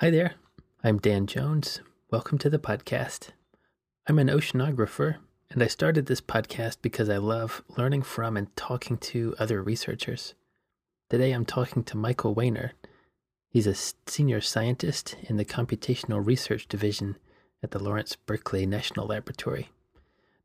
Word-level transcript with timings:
Hi 0.00 0.08
there. 0.08 0.32
I'm 0.82 0.96
Dan 0.96 1.26
Jones. 1.26 1.82
Welcome 2.10 2.38
to 2.38 2.48
the 2.48 2.58
podcast. 2.58 3.32
I'm 4.08 4.18
an 4.18 4.28
oceanographer, 4.28 5.16
and 5.50 5.62
I 5.62 5.66
started 5.66 6.06
this 6.06 6.22
podcast 6.22 6.78
because 6.80 7.10
I 7.10 7.18
love 7.18 7.62
learning 7.76 8.04
from 8.04 8.38
and 8.38 8.56
talking 8.56 8.96
to 8.96 9.34
other 9.38 9.62
researchers. 9.62 10.32
Today 11.10 11.32
I'm 11.32 11.44
talking 11.44 11.84
to 11.84 11.98
Michael 11.98 12.34
Wehner. 12.34 12.70
He's 13.50 13.66
a 13.66 13.74
senior 14.06 14.40
scientist 14.40 15.16
in 15.24 15.36
the 15.36 15.44
Computational 15.44 16.26
Research 16.26 16.66
Division 16.66 17.18
at 17.62 17.72
the 17.72 17.78
Lawrence 17.78 18.16
Berkeley 18.16 18.64
National 18.64 19.06
Laboratory. 19.06 19.68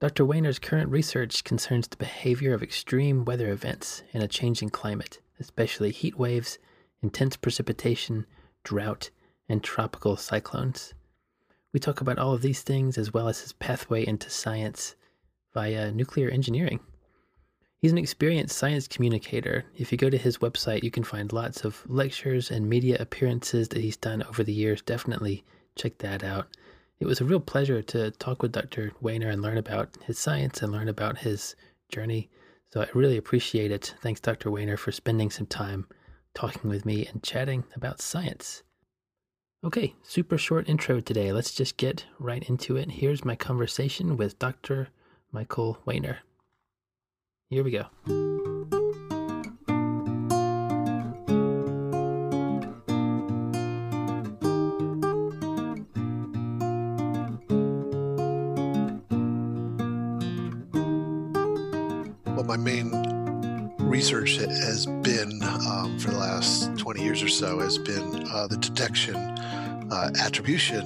Dr. 0.02 0.26
Wehner's 0.26 0.60
current 0.60 0.92
research 0.92 1.46
concerns 1.46 1.88
the 1.88 1.96
behavior 1.96 2.54
of 2.54 2.62
extreme 2.62 3.24
weather 3.24 3.52
events 3.52 4.04
in 4.12 4.22
a 4.22 4.28
changing 4.28 4.72
climate, 4.72 5.22
especially 5.40 5.92
heat 5.92 6.20
waves, 6.20 6.60
intense 7.02 7.38
precipitation, 7.38 8.26
drought, 8.66 9.12
and 9.48 9.64
tropical 9.64 10.16
cyclones. 10.18 10.94
We 11.74 11.80
talk 11.80 12.02
about 12.02 12.18
all 12.18 12.34
of 12.34 12.42
these 12.42 12.62
things 12.62 12.98
as 12.98 13.14
well 13.14 13.28
as 13.28 13.42
his 13.42 13.54
pathway 13.54 14.06
into 14.06 14.30
science 14.30 14.96
via 15.54 15.92
nuclear 15.92 16.30
engineering. 16.30 16.80
He's 17.80 17.92
an 17.92 17.98
experienced 17.98 18.58
science 18.58 18.88
communicator. 18.88 19.66
If 19.76 19.92
you 19.92 19.98
go 19.98 20.10
to 20.10 20.18
his 20.18 20.40
website, 20.40 20.84
you 20.84 20.90
can 20.90 21.04
find 21.04 21.32
lots 21.32 21.64
of 21.64 21.84
lectures 21.88 22.50
and 22.50 22.68
media 22.70 22.98
appearances 23.00 23.68
that 23.70 23.82
he's 23.82 23.98
done 23.98 24.24
over 24.24 24.44
the 24.44 24.54
years. 24.54 24.82
Definitely 24.82 25.44
check 25.76 25.98
that 26.00 26.24
out. 26.24 26.48
It 27.00 27.06
was 27.06 27.22
a 27.22 27.26
real 27.26 27.42
pleasure 27.42 27.82
to 27.82 28.12
talk 28.12 28.42
with 28.42 28.54
Dr. 28.54 28.92
Wehner 29.04 29.32
and 29.32 29.42
learn 29.42 29.58
about 29.58 29.98
his 30.04 30.18
science 30.18 30.62
and 30.62 30.72
learn 30.72 30.88
about 30.88 31.20
his 31.20 31.56
journey. 31.90 32.30
So 32.72 32.82
I 32.82 32.88
really 32.94 33.18
appreciate 33.18 33.72
it. 33.72 33.94
Thanks, 34.02 34.22
Dr. 34.22 34.50
Wehner, 34.50 34.80
for 34.80 34.92
spending 34.92 35.30
some 35.30 35.46
time 35.46 35.88
talking 36.34 36.70
with 36.70 36.86
me 36.86 37.06
and 37.06 37.22
chatting 37.22 37.66
about 37.76 38.02
science. 38.02 38.64
Okay, 39.64 39.96
super 40.04 40.38
short 40.38 40.70
intro 40.70 41.00
today. 41.00 41.32
Let's 41.32 41.52
just 41.54 41.78
get 41.78 42.06
right 42.20 42.48
into 42.48 42.76
it. 42.78 42.92
Here's 42.92 43.26
my 43.26 43.36
conversation 43.36 44.16
with 44.16 44.38
Dr. 44.38 44.90
Michael 45.32 45.80
Wehner. 45.88 46.18
Here 47.50 47.64
we 47.64 47.72
go. 47.72 47.86
Well, 62.36 62.44
my 62.44 62.58
main 62.58 62.92
research 63.80 64.35
years 67.06 67.22
or 67.22 67.28
so 67.28 67.60
has 67.60 67.78
been 67.78 68.28
uh, 68.32 68.48
the 68.48 68.58
detection, 68.58 69.16
uh, 69.16 70.10
attribution, 70.24 70.82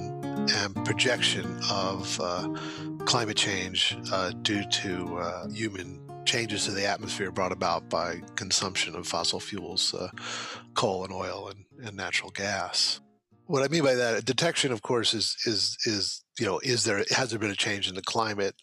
and 0.50 0.74
projection 0.84 1.58
of 1.70 2.20
uh, 2.20 2.46
climate 3.06 3.38
change 3.38 3.96
uh, 4.12 4.30
due 4.42 4.62
to 4.64 5.16
uh, 5.16 5.48
human 5.48 5.98
changes 6.26 6.66
to 6.66 6.72
the 6.72 6.86
atmosphere 6.86 7.30
brought 7.30 7.52
about 7.52 7.88
by 7.88 8.20
consumption 8.36 8.94
of 8.94 9.06
fossil 9.06 9.40
fuels, 9.40 9.94
coal 10.74 11.04
and 11.04 11.12
oil 11.12 11.48
and, 11.48 11.64
and 11.86 11.96
natural 11.96 12.30
gas. 12.30 13.00
What 13.46 13.62
I 13.62 13.68
mean 13.68 13.82
by 13.82 13.94
that, 13.94 14.26
detection, 14.26 14.72
of 14.72 14.82
course, 14.82 15.14
is 15.14 15.36
is 15.46 15.78
is 15.86 16.22
you 16.38 16.44
know, 16.44 16.60
is 16.62 16.84
there 16.84 17.02
has 17.10 17.30
there 17.30 17.38
been 17.38 17.50
a 17.50 17.56
change 17.56 17.88
in 17.88 17.94
the 17.94 18.02
climate? 18.02 18.54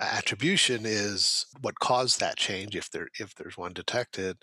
Attribution 0.00 0.82
is 0.84 1.46
what 1.60 1.80
caused 1.80 2.20
that 2.20 2.36
change 2.36 2.76
if 2.76 2.90
there 2.90 3.08
if 3.18 3.34
there's 3.34 3.58
one 3.58 3.72
detected. 3.72 4.38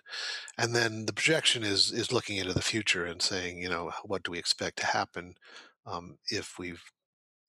And 0.58 0.75
then 0.75 1.06
the 1.06 1.14
projection 1.14 1.64
is 1.64 1.92
is 1.92 2.12
looking 2.12 2.38
into 2.38 2.53
the 2.53 2.62
future 2.62 3.06
and 3.06 3.22
saying 3.22 3.62
you 3.62 3.70
know 3.70 3.92
what 4.03 4.23
do 4.23 4.31
we 4.31 4.39
expect 4.39 4.78
to 4.80 4.86
happen 4.86 5.36
um, 5.86 6.17
if 6.30 6.58
we've 6.59 6.84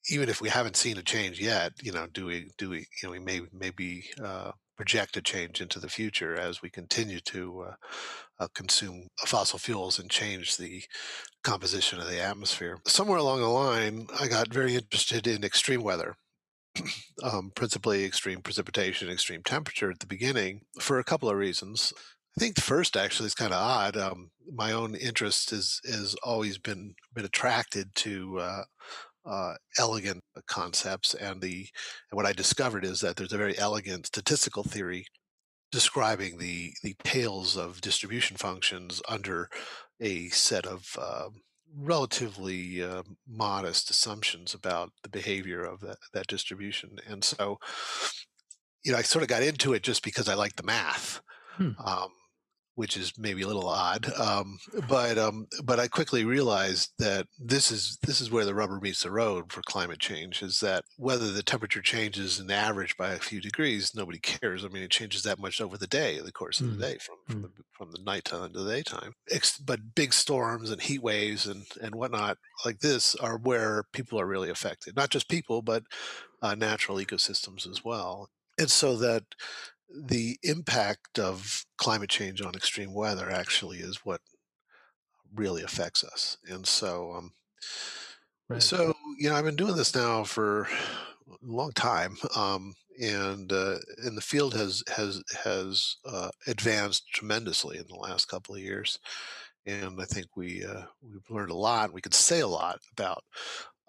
even 0.09 0.29
if 0.29 0.41
we 0.41 0.49
haven't 0.49 0.77
seen 0.77 0.99
a 0.99 1.03
change 1.03 1.41
yet 1.41 1.73
you 1.83 1.93
know 1.93 2.07
do 2.13 2.27
we 2.27 2.51
do 2.59 2.71
we 2.71 2.79
you 2.79 3.05
know 3.05 3.11
we 3.11 3.19
may 3.19 3.41
maybe 3.53 4.05
uh, 4.23 4.53
project 4.77 5.17
a 5.17 5.23
change 5.23 5.61
into 5.61 5.81
the 5.81 5.89
future 5.89 6.37
as 6.37 6.63
we 6.63 6.69
continue 6.71 7.19
to 7.21 7.63
uh, 7.63 7.75
uh, 8.39 8.49
consume 8.55 9.09
fossil 9.25 9.59
fuels 9.59 9.99
and 9.99 10.11
change 10.11 10.59
the 10.59 10.85
composition 11.43 11.99
of 11.99 12.09
the 12.09 12.21
atmosphere. 12.21 12.79
Somewhere 12.87 13.19
along 13.19 13.41
the 13.41 13.49
line 13.49 14.07
i 14.21 14.29
got 14.29 14.53
very 14.53 14.75
interested 14.75 15.27
in 15.27 15.45
extreme 15.45 15.83
weather 15.83 16.17
um, 17.23 17.53
principally 17.55 18.05
extreme 18.05 18.41
precipitation, 18.41 19.09
extreme 19.09 19.43
temperature 19.43 19.91
at 19.91 20.01
the 20.01 20.07
beginning 20.07 20.63
for 20.81 20.99
a 20.99 21.05
couple 21.05 21.29
of 21.29 21.37
reasons. 21.37 21.93
I 22.37 22.41
think 22.41 22.55
the 22.55 22.61
first 22.61 22.97
actually 22.97 23.27
is 23.27 23.35
kind 23.35 23.53
of 23.53 23.61
odd. 23.61 23.97
Um, 23.97 24.31
my 24.53 24.73
own 24.73 24.95
interest 24.95 25.53
is 25.53 25.81
has 25.87 26.15
always 26.23 26.59
been 26.59 26.95
been 27.15 27.25
attracted 27.25 27.95
to 27.97 28.39
uh, 28.39 28.63
uh, 29.25 29.55
elegant 29.79 30.23
concepts, 30.47 31.15
and 31.15 31.41
the 31.41 31.67
and 32.11 32.17
what 32.17 32.27
I 32.27 32.33
discovered 32.33 32.85
is 32.85 33.01
that 33.01 33.17
there's 33.17 33.33
a 33.33 33.39
very 33.39 33.57
elegant 33.59 34.07
statistical 34.07 34.63
theory 34.63 35.07
describing 35.73 36.39
the 36.39 36.75
the 36.83 36.95
tails 37.05 37.57
of 37.57 37.81
distribution 37.81 38.37
functions 38.37 39.01
under 39.09 39.49
a 40.01 40.29
set 40.29 40.67
of 40.67 40.97
um, 41.01 41.41
relatively 41.75 42.83
uh, 42.83 43.03
modest 43.29 43.91
assumptions 43.91 44.55
about 44.55 44.91
the 45.03 45.09
behavior 45.09 45.65
of 45.65 45.81
that, 45.81 45.99
that 46.13 46.27
distribution. 46.27 46.99
And 47.09 47.25
so, 47.25 47.59
you 48.85 48.93
know, 48.93 48.99
I 48.99 49.03
sort 49.03 49.23
of 49.23 49.29
got 49.29 49.43
into 49.43 49.75
it 49.75 49.83
just 49.83 50.03
because 50.03 50.29
I 50.29 50.35
like 50.35 50.57
the 50.57 50.63
math. 50.63 51.21
Hmm. 51.57 51.71
Um, 51.85 52.11
which 52.77 52.97
is 52.97 53.13
maybe 53.19 53.43
a 53.43 53.47
little 53.47 53.69
odd. 53.69 54.07
Um, 54.19 54.59
but 54.89 55.19
um, 55.19 55.49
but 55.65 55.81
I 55.81 55.89
quickly 55.89 56.25
realized 56.25 56.93
that 56.99 57.27
this 57.39 57.73
is 57.73 57.99
this 58.03 58.21
is 58.21 58.31
where 58.31 58.45
the 58.45 58.55
rubber 58.55 58.79
meets 58.79 59.03
the 59.03 59.11
road 59.11 59.51
for 59.51 59.63
climate 59.63 59.99
change. 59.99 60.43
Is 60.43 60.61
that 60.61 60.85
whether 60.97 61.33
the 61.33 61.43
temperature 61.43 61.83
changes 61.83 62.39
in 62.39 62.51
average 62.51 62.97
by 62.97 63.11
a 63.13 63.19
few 63.19 63.41
degrees, 63.41 63.93
nobody 63.95 64.19
cares. 64.23 64.65
I 64.65 64.69
mean, 64.69 64.83
it 64.83 64.91
changes 64.91 65.23
that 65.25 65.41
much 65.41 65.61
over 65.61 65.77
the 65.77 65.87
day, 65.87 66.21
the 66.21 66.33
course 66.33 66.61
of 66.61 66.69
mm. 66.69 66.79
the 66.79 66.87
day, 66.87 66.99
from 66.99 67.17
from, 67.27 67.43
mm. 67.43 67.57
the, 67.57 67.63
from 67.73 67.91
the 67.93 68.03
nighttime 68.05 68.53
to 68.53 68.63
the 68.63 68.73
daytime. 68.73 69.15
but 69.65 69.95
big 69.95 70.13
storms 70.13 70.71
and 70.71 70.81
heat 70.81 71.03
waves 71.03 71.47
and 71.47 71.65
and 71.81 71.95
whatnot 71.95 72.37
like 72.65 72.81
this 72.81 73.15
are 73.17 73.39
where 73.39 73.85
people 73.93 74.21
are 74.21 74.27
really 74.27 74.51
affected. 74.51 74.95
Not 74.95 75.11
just 75.11 75.29
people, 75.29 75.63
but 75.63 75.83
uh, 76.43 76.55
natural 76.55 76.99
ecosystems 76.99 77.69
as 77.69 77.85
well. 77.85 78.29
And 78.59 78.71
so 78.71 78.97
that 78.97 79.25
the 79.89 80.39
impact 80.43 81.19
of 81.19 81.65
climate 81.79 82.11
change 82.11 82.43
on 82.43 82.55
extreme 82.55 82.93
weather 82.93 83.31
actually 83.31 83.79
is 83.79 84.05
what 84.05 84.21
really 85.35 85.63
affects 85.63 86.05
us. 86.05 86.39
And 86.49 86.67
so, 86.67 87.13
um, 87.13 87.33
right. 88.49 88.63
so 88.63 88.95
you 89.19 89.29
know, 89.29 89.37
I've 89.37 89.45
been 89.45 89.57
doing 89.57 89.77
this 89.77 89.95
now 89.95 90.25
for 90.25 90.63
a 90.63 91.37
long 91.43 91.73
time, 91.73 92.17
um, 92.35 92.75
and 93.01 93.53
uh, 93.53 93.77
and 94.05 94.17
the 94.17 94.23
field 94.23 94.55
has 94.55 94.83
has 94.95 95.23
has 95.45 95.97
uh, 96.05 96.31
advanced 96.47 97.05
tremendously 97.13 97.79
in 97.79 97.87
the 97.89 97.97
last 97.97 98.27
couple 98.27 98.55
of 98.55 98.61
years. 98.61 98.99
And 99.67 100.01
I 100.01 100.05
think 100.05 100.37
we 100.37 100.65
uh, 100.65 100.83
we've 101.03 101.29
learned 101.29 101.51
a 101.51 101.57
lot. 101.57 101.93
We 101.93 102.01
could 102.01 102.15
say 102.15 102.41
a 102.41 102.47
lot 102.47 102.79
about 102.93 103.25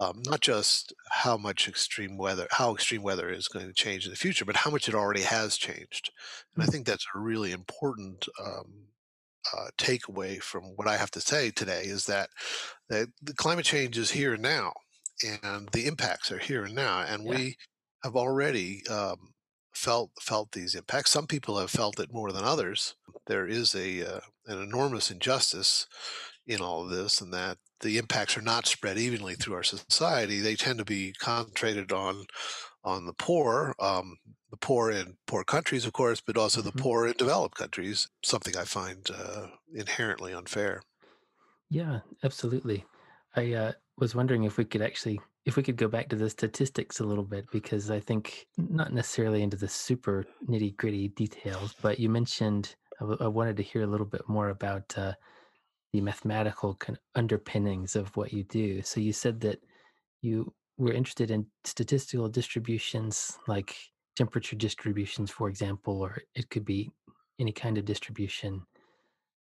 um, 0.00 0.22
not 0.26 0.40
just 0.40 0.92
how 1.10 1.36
much 1.36 1.68
extreme 1.68 2.16
weather, 2.16 2.46
how 2.52 2.74
extreme 2.74 3.02
weather 3.02 3.30
is 3.30 3.48
going 3.48 3.66
to 3.66 3.72
change 3.72 4.04
in 4.04 4.10
the 4.10 4.16
future, 4.16 4.44
but 4.44 4.56
how 4.56 4.70
much 4.70 4.88
it 4.88 4.94
already 4.94 5.22
has 5.22 5.56
changed. 5.56 6.10
And 6.54 6.62
I 6.62 6.66
mm. 6.66 6.70
think 6.70 6.86
that's 6.86 7.06
a 7.14 7.18
really 7.18 7.52
important 7.52 8.26
um, 8.44 8.86
uh, 9.56 9.68
takeaway 9.76 10.40
from 10.40 10.62
what 10.76 10.86
I 10.86 10.96
have 10.96 11.10
to 11.12 11.20
say 11.20 11.50
today 11.50 11.82
is 11.82 12.06
that, 12.06 12.30
that 12.88 13.08
the 13.22 13.34
climate 13.34 13.64
change 13.64 13.98
is 13.98 14.12
here 14.12 14.34
and 14.34 14.42
now, 14.42 14.72
and 15.42 15.68
the 15.72 15.86
impacts 15.86 16.30
are 16.30 16.38
here 16.38 16.64
and 16.64 16.74
now, 16.74 17.00
and 17.00 17.24
yeah. 17.24 17.30
we 17.30 17.56
have 18.04 18.14
already 18.14 18.82
um, 18.88 19.34
felt 19.74 20.10
felt 20.20 20.52
these 20.52 20.74
impacts. 20.74 21.10
Some 21.10 21.26
people 21.26 21.58
have 21.58 21.70
felt 21.70 21.98
it 21.98 22.12
more 22.12 22.32
than 22.32 22.44
others. 22.44 22.94
There 23.26 23.46
is 23.46 23.74
a 23.74 24.16
uh, 24.16 24.20
an 24.46 24.62
enormous 24.62 25.10
injustice 25.10 25.86
in 26.46 26.60
all 26.60 26.84
of 26.84 26.90
this, 26.90 27.20
and 27.20 27.32
that 27.32 27.58
the 27.80 27.98
impacts 27.98 28.36
are 28.36 28.42
not 28.42 28.66
spread 28.66 28.98
evenly 28.98 29.34
through 29.34 29.54
our 29.54 29.62
society. 29.62 30.40
They 30.40 30.56
tend 30.56 30.78
to 30.78 30.84
be 30.84 31.12
concentrated 31.18 31.92
on 31.92 32.26
on 32.84 33.06
the 33.06 33.12
poor, 33.12 33.74
um, 33.80 34.16
the 34.50 34.56
poor 34.56 34.90
in 34.90 35.16
poor 35.26 35.44
countries, 35.44 35.84
of 35.84 35.92
course, 35.92 36.20
but 36.20 36.36
also 36.36 36.60
mm-hmm. 36.60 36.76
the 36.76 36.82
poor 36.82 37.06
in 37.06 37.14
developed 37.18 37.56
countries. 37.56 38.08
Something 38.24 38.56
I 38.56 38.64
find 38.64 39.08
uh, 39.10 39.48
inherently 39.74 40.32
unfair. 40.32 40.82
Yeah, 41.70 42.00
absolutely. 42.24 42.86
I 43.36 43.52
uh, 43.52 43.72
was 43.98 44.14
wondering 44.14 44.44
if 44.44 44.56
we 44.56 44.64
could 44.64 44.82
actually 44.82 45.20
if 45.44 45.56
we 45.56 45.62
could 45.62 45.76
go 45.76 45.88
back 45.88 46.10
to 46.10 46.16
the 46.16 46.28
statistics 46.28 47.00
a 47.00 47.04
little 47.04 47.24
bit 47.24 47.46
because 47.50 47.90
I 47.90 48.00
think 48.00 48.46
not 48.56 48.92
necessarily 48.92 49.42
into 49.42 49.56
the 49.56 49.68
super 49.68 50.26
nitty 50.46 50.76
gritty 50.76 51.08
details, 51.08 51.74
but 51.80 51.98
you 51.98 52.10
mentioned 52.10 52.74
I, 53.00 53.04
w- 53.04 53.18
I 53.20 53.28
wanted 53.28 53.56
to 53.56 53.62
hear 53.62 53.82
a 53.82 53.86
little 53.86 54.06
bit 54.06 54.28
more 54.28 54.50
about 54.50 54.96
uh, 54.98 55.12
the 55.92 56.00
mathematical 56.00 56.74
kind 56.74 56.98
underpinnings 57.14 57.96
of 57.96 58.14
what 58.16 58.32
you 58.32 58.44
do. 58.44 58.82
So 58.82 59.00
you 59.00 59.12
said 59.12 59.40
that 59.40 59.62
you 60.20 60.52
were 60.76 60.92
interested 60.92 61.30
in 61.30 61.46
statistical 61.64 62.28
distributions 62.28 63.38
like 63.46 63.74
temperature 64.16 64.56
distributions, 64.56 65.30
for 65.30 65.48
example, 65.48 66.00
or 66.00 66.22
it 66.34 66.50
could 66.50 66.64
be 66.64 66.90
any 67.40 67.52
kind 67.52 67.78
of 67.78 67.84
distribution, 67.84 68.62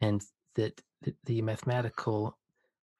and 0.01 0.21
that 0.55 0.79
the 1.25 1.41
mathematical 1.41 2.37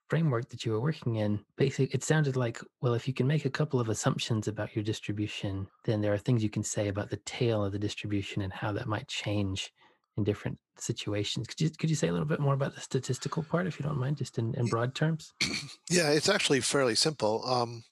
framework 0.09 0.49
that 0.49 0.65
you 0.65 0.71
were 0.73 0.81
working 0.81 1.17
in, 1.17 1.39
basically, 1.55 1.87
it 1.93 2.03
sounded 2.03 2.35
like, 2.35 2.59
well, 2.81 2.93
if 2.93 3.07
you 3.07 3.13
can 3.13 3.27
make 3.27 3.45
a 3.45 3.49
couple 3.49 3.79
of 3.79 3.89
assumptions 3.89 4.47
about 4.47 4.75
your 4.75 4.83
distribution, 4.83 5.67
then 5.85 6.01
there 6.01 6.13
are 6.13 6.17
things 6.17 6.43
you 6.43 6.49
can 6.49 6.63
say 6.63 6.89
about 6.89 7.09
the 7.09 7.21
tail 7.25 7.63
of 7.63 7.71
the 7.71 7.79
distribution 7.79 8.41
and 8.41 8.51
how 8.51 8.73
that 8.73 8.87
might 8.87 9.07
change 9.07 9.71
in 10.17 10.23
different 10.23 10.57
situations. 10.77 11.47
Could 11.47 11.61
you 11.61 11.69
could 11.69 11.89
you 11.89 11.95
say 11.95 12.07
a 12.07 12.11
little 12.11 12.27
bit 12.27 12.39
more 12.39 12.53
about 12.53 12.75
the 12.75 12.81
statistical 12.81 13.43
part, 13.43 13.67
if 13.67 13.79
you 13.79 13.85
don't 13.85 13.99
mind, 13.99 14.17
just 14.17 14.37
in, 14.37 14.53
in 14.55 14.67
broad 14.67 14.95
terms? 14.95 15.33
Yeah, 15.89 16.11
it's 16.11 16.29
actually 16.29 16.61
fairly 16.61 16.95
simple. 16.95 17.43
Um, 17.45 17.83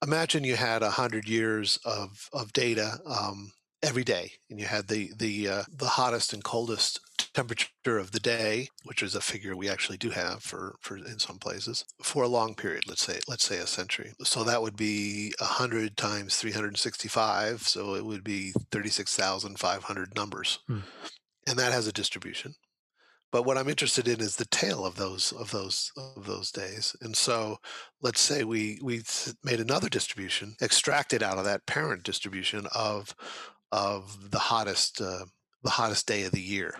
imagine 0.00 0.44
you 0.44 0.54
had 0.54 0.82
a 0.82 0.90
hundred 0.90 1.28
years 1.28 1.78
of 1.84 2.28
of 2.32 2.52
data 2.52 2.98
um, 3.04 3.52
every 3.82 4.04
day, 4.04 4.32
and 4.48 4.60
you 4.60 4.66
had 4.66 4.86
the 4.86 5.10
the 5.16 5.48
uh, 5.48 5.62
the 5.68 5.88
hottest 5.88 6.32
and 6.32 6.44
coldest 6.44 7.00
temperature 7.34 7.98
of 7.98 8.12
the 8.12 8.20
day, 8.20 8.68
which 8.84 9.02
is 9.02 9.14
a 9.14 9.20
figure 9.20 9.56
we 9.56 9.68
actually 9.68 9.96
do 9.96 10.10
have 10.10 10.42
for, 10.42 10.76
for 10.80 10.96
in 10.96 11.18
some 11.18 11.38
places, 11.38 11.84
for 12.02 12.22
a 12.22 12.28
long 12.28 12.54
period, 12.54 12.84
let's 12.86 13.02
say, 13.02 13.18
let's 13.28 13.44
say 13.44 13.58
a 13.58 13.66
century. 13.66 14.12
So 14.22 14.44
that 14.44 14.62
would 14.62 14.76
be 14.76 15.32
100 15.38 15.96
times 15.96 16.36
365. 16.36 17.62
So 17.62 17.94
it 17.94 18.04
would 18.04 18.24
be 18.24 18.52
36,500 18.70 20.14
numbers. 20.14 20.58
Hmm. 20.66 20.80
And 21.46 21.58
that 21.58 21.72
has 21.72 21.86
a 21.86 21.92
distribution. 21.92 22.54
But 23.30 23.44
what 23.44 23.56
I'm 23.56 23.68
interested 23.68 24.08
in 24.08 24.20
is 24.20 24.36
the 24.36 24.44
tail 24.44 24.84
of 24.84 24.96
those 24.96 25.32
of 25.32 25.50
those 25.50 25.90
of 25.96 26.26
those 26.26 26.50
days. 26.50 26.94
And 27.00 27.16
so, 27.16 27.58
let's 28.02 28.20
say 28.20 28.44
we 28.44 28.78
we 28.82 29.02
made 29.42 29.58
another 29.58 29.88
distribution, 29.88 30.54
extracted 30.60 31.22
out 31.22 31.38
of 31.38 31.44
that 31.46 31.66
parent 31.66 32.02
distribution 32.02 32.66
of 32.74 33.14
of 33.72 34.30
the 34.30 34.38
hottest 34.38 35.00
uh, 35.00 35.24
the 35.62 35.70
hottest 35.70 36.06
day 36.06 36.24
of 36.24 36.32
the 36.32 36.42
year 36.42 36.74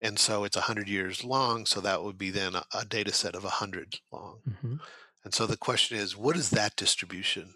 and 0.00 0.18
so 0.18 0.44
it's 0.44 0.56
100 0.56 0.88
years 0.88 1.24
long 1.24 1.66
so 1.66 1.80
that 1.80 2.02
would 2.02 2.18
be 2.18 2.30
then 2.30 2.54
a, 2.54 2.64
a 2.74 2.84
data 2.84 3.12
set 3.12 3.34
of 3.34 3.44
100 3.44 3.98
long 4.12 4.38
mm-hmm. 4.48 4.76
and 5.24 5.34
so 5.34 5.46
the 5.46 5.56
question 5.56 5.96
is 5.96 6.16
what 6.16 6.36
is 6.36 6.50
that 6.50 6.76
distribution 6.76 7.54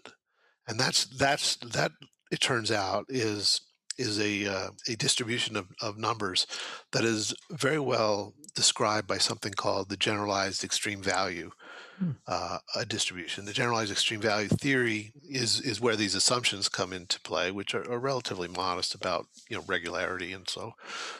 and 0.67 0.79
that's 0.79 1.05
that's 1.05 1.55
that 1.57 1.91
it 2.31 2.39
turns 2.39 2.71
out 2.71 3.05
is 3.09 3.61
is 3.97 4.19
a 4.19 4.45
uh, 4.47 4.69
a 4.87 4.95
distribution 4.95 5.55
of, 5.55 5.67
of 5.81 5.97
numbers 5.97 6.47
that 6.91 7.03
is 7.03 7.33
very 7.51 7.79
well 7.79 8.33
described 8.55 9.07
by 9.07 9.17
something 9.17 9.53
called 9.53 9.89
the 9.89 9.97
generalized 9.97 10.63
extreme 10.63 11.01
value 11.01 11.51
hmm. 11.97 12.11
uh, 12.27 12.59
a 12.75 12.85
distribution. 12.85 13.45
The 13.45 13.53
generalized 13.53 13.91
extreme 13.91 14.21
value 14.21 14.47
theory 14.47 15.13
is 15.23 15.59
is 15.61 15.81
where 15.81 15.95
these 15.95 16.15
assumptions 16.15 16.69
come 16.69 16.93
into 16.93 17.19
play, 17.21 17.51
which 17.51 17.73
are, 17.73 17.89
are 17.91 17.99
relatively 17.99 18.47
modest 18.47 18.95
about 18.95 19.27
you 19.49 19.57
know 19.57 19.63
regularity 19.67 20.33
and 20.33 20.47
so 20.49 20.73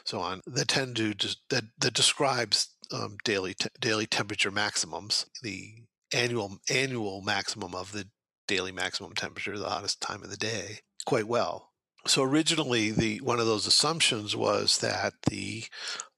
so 0.04 0.19
on. 0.19 0.42
That 0.46 0.68
tend 0.68 0.96
to 0.98 1.14
just, 1.14 1.40
that 1.50 1.66
that 1.80 1.94
describes 1.94 2.69
um, 2.92 3.18
daily 3.24 3.54
te- 3.54 3.69
daily 3.80 4.06
temperature 4.06 4.52
maximums, 4.52 5.26
the 5.42 5.74
annual 6.14 6.58
annual 6.69 7.22
maximum 7.22 7.74
of 7.74 7.92
the 7.92 8.08
daily 8.48 8.72
maximum 8.72 9.14
temperature, 9.14 9.58
the 9.58 9.69
hottest 9.69 10.02
time 10.02 10.24
of 10.24 10.30
the 10.30 10.38
day, 10.38 10.80
quite 11.06 11.28
well 11.28 11.73
so 12.06 12.24
originally 12.24 12.92
the 12.92 13.20
one 13.22 13.40
of 13.40 13.46
those 13.46 13.68
assumptions 13.68 14.36
was 14.36 14.80
that 14.80 15.14
the 15.30 15.64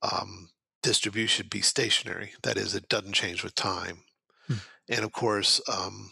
um, 0.02 0.50
distribution 0.82 1.48
be 1.50 1.62
stationary 1.62 2.34
that 2.44 2.58
is 2.58 2.76
it 2.76 2.90
doesn't 2.90 3.14
change 3.14 3.44
with 3.44 3.56
time 3.56 4.04
hmm. 4.48 4.56
and 4.90 5.04
of 5.04 5.12
course 5.12 5.62
um, 5.72 6.12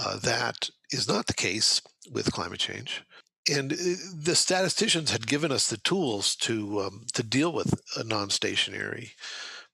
uh, 0.00 0.18
that 0.18 0.68
is 0.90 1.08
not 1.08 1.26
the 1.26 1.34
case 1.34 1.80
with 2.10 2.32
climate 2.32 2.60
change 2.60 3.02
and 3.50 3.72
uh, 3.72 3.76
the 4.14 4.34
statisticians 4.34 5.10
had 5.10 5.26
given 5.26 5.52
us 5.52 5.68
the 5.68 5.76
tools 5.78 6.34
to 6.36 6.80
um, 6.80 7.06
to 7.12 7.22
deal 7.22 7.52
with 7.52 7.80
non-stationary 8.04 9.12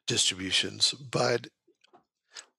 distributions 0.07 0.93
but 0.93 1.47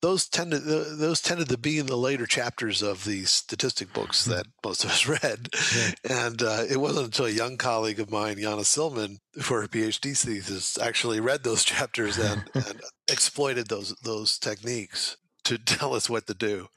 those 0.02 0.28
tended 0.28 0.64
those 0.64 1.22
tended 1.22 1.50
to 1.50 1.58
be 1.58 1.78
in 1.78 1.86
the 1.86 1.96
later 1.96 2.26
chapters 2.26 2.82
of 2.82 3.06
the 3.06 3.24
statistic 3.26 3.94
books 3.94 4.26
hmm. 4.26 4.32
that 4.32 4.48
most 4.64 4.84
of 4.84 4.90
us 4.90 5.08
read, 5.24 5.50
yeah. 5.76 6.26
and 6.26 6.42
uh, 6.42 6.64
it 6.70 6.78
wasn't 6.78 7.06
until 7.06 7.26
a 7.26 7.30
young 7.30 7.58
colleague 7.58 8.00
of 8.00 8.12
mine, 8.12 8.38
Jana 8.38 8.64
Sillmann, 8.64 9.18
for 9.42 9.62
her 9.62 9.68
PhD 9.68 10.18
thesis, 10.18 10.78
actually 10.78 11.20
read 11.20 11.44
those 11.44 11.64
chapters 11.64 12.18
and, 12.18 12.44
and 12.54 12.82
exploited 13.08 13.68
those 13.68 13.96
those 14.04 14.38
techniques 14.38 15.18
to 15.44 15.58
tell 15.58 15.96
us 15.96 16.10
what 16.10 16.28
to 16.28 16.34
do. 16.34 16.68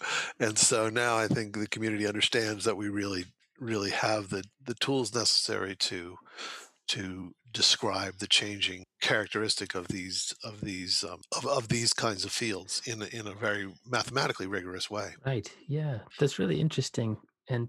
And 0.41 0.59
so 0.59 0.89
now 0.89 1.17
I 1.17 1.27
think 1.27 1.55
the 1.55 1.67
community 1.67 2.07
understands 2.07 2.65
that 2.65 2.77
we 2.77 2.89
really 2.89 3.27
really 3.61 3.91
have 3.91 4.31
the 4.31 4.45
the 4.65 4.75
tools 4.75 5.15
necessary 5.15 5.77
to 5.77 6.17
to 6.89 7.35
describe 7.55 8.19
the 8.19 8.27
changing 8.27 8.85
characteristic 9.01 9.75
of 9.75 9.89
these 9.89 10.35
of 10.45 10.61
these 10.61 11.05
um, 11.05 11.21
of, 11.37 11.47
of 11.47 11.69
these 11.69 11.95
kinds 11.95 12.25
of 12.25 12.33
fields 12.33 12.83
in 12.85 13.01
in 13.03 13.27
a 13.27 13.33
very 13.33 13.73
mathematically 13.87 14.47
rigorous 14.47 14.91
way. 14.91 15.13
Right. 15.25 15.51
Yeah, 15.67 16.01
that's 16.19 16.39
really 16.39 16.61
interesting. 16.61 17.17
And 17.49 17.69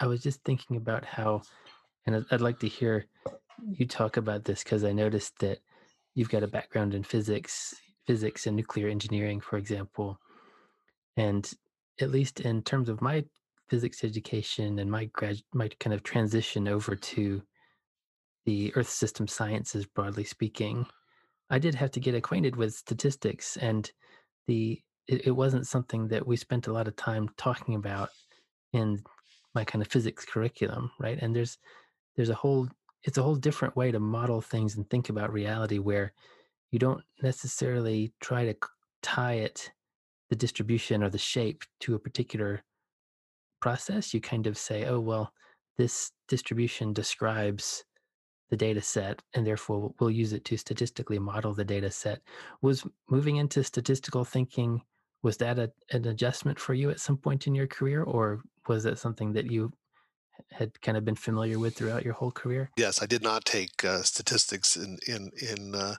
I 0.00 0.06
was 0.06 0.22
just 0.22 0.42
thinking 0.44 0.76
about 0.76 1.04
how, 1.04 1.42
and 2.06 2.26
I'd 2.30 2.40
like 2.40 2.58
to 2.60 2.68
hear 2.68 3.06
you 3.70 3.86
talk 3.86 4.16
about 4.16 4.44
this 4.44 4.64
because 4.64 4.84
I 4.84 4.92
noticed 4.92 5.38
that 5.40 5.58
you've 6.14 6.30
got 6.30 6.42
a 6.42 6.48
background 6.48 6.94
in 6.94 7.02
physics, 7.02 7.74
physics 8.06 8.46
and 8.46 8.56
nuclear 8.56 8.88
engineering, 8.88 9.40
for 9.40 9.58
example, 9.58 10.18
and 11.16 11.50
at 12.00 12.10
least 12.10 12.40
in 12.40 12.62
terms 12.62 12.88
of 12.88 13.02
my 13.02 13.24
physics 13.68 14.02
education 14.02 14.78
and 14.80 14.90
my 14.90 15.04
grad 15.04 15.36
my 15.54 15.68
kind 15.78 15.94
of 15.94 16.02
transition 16.02 16.66
over 16.66 16.96
to 16.96 17.42
the 18.50 18.74
Earth 18.74 18.88
system 18.88 19.28
sciences, 19.28 19.86
broadly 19.86 20.24
speaking, 20.24 20.84
I 21.50 21.60
did 21.60 21.76
have 21.76 21.92
to 21.92 22.00
get 22.00 22.16
acquainted 22.16 22.56
with 22.56 22.74
statistics, 22.74 23.56
and 23.56 23.88
the 24.48 24.80
it, 25.06 25.28
it 25.28 25.30
wasn't 25.30 25.68
something 25.68 26.08
that 26.08 26.26
we 26.26 26.36
spent 26.36 26.66
a 26.66 26.72
lot 26.72 26.88
of 26.88 26.96
time 26.96 27.28
talking 27.36 27.76
about 27.76 28.08
in 28.72 29.04
my 29.54 29.64
kind 29.64 29.82
of 29.82 29.88
physics 29.88 30.24
curriculum, 30.24 30.90
right? 30.98 31.16
And 31.22 31.34
there's 31.34 31.58
there's 32.16 32.28
a 32.30 32.34
whole 32.34 32.68
it's 33.04 33.18
a 33.18 33.22
whole 33.22 33.36
different 33.36 33.76
way 33.76 33.92
to 33.92 34.00
model 34.00 34.40
things 34.40 34.76
and 34.76 34.90
think 34.90 35.10
about 35.10 35.32
reality 35.32 35.78
where 35.78 36.12
you 36.72 36.80
don't 36.80 37.04
necessarily 37.22 38.12
try 38.20 38.44
to 38.46 38.54
tie 39.00 39.34
it 39.34 39.70
the 40.28 40.36
distribution 40.36 41.04
or 41.04 41.08
the 41.10 41.18
shape 41.18 41.62
to 41.80 41.94
a 41.94 41.98
particular 42.00 42.62
process 43.60 44.12
you 44.12 44.20
kind 44.20 44.46
of 44.46 44.56
say 44.56 44.84
oh 44.84 45.00
well 45.00 45.32
this 45.78 46.12
distribution 46.28 46.92
describes 46.92 47.84
the 48.50 48.56
data 48.56 48.82
set 48.82 49.22
and 49.34 49.46
therefore 49.46 49.94
we'll 49.98 50.10
use 50.10 50.32
it 50.32 50.44
to 50.44 50.56
statistically 50.56 51.18
model 51.18 51.54
the 51.54 51.64
data 51.64 51.90
set. 51.90 52.20
Was 52.60 52.84
moving 53.08 53.36
into 53.36 53.64
statistical 53.64 54.24
thinking 54.24 54.82
was 55.22 55.36
that 55.38 55.58
a, 55.58 55.70
an 55.90 56.06
adjustment 56.06 56.58
for 56.58 56.74
you 56.74 56.90
at 56.90 57.00
some 57.00 57.16
point 57.16 57.46
in 57.46 57.54
your 57.54 57.66
career 57.66 58.02
or 58.02 58.42
was 58.66 58.84
that 58.84 58.98
something 58.98 59.32
that 59.32 59.50
you 59.50 59.72
had 60.50 60.80
kind 60.80 60.96
of 60.96 61.04
been 61.04 61.14
familiar 61.14 61.58
with 61.58 61.76
throughout 61.76 62.04
your 62.04 62.14
whole 62.14 62.32
career? 62.32 62.70
Yes 62.76 63.02
i 63.02 63.06
did 63.06 63.22
not 63.22 63.44
take 63.44 63.84
uh, 63.84 64.02
statistics 64.02 64.76
in 64.76 64.98
in 65.06 65.30
in 65.40 65.74
uh, 65.74 65.94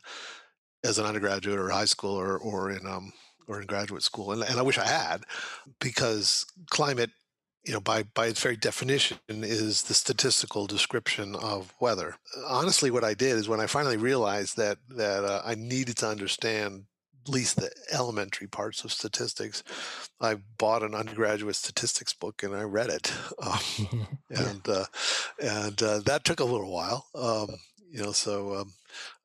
as 0.83 0.99
an 0.99 1.05
undergraduate 1.05 1.59
or 1.59 1.69
high 1.69 1.85
school 1.85 2.15
or 2.15 2.37
or 2.37 2.71
in 2.71 2.85
um 2.85 3.13
or 3.47 3.61
in 3.61 3.67
graduate 3.67 4.03
school 4.03 4.31
and, 4.31 4.43
and 4.43 4.59
i 4.59 4.61
wish 4.61 4.77
i 4.77 4.85
had 4.85 5.23
because 5.79 6.45
climate 6.69 7.11
you 7.63 7.73
know, 7.73 7.79
by 7.79 8.03
by 8.03 8.27
its 8.27 8.41
very 8.41 8.57
definition, 8.57 9.19
is 9.27 9.83
the 9.83 9.93
statistical 9.93 10.67
description 10.67 11.35
of 11.35 11.73
weather. 11.79 12.15
Honestly, 12.47 12.89
what 12.89 13.03
I 13.03 13.13
did 13.13 13.37
is 13.37 13.47
when 13.47 13.59
I 13.59 13.67
finally 13.67 13.97
realized 13.97 14.57
that 14.57 14.77
that 14.89 15.23
uh, 15.23 15.41
I 15.45 15.55
needed 15.55 15.97
to 15.97 16.07
understand 16.07 16.85
at 17.23 17.29
least 17.29 17.57
the 17.57 17.69
elementary 17.91 18.47
parts 18.47 18.83
of 18.83 18.91
statistics, 18.91 19.63
I 20.19 20.37
bought 20.57 20.81
an 20.81 20.95
undergraduate 20.95 21.55
statistics 21.55 22.13
book 22.13 22.41
and 22.41 22.55
I 22.55 22.63
read 22.63 22.89
it, 22.89 23.13
um, 23.41 24.07
and 24.29 24.67
uh, 24.67 24.85
and 25.41 25.81
uh, 25.83 25.99
that 25.99 26.23
took 26.23 26.39
a 26.39 26.45
little 26.45 26.71
while. 26.71 27.07
Um, 27.13 27.57
you 27.91 28.01
know, 28.01 28.11
so 28.11 28.55
um, 28.55 28.73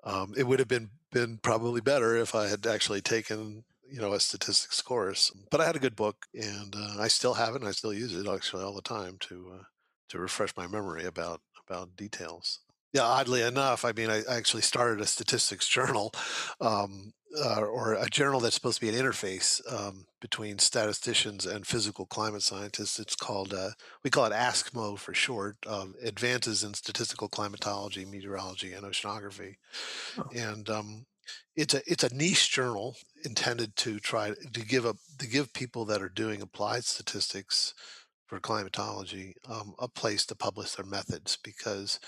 um, 0.05 0.35
it 0.37 0.47
would 0.47 0.59
have 0.59 0.69
been 0.69 0.91
been 1.13 1.39
probably 1.39 1.81
better 1.81 2.17
if 2.17 2.35
I 2.35 2.49
had 2.49 2.67
actually 2.67 3.01
taken 3.01 3.65
you 3.91 4.01
know 4.01 4.13
a 4.13 4.21
statistics 4.21 4.81
course 4.83 5.33
but 5.51 5.61
i 5.61 5.65
had 5.65 5.77
a 5.77 5.81
good 5.81 5.97
book 5.97 6.27
and 6.35 6.75
uh, 6.77 6.97
i 6.99 7.09
still 7.09 7.35
have 7.35 7.55
it 7.55 7.61
and 7.61 7.69
i 7.69 7.73
still 7.73 7.93
use 7.93 8.15
it 8.15 8.29
actually 8.29 8.63
all 8.63 8.75
the 8.75 8.83
time 8.83 9.17
to 9.21 9.53
uh, 9.55 9.63
to 10.09 10.19
refresh 10.19 10.57
my 10.57 10.67
memory 10.67 11.05
about 11.05 11.41
about 11.69 11.97
details. 11.97 12.61
Yeah 12.93 13.03
oddly 13.03 13.43
enough 13.43 13.85
i 13.85 13.93
mean 13.93 14.11
i, 14.11 14.23
actually 14.29 14.63
started 14.63 15.01
a 15.01 15.07
statistics 15.07 15.69
journal 15.69 16.13
um, 16.61 17.13
uh, 17.37 17.61
or 17.61 17.95
a 17.95 18.09
journal 18.09 18.41
that's 18.41 18.55
supposed 18.55 18.81
to 18.81 18.87
be 18.87 18.89
an 18.89 19.05
interface 19.05 19.61
um, 19.73 20.07
between 20.21 20.59
statisticians 20.59 21.45
and 21.45 21.67
physical 21.67 22.07
climate 22.07 22.43
scientists. 22.43 22.99
It's 22.99 23.17
called 23.17 23.53
uh, 23.53 23.71
we 24.03 24.11
call 24.11 24.27
it 24.27 24.33
ASCMO 24.33 24.99
for 24.99 25.13
short 25.13 25.57
um, 25.67 25.95
advances 26.03 26.65
in 26.65 26.75
statistical 26.75 27.29
climatology 27.29 28.05
meteorology 28.05 28.73
and 28.73 28.85
oceanography. 28.85 29.57
Oh. 30.19 30.25
and 30.35 30.69
um, 30.71 31.07
it's 31.57 31.75
a 31.75 31.83
it's 31.87 32.05
a 32.05 32.15
niche 32.15 32.51
journal 32.51 32.97
intended 33.25 33.75
to 33.77 33.99
try 33.99 34.33
to 34.53 34.61
give 34.61 34.85
a 34.85 34.95
to 35.19 35.27
give 35.27 35.53
people 35.53 35.85
that 35.85 36.03
are 36.03 36.09
doing 36.09 36.43
applied 36.43 36.85
statistics 36.85 37.75
for 38.27 38.41
climatology 38.41 39.35
um, 39.49 39.75
a 39.79 39.89
place 39.89 40.27
to 40.27 40.35
publish 40.35 40.73
their 40.73 40.87
methods 40.87 41.39
because 41.43 42.01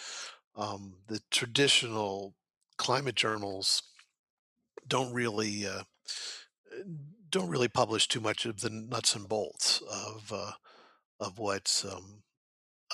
um, 0.57 0.95
the 1.07 1.21
traditional 1.31 2.35
climate 2.77 3.15
journals 3.15 3.83
don't 4.87 5.13
really 5.13 5.67
uh, 5.67 5.83
don't 7.31 7.51
really 7.51 7.69
publish 7.69 8.09
too 8.09 8.21
much 8.21 8.47
of 8.47 8.61
the 8.61 8.71
nuts 8.71 9.15
and 9.15 9.29
bolts 9.29 9.83
of 9.91 10.33
uh, 10.33 10.53
of 11.21 11.39
what's 11.39 11.85
um, 11.85 12.23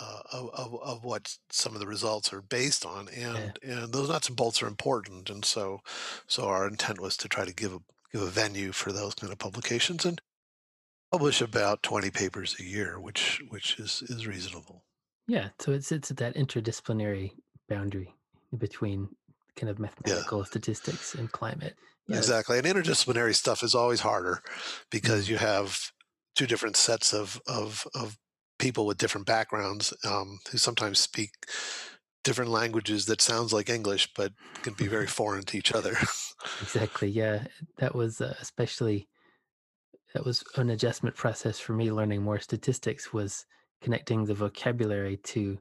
uh, 0.00 0.22
of, 0.32 0.50
of, 0.54 0.82
of 0.82 1.04
what 1.04 1.36
some 1.50 1.74
of 1.74 1.80
the 1.80 1.86
results 1.86 2.32
are 2.32 2.42
based 2.42 2.84
on, 2.86 3.08
Yeah. 3.34 3.48
and 3.48 3.58
and 3.62 3.92
those 3.92 4.08
nuts 4.08 4.28
and 4.28 4.36
bolts 4.36 4.62
are 4.62 4.66
important, 4.68 5.30
and 5.30 5.44
so 5.44 5.80
so 6.26 6.44
our 6.46 6.66
intent 6.68 7.00
was 7.00 7.16
to 7.18 7.28
try 7.28 7.44
to 7.44 7.52
give 7.54 7.72
a 7.74 7.80
give 8.12 8.22
a 8.22 8.30
venue 8.30 8.72
for 8.72 8.92
those 8.92 9.14
kind 9.14 9.32
of 9.32 9.38
publications 9.38 10.04
and 10.04 10.20
publish 11.12 11.40
about 11.40 11.82
20 11.82 12.10
papers 12.10 12.56
a 12.60 12.64
year, 12.64 13.00
which 13.00 13.42
which 13.50 13.78
is 13.80 14.02
is 14.02 14.26
reasonable. 14.26 14.84
Yeah. 15.26 15.50
So 15.60 15.72
it's 15.72 15.90
it's 15.92 16.10
that 16.10 16.34
interdisciplinary 16.34 17.32
boundary 17.68 18.14
between 18.56 19.08
kind 19.56 19.70
of 19.70 19.78
Yeah, 20.04 20.24
mathematical 20.24 20.44
statistics 20.44 21.14
and 21.14 21.30
climate. 21.32 21.76
Yeah. 22.06 22.28
exactly. 22.28 22.58
And 22.58 22.66
interdisciplinary 22.66 23.34
stuff 23.34 23.62
is 23.62 23.74
always 23.74 24.00
harder 24.00 24.42
because 24.90 25.28
Mm, 25.28 25.30
you 25.30 25.38
have 25.38 25.92
two 26.34 26.46
different 26.46 26.76
sets 26.76 27.12
of 27.14 27.40
of 27.46 27.86
of 27.94 28.16
people 28.58 28.87
with 28.87 28.99
different 28.99 29.26
backgrounds 29.26 29.92
um, 30.04 30.38
who 30.50 30.58
sometimes 30.58 30.99
speak 30.99 31.30
different 32.23 32.50
languages 32.50 33.06
that 33.06 33.20
sounds 33.20 33.52
like 33.52 33.68
English 33.68 34.08
but 34.16 34.32
can 34.62 34.73
be 34.75 34.87
very 34.87 35.06
foreign 35.06 35.44
to 35.44 35.58
each 35.58 35.73
other. 35.73 35.96
Exactly. 36.61 37.08
Yeah. 37.08 37.44
That 37.78 37.94
was 37.94 38.20
uh, 38.20 38.34
especially 38.40 39.08
that 40.12 40.25
was 40.25 40.44
an 40.56 40.70
adjustment 40.70 41.16
process 41.16 41.58
for 41.58 41.73
me 41.73 41.90
learning 41.90 42.23
more 42.23 42.38
statistics 42.38 43.12
was 43.12 43.46
connecting 43.80 44.25
the 44.25 44.34
vocabulary 44.34 45.16
to 45.18 45.58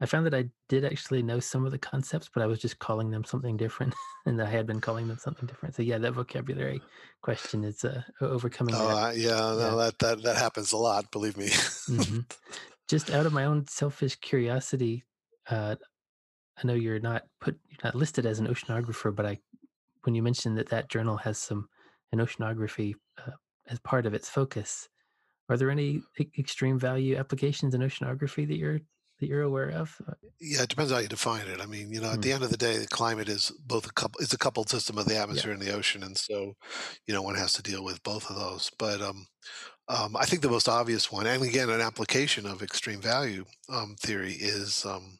I 0.00 0.06
found 0.06 0.26
that 0.26 0.34
I 0.34 0.50
did 0.68 0.84
actually 0.84 1.22
know 1.22 1.40
some 1.40 1.64
of 1.64 1.72
the 1.72 1.78
concepts, 1.78 2.28
but 2.32 2.42
I 2.42 2.46
was 2.46 2.58
just 2.58 2.78
calling 2.78 3.10
them 3.10 3.24
something 3.24 3.56
different 3.56 3.94
and 4.26 4.40
I 4.42 4.46
had 4.50 4.66
been 4.66 4.80
calling 4.80 5.08
them 5.08 5.18
something 5.18 5.46
different. 5.46 5.74
So 5.76 5.82
yeah, 5.82 5.98
that 5.98 6.12
vocabulary 6.12 6.82
question 7.22 7.64
is 7.64 7.84
uh, 7.84 8.02
overcoming 8.20 8.74
Oh, 8.74 8.88
that. 8.88 8.98
I, 8.98 9.12
yeah, 9.12 9.54
Yeah. 9.56 9.70
no, 9.70 9.76
that 9.78 9.98
that 10.00 10.22
that 10.22 10.36
happens 10.36 10.72
a 10.72 10.76
lot. 10.76 11.10
Believe 11.10 11.36
me. 11.36 11.50
hmm 11.88 12.20
Just 12.88 13.10
out 13.10 13.26
of 13.26 13.32
my 13.32 13.44
own 13.44 13.66
selfish 13.66 14.16
curiosity, 14.16 15.04
uh, 15.48 15.76
I 16.62 16.66
know 16.66 16.74
you're 16.74 17.00
not 17.00 17.24
put 17.40 17.58
you're 17.68 17.78
not 17.84 17.94
listed 17.94 18.26
as 18.26 18.38
an 18.40 18.46
oceanographer, 18.48 19.14
but 19.14 19.26
I 19.26 19.40
when 20.04 20.14
you 20.14 20.22
mentioned 20.22 20.58
that 20.58 20.68
that 20.70 20.88
journal 20.90 21.16
has 21.18 21.38
some 21.38 21.68
an 22.12 22.18
oceanography 22.20 22.94
uh, 23.18 23.32
as 23.68 23.80
part 23.80 24.06
of 24.06 24.14
its 24.14 24.28
focus, 24.28 24.88
are 25.48 25.56
there 25.56 25.70
any 25.70 26.02
extreme 26.38 26.78
value 26.78 27.16
applications 27.16 27.74
in 27.74 27.80
oceanography 27.80 28.46
that 28.48 28.56
you're 28.56 28.80
that 29.24 29.30
you're 29.30 29.42
aware 29.42 29.70
of? 29.70 29.96
Uh, 30.06 30.12
yeah, 30.40 30.62
it 30.62 30.68
depends 30.68 30.92
how 30.92 30.98
you 30.98 31.08
define 31.08 31.46
it. 31.46 31.60
I 31.60 31.66
mean, 31.66 31.90
you 31.90 32.00
know, 32.00 32.10
at 32.10 32.18
mm, 32.18 32.22
the 32.22 32.32
end 32.32 32.44
of 32.44 32.50
the 32.50 32.56
day, 32.56 32.76
the 32.76 32.86
climate 32.86 33.28
is 33.28 33.50
both 33.66 33.86
a 33.86 33.92
couple. 33.92 34.20
It's 34.20 34.34
a 34.34 34.38
coupled 34.38 34.68
system 34.68 34.98
of 34.98 35.06
the 35.06 35.14
yeah. 35.14 35.22
atmosphere 35.22 35.52
and 35.52 35.62
the 35.62 35.72
ocean, 35.72 36.02
and 36.02 36.16
so, 36.16 36.56
you 37.06 37.14
know, 37.14 37.22
one 37.22 37.36
has 37.36 37.54
to 37.54 37.62
deal 37.62 37.82
with 37.82 38.02
both 38.02 38.28
of 38.28 38.36
those. 38.36 38.70
But 38.78 39.00
um, 39.00 39.26
um, 39.88 40.16
I 40.16 40.26
think 40.26 40.42
the 40.42 40.50
most 40.50 40.68
obvious 40.68 41.10
one, 41.10 41.26
and 41.26 41.42
again, 41.42 41.70
an 41.70 41.80
application 41.80 42.46
of 42.46 42.62
extreme 42.62 43.00
value 43.00 43.44
um, 43.70 43.96
theory 43.98 44.32
is 44.32 44.84
um, 44.84 45.18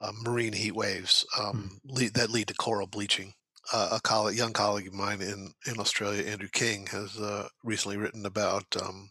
uh, 0.00 0.12
marine 0.22 0.52
heat 0.52 0.74
waves 0.74 1.26
Mm, 1.36 1.48
um, 1.48 1.80
lead, 1.84 2.14
that 2.14 2.30
lead 2.30 2.48
to 2.48 2.54
coral 2.54 2.86
bleaching. 2.86 3.34
Uh, 3.72 3.88
a 3.92 4.00
colleague, 4.00 4.36
young 4.36 4.52
colleague 4.52 4.86
of 4.86 4.92
mine 4.92 5.22
in, 5.22 5.50
in 5.66 5.80
Australia, 5.80 6.22
Andrew 6.24 6.50
King, 6.52 6.86
has 6.90 7.18
uh, 7.18 7.48
recently 7.62 7.96
written 7.96 8.26
about 8.26 8.64
um, 8.82 9.10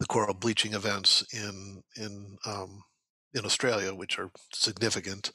the 0.00 0.06
coral 0.06 0.34
bleaching 0.34 0.74
events 0.74 1.24
in 1.32 1.82
in 1.96 2.36
um, 2.44 2.82
in 3.34 3.44
Australia, 3.44 3.94
which 3.94 4.18
are 4.18 4.30
significant. 4.52 5.30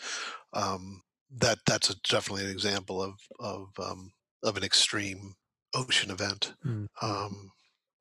Um, 0.53 1.01
that 1.35 1.59
that's 1.65 1.89
a, 1.89 1.95
definitely 2.09 2.45
an 2.45 2.51
example 2.51 3.01
of 3.01 3.15
of 3.39 3.67
um, 3.79 4.11
of 4.43 4.57
an 4.57 4.63
extreme 4.63 5.35
ocean 5.73 6.11
event. 6.11 6.53
mm. 6.65 6.87
Um, 7.01 7.51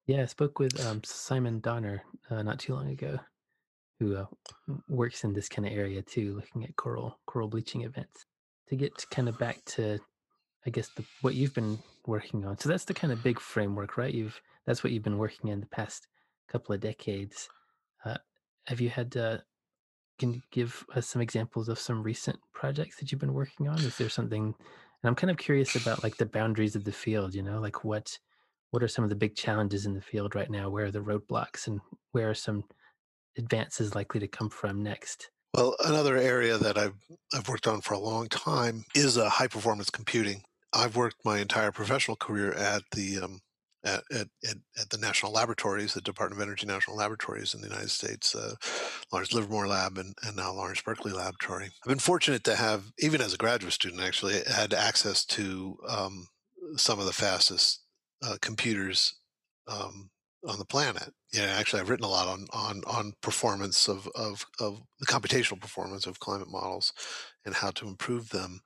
Yeah, 0.07 0.23
I 0.23 0.27
spoke 0.27 0.59
with 0.59 0.79
um, 0.85 1.03
Simon 1.05 1.61
Donner 1.61 2.03
uh, 2.31 2.43
not 2.43 2.61
too 2.61 2.75
long 2.75 2.91
ago, 2.91 3.19
who 3.99 4.17
uh, 4.17 4.27
works 4.89 5.25
in 5.25 5.33
this 5.33 5.49
kind 5.49 5.67
of 5.67 5.73
area 5.73 6.03
too, 6.03 6.37
looking 6.37 6.65
at 6.65 6.77
coral 6.77 7.19
coral 7.27 7.49
bleaching 7.49 7.83
events. 7.83 8.27
To 8.69 8.77
get 8.77 9.05
kind 9.11 9.29
of 9.29 9.39
back 9.39 9.65
to 9.77 9.99
I 10.67 10.71
guess 10.71 10.89
the 10.89 11.05
what 11.23 11.35
you've 11.35 11.55
been 11.55 11.79
working 12.07 12.45
on. 12.45 12.59
So 12.59 12.69
that's 12.69 12.85
the 12.85 12.95
kind 12.95 13.13
of 13.13 13.23
big 13.23 13.41
framework, 13.41 13.97
right? 13.97 14.13
You've 14.13 14.41
that's 14.67 14.83
what 14.85 14.93
you've 14.93 15.05
been 15.05 15.19
working 15.19 15.51
in 15.51 15.61
the 15.61 15.67
past 15.67 16.07
couple 16.49 16.75
of 16.75 16.81
decades. 16.81 17.49
Uh, 18.05 18.19
have 18.67 18.81
you 18.81 18.91
had? 18.91 19.17
Uh, 19.17 19.39
can 20.19 20.35
you 20.35 20.43
give 20.51 20.85
us 20.95 21.07
some 21.09 21.23
examples 21.23 21.69
of 21.69 21.79
some 21.79 22.03
recent 22.03 22.39
projects 22.53 22.97
that 22.97 23.11
you've 23.11 23.21
been 23.21 23.35
working 23.35 23.69
on? 23.69 23.79
Is 23.79 23.97
there 23.99 24.09
something? 24.09 24.45
And 24.45 25.09
I'm 25.09 25.15
kind 25.15 25.31
of 25.31 25.37
curious 25.37 25.77
about 25.77 26.03
like 26.03 26.17
the 26.17 26.27
boundaries 26.27 26.77
of 26.77 26.85
the 26.85 26.93
field. 26.93 27.35
You 27.35 27.43
know, 27.43 27.61
like 27.61 27.85
what 27.85 28.19
what 28.71 28.83
are 28.83 28.89
some 28.89 29.05
of 29.05 29.11
the 29.11 29.17
big 29.17 29.37
challenges 29.37 29.87
in 29.87 29.95
the 29.95 30.01
field 30.01 30.35
right 30.35 30.51
now? 30.51 30.69
Where 30.71 30.87
are 30.87 30.91
the 30.91 31.01
roadblocks, 31.01 31.67
and 31.67 31.81
where 32.13 32.31
are 32.31 32.35
some 32.35 32.65
advances 33.39 33.95
likely 33.95 34.21
to 34.21 34.29
come 34.29 34.51
from 34.51 34.83
next? 34.83 35.31
well, 35.57 35.75
another 35.85 36.17
area 36.17 36.59
that 36.59 36.77
I've 36.77 36.95
I've 37.35 37.49
worked 37.49 37.67
on 37.67 37.81
for 37.81 37.95
a 37.95 37.99
long 37.99 38.29
time 38.29 38.85
is 38.95 39.17
uh, 39.17 39.29
high 39.29 39.49
performance 39.49 39.91
computing. 39.91 40.43
I've 40.73 40.97
worked 40.97 41.25
my 41.25 41.39
entire 41.39 41.73
professional 41.73 42.17
career 42.17 42.53
at 42.53 42.83
the 42.93 43.21
um, 43.21 43.41
at, 43.87 44.03
at, 44.13 44.29
at, 44.79 44.91
the 44.91 44.99
national 44.99 45.33
laboratories, 45.33 45.95
the 45.95 46.01
Department 46.01 46.41
of 46.41 46.47
Energy 46.47 46.67
National 46.67 46.97
Laboratories 46.97 47.55
in 47.55 47.61
the 47.61 47.69
United 47.69 47.91
States, 47.91 48.35
uh, 48.35 48.55
Lawrence 49.13 49.33
Livermore 49.33 49.69
Lab, 49.69 49.99
and, 49.99 50.15
and 50.23 50.37
now 50.37 50.53
Lawrence 50.53 50.83
Berkeley 50.83 51.13
Laboratory. 51.13 51.67
I've 51.67 51.89
been 51.89 51.99
fortunate 51.99 52.45
to 52.45 52.57
have, 52.57 52.93
even 52.99 53.21
as 53.21 53.33
a 53.33 53.39
graduate 53.39 53.73
student, 53.73 54.03
actually 54.03 54.43
had 54.47 54.75
access 54.75 55.25
to 55.27 55.79
um, 55.89 56.27
some 56.77 56.99
of 56.99 57.07
the 57.07 57.13
fastest 57.13 57.83
uh, 58.23 58.37
computers 58.41 59.15
um, 59.69 60.11
on 60.47 60.59
the 60.59 60.65
planet. 60.65 61.13
Yeah, 61.33 61.55
actually, 61.59 61.81
I've 61.81 61.91
written 61.91 62.05
a 62.05 62.11
lot 62.11 62.29
on 62.29 62.47
on 62.53 62.83
on 62.87 63.13
performance 63.21 63.89
of 63.89 64.09
of 64.15 64.47
of 64.61 64.81
the 65.01 65.07
computational 65.07 65.61
performance 65.61 66.07
of 66.07 66.21
climate 66.21 66.51
models 66.51 66.93
and 67.45 67.55
how 67.55 67.71
to 67.73 67.89
improve 67.89 68.31
them. 68.31 68.61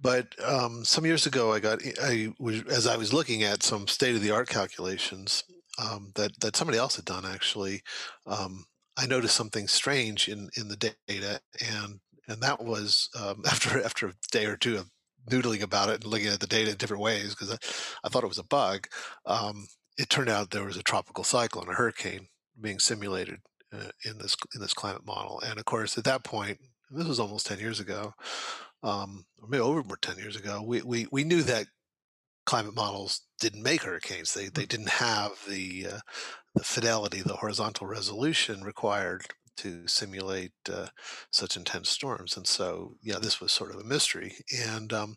But 0.00 0.34
um, 0.44 0.84
some 0.84 1.04
years 1.04 1.26
ago, 1.26 1.52
I 1.52 1.60
got 1.60 1.80
I 2.02 2.32
was 2.38 2.62
as 2.64 2.86
I 2.86 2.96
was 2.96 3.12
looking 3.12 3.42
at 3.42 3.62
some 3.62 3.86
state 3.86 4.14
of 4.14 4.22
the 4.22 4.30
art 4.30 4.48
calculations 4.48 5.44
um, 5.78 6.12
that 6.14 6.40
that 6.40 6.56
somebody 6.56 6.78
else 6.78 6.96
had 6.96 7.04
done 7.04 7.24
actually. 7.26 7.82
Um, 8.26 8.64
I 8.96 9.06
noticed 9.06 9.36
something 9.36 9.68
strange 9.68 10.28
in 10.28 10.48
in 10.56 10.68
the 10.68 10.94
data, 11.06 11.40
and 11.60 12.00
and 12.28 12.40
that 12.42 12.62
was 12.62 13.08
um, 13.18 13.42
after 13.46 13.82
after 13.82 14.08
a 14.08 14.14
day 14.30 14.46
or 14.46 14.56
two 14.56 14.76
of 14.76 14.90
noodling 15.28 15.62
about 15.62 15.90
it 15.90 16.02
and 16.02 16.04
looking 16.04 16.28
at 16.28 16.40
the 16.40 16.46
data 16.46 16.70
in 16.70 16.76
different 16.76 17.02
ways 17.02 17.30
because 17.30 17.52
I, 17.52 17.56
I 18.04 18.08
thought 18.08 18.24
it 18.24 18.28
was 18.28 18.38
a 18.38 18.44
bug. 18.44 18.86
Um, 19.26 19.66
it 19.98 20.08
turned 20.08 20.30
out 20.30 20.50
there 20.50 20.64
was 20.64 20.78
a 20.78 20.82
tropical 20.82 21.24
cyclone, 21.24 21.68
a 21.68 21.74
hurricane, 21.74 22.28
being 22.58 22.78
simulated 22.78 23.40
uh, 23.72 23.90
in 24.04 24.18
this 24.18 24.36
in 24.54 24.60
this 24.60 24.74
climate 24.74 25.04
model. 25.04 25.42
And 25.44 25.58
of 25.58 25.66
course, 25.66 25.98
at 25.98 26.04
that 26.04 26.24
point, 26.24 26.58
this 26.90 27.06
was 27.06 27.20
almost 27.20 27.46
ten 27.46 27.58
years 27.58 27.80
ago, 27.80 28.14
um, 28.82 29.24
or 29.40 29.48
maybe 29.48 29.60
over 29.60 29.96
10 29.96 30.18
years 30.18 30.36
ago, 30.36 30.62
we, 30.62 30.82
we, 30.82 31.06
we 31.10 31.24
knew 31.24 31.42
that 31.42 31.66
climate 32.46 32.74
models 32.74 33.22
didn't 33.40 33.62
make 33.62 33.82
hurricanes. 33.82 34.34
They, 34.34 34.46
they 34.46 34.66
didn't 34.66 34.88
have 34.88 35.32
the, 35.48 35.86
uh, 35.94 35.98
the 36.54 36.64
fidelity, 36.64 37.20
the 37.20 37.36
horizontal 37.36 37.86
resolution 37.86 38.62
required 38.62 39.26
to 39.58 39.86
simulate 39.86 40.52
uh, 40.72 40.86
such 41.30 41.56
intense 41.56 41.90
storms. 41.90 42.36
And 42.36 42.46
so, 42.46 42.96
yeah, 43.02 43.18
this 43.20 43.40
was 43.40 43.52
sort 43.52 43.74
of 43.74 43.80
a 43.80 43.84
mystery. 43.84 44.36
And 44.66 44.92
um, 44.92 45.16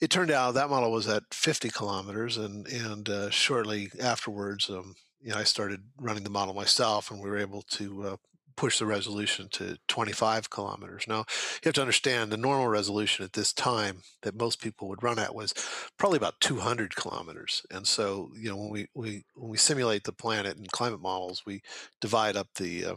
it 0.00 0.08
turned 0.08 0.30
out 0.30 0.54
that 0.54 0.70
model 0.70 0.90
was 0.90 1.06
at 1.08 1.24
50 1.30 1.68
kilometers. 1.68 2.38
And, 2.38 2.66
and 2.68 3.08
uh, 3.08 3.30
shortly 3.30 3.90
afterwards, 4.00 4.70
um, 4.70 4.94
you 5.20 5.30
know, 5.30 5.36
I 5.36 5.44
started 5.44 5.82
running 6.00 6.24
the 6.24 6.30
model 6.30 6.54
myself, 6.54 7.10
and 7.10 7.20
we 7.20 7.30
were 7.30 7.38
able 7.38 7.62
to 7.62 8.02
uh, 8.02 8.16
push 8.56 8.78
the 8.78 8.86
resolution 8.86 9.48
to 9.52 9.76
25 9.88 10.50
kilometers. 10.50 11.04
Now, 11.08 11.18
you 11.18 11.66
have 11.66 11.74
to 11.74 11.80
understand 11.80 12.30
the 12.30 12.36
normal 12.36 12.68
resolution 12.68 13.24
at 13.24 13.32
this 13.32 13.52
time 13.52 14.02
that 14.22 14.38
most 14.38 14.60
people 14.60 14.88
would 14.88 15.02
run 15.02 15.18
at 15.18 15.34
was 15.34 15.54
probably 15.98 16.16
about 16.16 16.40
200 16.40 16.94
kilometers. 16.96 17.62
And 17.70 17.86
so, 17.86 18.30
you 18.36 18.48
know, 18.48 18.56
when 18.56 18.70
we, 18.70 18.86
we 18.94 19.24
when 19.34 19.50
we 19.50 19.56
simulate 19.56 20.04
the 20.04 20.12
planet 20.12 20.56
in 20.56 20.66
climate 20.66 21.00
models, 21.00 21.42
we 21.46 21.62
divide 22.00 22.36
up 22.36 22.48
the 22.56 22.84
uh, 22.86 22.94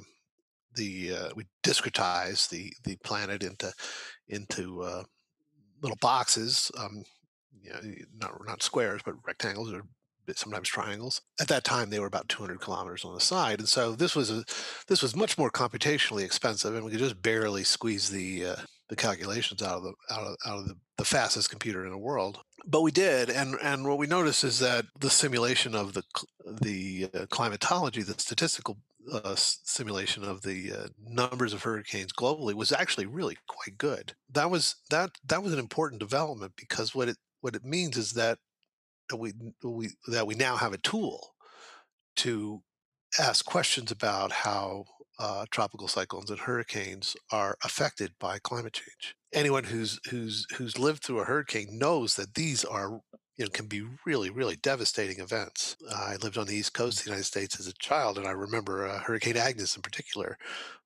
the 0.75 1.13
uh, 1.13 1.29
we 1.35 1.45
discretize 1.63 2.49
the 2.49 2.73
the 2.83 2.97
planet 2.97 3.43
into 3.43 3.73
into 4.27 4.81
uh, 4.83 5.03
little 5.81 5.97
boxes. 6.01 6.71
Um, 6.77 7.03
you 7.61 7.71
know, 7.71 7.79
not 8.19 8.31
not 8.45 8.63
squares, 8.63 9.01
but 9.03 9.15
rectangles 9.25 9.71
or 9.73 9.83
sometimes 10.33 10.69
triangles. 10.69 11.21
At 11.39 11.47
that 11.49 11.63
time, 11.63 11.89
they 11.89 11.99
were 11.99 12.07
about 12.07 12.29
200 12.29 12.59
kilometers 12.59 13.05
on 13.05 13.13
the 13.13 13.19
side, 13.19 13.59
and 13.59 13.69
so 13.69 13.93
this 13.93 14.15
was 14.15 14.31
a 14.31 14.43
this 14.87 15.01
was 15.01 15.15
much 15.15 15.37
more 15.37 15.51
computationally 15.51 16.23
expensive, 16.23 16.75
and 16.75 16.83
we 16.83 16.91
could 16.91 16.99
just 16.99 17.21
barely 17.21 17.63
squeeze 17.63 18.09
the 18.09 18.45
uh, 18.45 18.55
the 18.89 18.95
calculations 18.95 19.61
out 19.61 19.77
of 19.77 19.83
the 19.83 19.93
out 20.11 20.23
of, 20.23 20.35
out 20.45 20.59
of 20.59 20.67
the, 20.67 20.75
the 20.97 21.05
fastest 21.05 21.49
computer 21.49 21.85
in 21.85 21.91
the 21.91 21.97
world. 21.97 22.39
But 22.65 22.81
we 22.81 22.91
did, 22.91 23.29
and 23.29 23.55
and 23.61 23.87
what 23.87 23.97
we 23.97 24.07
noticed 24.07 24.43
is 24.43 24.59
that 24.59 24.85
the 24.99 25.09
simulation 25.09 25.75
of 25.75 25.93
the 25.93 26.03
the 26.45 27.09
uh, 27.13 27.25
climatology, 27.29 28.01
the 28.03 28.13
statistical 28.13 28.77
uh, 29.11 29.35
simulation 29.35 30.23
of 30.23 30.41
the 30.41 30.71
uh, 30.71 30.87
numbers 31.07 31.53
of 31.53 31.63
hurricanes 31.63 32.11
globally 32.13 32.53
was 32.53 32.71
actually 32.71 33.05
really 33.05 33.37
quite 33.47 33.77
good. 33.77 34.13
That 34.31 34.49
was 34.49 34.75
that 34.89 35.11
that 35.25 35.43
was 35.43 35.53
an 35.53 35.59
important 35.59 35.99
development 35.99 36.53
because 36.57 36.95
what 36.95 37.09
it 37.09 37.17
what 37.41 37.55
it 37.55 37.63
means 37.63 37.97
is 37.97 38.13
that 38.13 38.39
we 39.15 39.33
we 39.63 39.89
that 40.07 40.27
we 40.27 40.35
now 40.35 40.55
have 40.55 40.73
a 40.73 40.77
tool 40.77 41.35
to 42.17 42.61
ask 43.19 43.45
questions 43.45 43.91
about 43.91 44.31
how 44.31 44.85
uh, 45.19 45.45
tropical 45.51 45.87
cyclones 45.87 46.29
and 46.29 46.39
hurricanes 46.39 47.15
are 47.31 47.57
affected 47.63 48.11
by 48.19 48.37
climate 48.39 48.73
change. 48.73 49.15
Anyone 49.33 49.65
who's 49.65 49.99
who's 50.09 50.45
who's 50.55 50.79
lived 50.79 51.03
through 51.03 51.19
a 51.19 51.25
hurricane 51.25 51.77
knows 51.77 52.15
that 52.15 52.33
these 52.33 52.65
are 52.65 53.01
you 53.37 53.45
know 53.45 53.49
can 53.49 53.67
be 53.67 53.83
really 54.05 54.29
really 54.29 54.55
devastating 54.55 55.19
events. 55.19 55.75
Uh, 55.89 56.09
I 56.09 56.15
lived 56.17 56.37
on 56.37 56.47
the 56.47 56.55
east 56.55 56.73
coast 56.73 56.99
of 56.99 57.05
the 57.05 57.09
United 57.11 57.25
States 57.25 57.59
as 57.59 57.67
a 57.67 57.73
child, 57.73 58.17
and 58.17 58.27
I 58.27 58.31
remember 58.31 58.87
uh, 58.87 58.99
Hurricane 58.99 59.37
Agnes 59.37 59.75
in 59.75 59.81
particular 59.81 60.37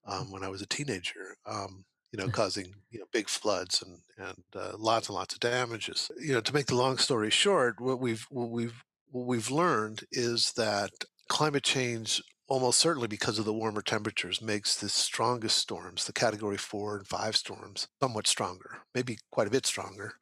um, 0.06 0.32
when 0.32 0.44
I 0.44 0.50
was 0.50 0.62
a 0.62 0.68
teenager. 0.68 1.36
Um, 1.46 1.86
you 2.12 2.20
know, 2.20 2.30
causing 2.30 2.74
you 2.92 3.00
know 3.00 3.06
big 3.12 3.30
floods 3.30 3.82
and 3.82 4.00
and 4.18 4.44
uh, 4.56 4.74
lots 4.78 5.08
and 5.08 5.16
lots 5.16 5.34
of 5.34 5.40
damages. 5.40 6.12
You 6.20 6.34
know, 6.34 6.42
to 6.42 6.54
make 6.54 6.68
the 6.68 6.76
long 6.76 6.98
story 6.98 7.30
short, 7.30 7.80
what 7.80 8.00
we've 8.00 8.26
what 8.30 8.50
we've 8.50 8.84
what 9.12 9.26
we've 9.26 9.52
learned 9.52 10.04
is 10.12 10.54
that 10.54 10.92
climate 11.28 11.64
change 11.64 12.22
almost 12.48 12.80
certainly 12.80 13.08
because 13.08 13.38
of 13.38 13.46
the 13.46 13.54
warmer 13.54 13.82
temperatures 13.82 14.42
makes 14.42 14.76
the 14.76 14.90
strongest 14.90 15.58
storms 15.58 16.06
the 16.06 16.14
category 16.14 16.58
four 16.58 16.98
and 16.98 17.08
five 17.08 17.36
storms 17.36 17.88
somewhat 18.02 18.26
stronger 18.26 18.80
maybe 18.96 19.18
quite 19.32 19.48
a 19.48 19.52
bit 19.52 19.66
stronger. 19.66 20.14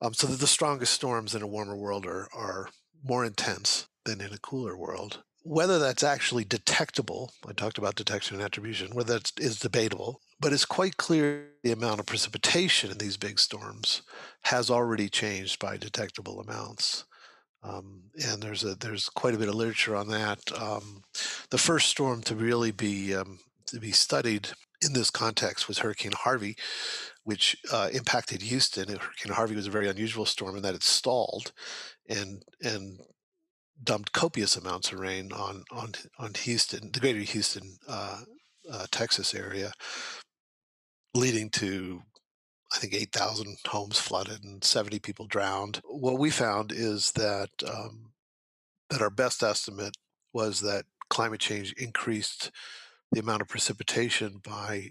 Um, 0.00 0.14
so 0.14 0.26
that 0.26 0.40
the 0.40 0.46
strongest 0.46 0.92
storms 0.92 1.34
in 1.34 1.42
a 1.42 1.46
warmer 1.46 1.76
world 1.76 2.06
are, 2.06 2.28
are 2.34 2.68
more 3.04 3.24
intense 3.24 3.86
than 4.04 4.20
in 4.20 4.32
a 4.32 4.38
cooler 4.38 4.76
world. 4.76 5.22
Whether 5.44 5.78
that's 5.78 6.02
actually 6.02 6.44
detectable 6.44 7.32
i 7.48 7.52
talked 7.52 7.78
about 7.78 7.96
detection 7.96 8.36
and 8.36 8.44
attribution 8.44 8.94
whether 8.94 9.14
that 9.14 9.32
is 9.38 9.58
debatable 9.58 10.20
but 10.42 10.52
it's 10.52 10.66
quite 10.66 10.96
clear 10.98 11.46
the 11.62 11.72
amount 11.72 12.00
of 12.00 12.06
precipitation 12.06 12.90
in 12.90 12.98
these 12.98 13.16
big 13.16 13.38
storms 13.38 14.02
has 14.42 14.70
already 14.70 15.08
changed 15.08 15.58
by 15.58 15.76
detectable 15.78 16.40
amounts 16.40 17.04
um, 17.62 18.02
and 18.28 18.42
there's 18.42 18.64
a 18.64 18.74
there's 18.74 19.08
quite 19.08 19.34
a 19.34 19.38
bit 19.38 19.48
of 19.48 19.54
literature 19.54 19.94
on 19.94 20.08
that. 20.08 20.40
Um, 20.60 21.04
the 21.50 21.58
first 21.58 21.88
storm 21.88 22.22
to 22.22 22.34
really 22.34 22.72
be 22.72 23.14
um, 23.14 23.38
to 23.66 23.78
be 23.78 23.92
studied 23.92 24.48
in 24.84 24.92
this 24.92 25.10
context 25.10 25.68
was 25.68 25.78
Hurricane 25.78 26.12
Harvey, 26.12 26.56
which 27.22 27.56
uh, 27.72 27.88
impacted 27.92 28.42
Houston. 28.42 28.88
Hurricane 28.88 29.32
Harvey 29.32 29.54
was 29.54 29.68
a 29.68 29.70
very 29.70 29.88
unusual 29.88 30.26
storm 30.26 30.56
in 30.56 30.62
that 30.62 30.74
it 30.74 30.82
stalled, 30.82 31.52
and 32.08 32.42
and 32.62 33.00
dumped 33.84 34.12
copious 34.12 34.56
amounts 34.56 34.90
of 34.92 34.98
rain 34.98 35.32
on 35.32 35.62
on 35.70 35.92
on 36.18 36.34
Houston, 36.34 36.90
the 36.92 37.00
greater 37.00 37.20
Houston, 37.20 37.78
uh, 37.88 38.22
uh, 38.72 38.86
Texas 38.90 39.34
area, 39.36 39.72
leading 41.14 41.50
to 41.50 42.02
I 42.74 42.78
think 42.78 42.94
8,000 42.94 43.58
homes 43.66 43.98
flooded 43.98 44.44
and 44.44 44.64
70 44.64 44.98
people 45.00 45.26
drowned. 45.26 45.82
What 45.84 46.18
we 46.18 46.30
found 46.30 46.72
is 46.72 47.12
that 47.12 47.50
um, 47.66 48.12
that 48.88 49.02
our 49.02 49.10
best 49.10 49.42
estimate 49.42 49.96
was 50.32 50.60
that 50.60 50.86
climate 51.10 51.40
change 51.40 51.72
increased 51.74 52.50
the 53.10 53.20
amount 53.20 53.42
of 53.42 53.48
precipitation 53.48 54.40
by 54.42 54.88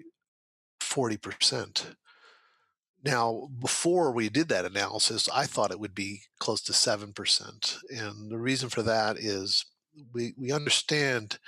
40%. 0.80 1.96
Now, 3.04 3.50
before 3.60 4.12
we 4.12 4.30
did 4.30 4.48
that 4.50 4.66
analysis, 4.66 5.28
I 5.34 5.46
thought 5.46 5.72
it 5.72 5.80
would 5.80 5.96
be 5.96 6.22
close 6.40 6.62
to 6.64 6.72
7%. 6.72 7.78
And 7.90 8.32
the 8.32 8.38
reason 8.38 8.70
for 8.70 8.84
that 8.84 9.18
is 9.18 9.66
we, 10.14 10.34
we 10.38 10.52
understand 10.52 11.40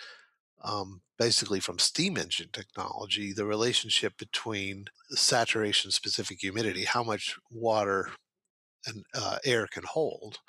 um, 0.63 1.01
basically 1.19 1.59
from 1.59 1.79
steam 1.79 2.17
engine 2.17 2.49
technology, 2.51 3.33
the 3.33 3.45
relationship 3.45 4.17
between 4.17 4.85
saturation 5.09 5.91
specific 5.91 6.39
humidity, 6.41 6.85
how 6.85 7.03
much 7.03 7.37
water 7.51 8.09
and 8.85 9.03
uh, 9.15 9.37
air 9.45 9.67
can 9.67 9.83
hold, 9.83 10.39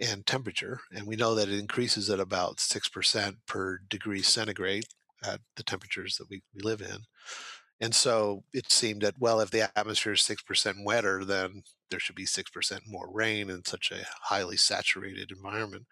and 0.00 0.26
temperature. 0.26 0.80
And 0.92 1.06
we 1.06 1.16
know 1.16 1.34
that 1.34 1.48
it 1.48 1.58
increases 1.58 2.08
at 2.08 2.20
about 2.20 2.56
6% 2.56 3.36
per 3.46 3.80
degree 3.88 4.22
centigrade 4.22 4.84
at 5.22 5.40
the 5.56 5.62
temperatures 5.62 6.16
that 6.16 6.30
we, 6.30 6.42
we 6.54 6.62
live 6.62 6.80
in. 6.80 7.00
And 7.80 7.94
so 7.94 8.44
it 8.52 8.70
seemed 8.70 9.02
that, 9.02 9.14
well, 9.18 9.40
if 9.40 9.50
the 9.50 9.70
atmosphere 9.76 10.12
is 10.12 10.20
6% 10.20 10.84
wetter, 10.84 11.24
then 11.24 11.62
there 11.90 12.00
should 12.00 12.16
be 12.16 12.26
6% 12.26 12.80
more 12.86 13.08
rain 13.12 13.50
in 13.50 13.64
such 13.64 13.90
a 13.90 14.06
highly 14.24 14.56
saturated 14.56 15.30
environment. 15.30 15.86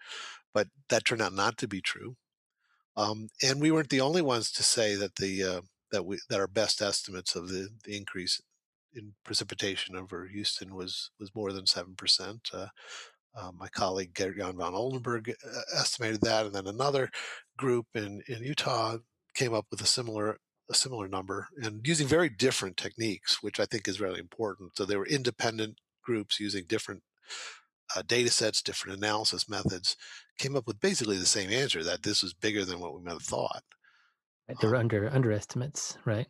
But 0.53 0.69
that 0.89 1.05
turned 1.05 1.23
out 1.23 1.33
not 1.33 1.57
to 1.59 1.69
be 1.69 1.81
true. 1.81 2.17
Um, 2.99 3.29
and 3.45 3.61
we 3.61 3.71
weren't 3.71 3.91
the 3.91 4.01
only 4.01 4.23
ones 4.23 4.51
to 4.53 4.65
say 4.65 4.97
that 4.97 5.15
the 5.17 5.45
uh, 5.45 5.61
that 5.93 6.05
we 6.05 6.19
that 6.29 6.41
our 6.41 6.49
best 6.49 6.83
estimates 6.83 7.37
of 7.37 7.49
the, 7.49 7.69
the 7.85 7.97
increase 7.97 8.41
in 8.93 9.15
precipitation 9.25 9.95
over 9.97 10.27
Houston 10.27 10.75
was 10.75 11.11
was 11.21 11.35
more 11.35 11.53
than 11.53 11.65
seven 11.65 11.95
percent. 11.95 12.51
Uh, 12.53 12.67
uh, 13.37 13.53
my 13.57 13.69
colleague 13.69 14.15
Geert 14.15 14.37
Jan 14.37 14.57
van 14.57 14.73
Oldenborgh 14.73 15.29
uh, 15.31 15.61
estimated 15.79 16.23
that, 16.23 16.47
and 16.47 16.55
then 16.55 16.67
another 16.67 17.09
group 17.57 17.87
in 17.95 18.21
in 18.27 18.43
Utah 18.43 18.99
came 19.33 19.55
up 19.55 19.67
with 19.71 19.81
a 19.81 19.87
similar 19.87 20.39
a 20.69 20.75
similar 20.75 21.07
number, 21.07 21.47
and 21.63 21.87
using 21.87 22.09
very 22.09 22.29
different 22.29 22.77
techniques, 22.77 23.45
which 23.45 23.61
I 23.61 23.65
think 23.65 23.87
is 23.87 24.01
really 24.01 24.19
important. 24.19 24.77
So 24.77 24.85
they 24.85 24.97
were 24.97 25.07
independent 25.07 25.79
groups 26.03 26.41
using 26.41 26.65
different 26.67 27.03
uh, 27.97 28.03
data 28.07 28.31
sets, 28.31 28.63
different 28.63 28.99
analysis 28.99 29.49
methods, 29.49 29.97
came 30.39 30.57
up 30.57 30.67
with 30.67 30.81
basically 30.81 31.19
the 31.19 31.27
same 31.27 31.51
answer 31.51 31.83
that 31.83 32.03
this 32.03 32.23
was 32.23 32.35
bigger 32.35 32.65
than 32.65 32.81
what 32.81 32.95
we 32.95 33.03
might 33.03 33.13
have 33.13 33.23
thought. 33.23 33.63
Right, 34.49 34.59
they're 34.61 34.77
um, 34.77 34.81
under 34.81 35.09
underestimates, 35.09 35.99
right? 36.05 36.27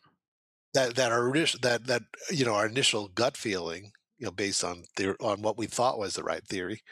That 0.74 0.96
that 0.96 1.12
our 1.12 1.32
that 1.62 1.86
that 1.86 2.02
you 2.30 2.44
know 2.44 2.54
our 2.54 2.66
initial 2.66 3.08
gut 3.08 3.36
feeling, 3.36 3.92
you 4.18 4.26
know, 4.26 4.32
based 4.32 4.64
on 4.64 4.84
their 4.96 5.16
on 5.20 5.42
what 5.42 5.56
we 5.56 5.66
thought 5.66 5.98
was 5.98 6.14
the 6.14 6.22
right 6.22 6.44
theory, 6.44 6.82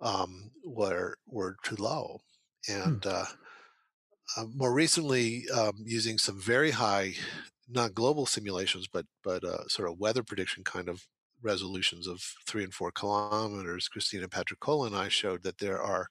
um, 0.00 0.50
were 0.64 1.16
were 1.26 1.56
too 1.64 1.76
low, 1.76 2.20
hmm. 2.66 2.72
and 2.72 3.04
hmm. 3.04 3.10
uh, 3.10 3.26
uh, 4.36 4.44
more 4.54 4.72
recently, 4.72 5.44
um, 5.54 5.74
using 5.84 6.18
some 6.18 6.40
very 6.40 6.72
high, 6.72 7.14
not 7.68 7.94
global 7.94 8.26
simulations, 8.26 8.86
but 8.92 9.06
but 9.22 9.44
uh, 9.44 9.66
sort 9.68 9.88
of 9.88 9.98
weather 9.98 10.22
prediction 10.22 10.64
kind 10.64 10.88
of 10.88 11.06
resolutions 11.44 12.06
of 12.06 12.20
three 12.46 12.64
and 12.64 12.74
four 12.74 12.90
kilometers, 12.90 13.88
Christina 13.88 14.28
Patricola 14.28 14.86
and 14.86 14.96
I 14.96 15.08
showed 15.08 15.42
that 15.42 15.58
there 15.58 15.80
are 15.80 16.08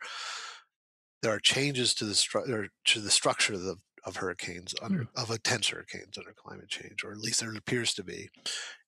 there 1.21 1.33
are 1.33 1.39
changes 1.39 1.93
to 1.95 2.05
the 2.05 2.13
stru- 2.13 2.67
to 2.85 2.99
the 2.99 3.09
structure 3.09 3.53
of, 3.53 3.63
the, 3.63 3.77
of 4.05 4.17
hurricanes 4.17 4.75
under, 4.81 5.05
mm. 5.05 5.07
of 5.15 5.31
intense 5.31 5.69
hurricanes 5.69 6.17
under 6.17 6.33
climate 6.33 6.67
change, 6.67 7.03
or 7.03 7.11
at 7.11 7.19
least 7.19 7.39
there 7.39 7.55
appears 7.55 7.93
to 7.93 8.03
be, 8.03 8.29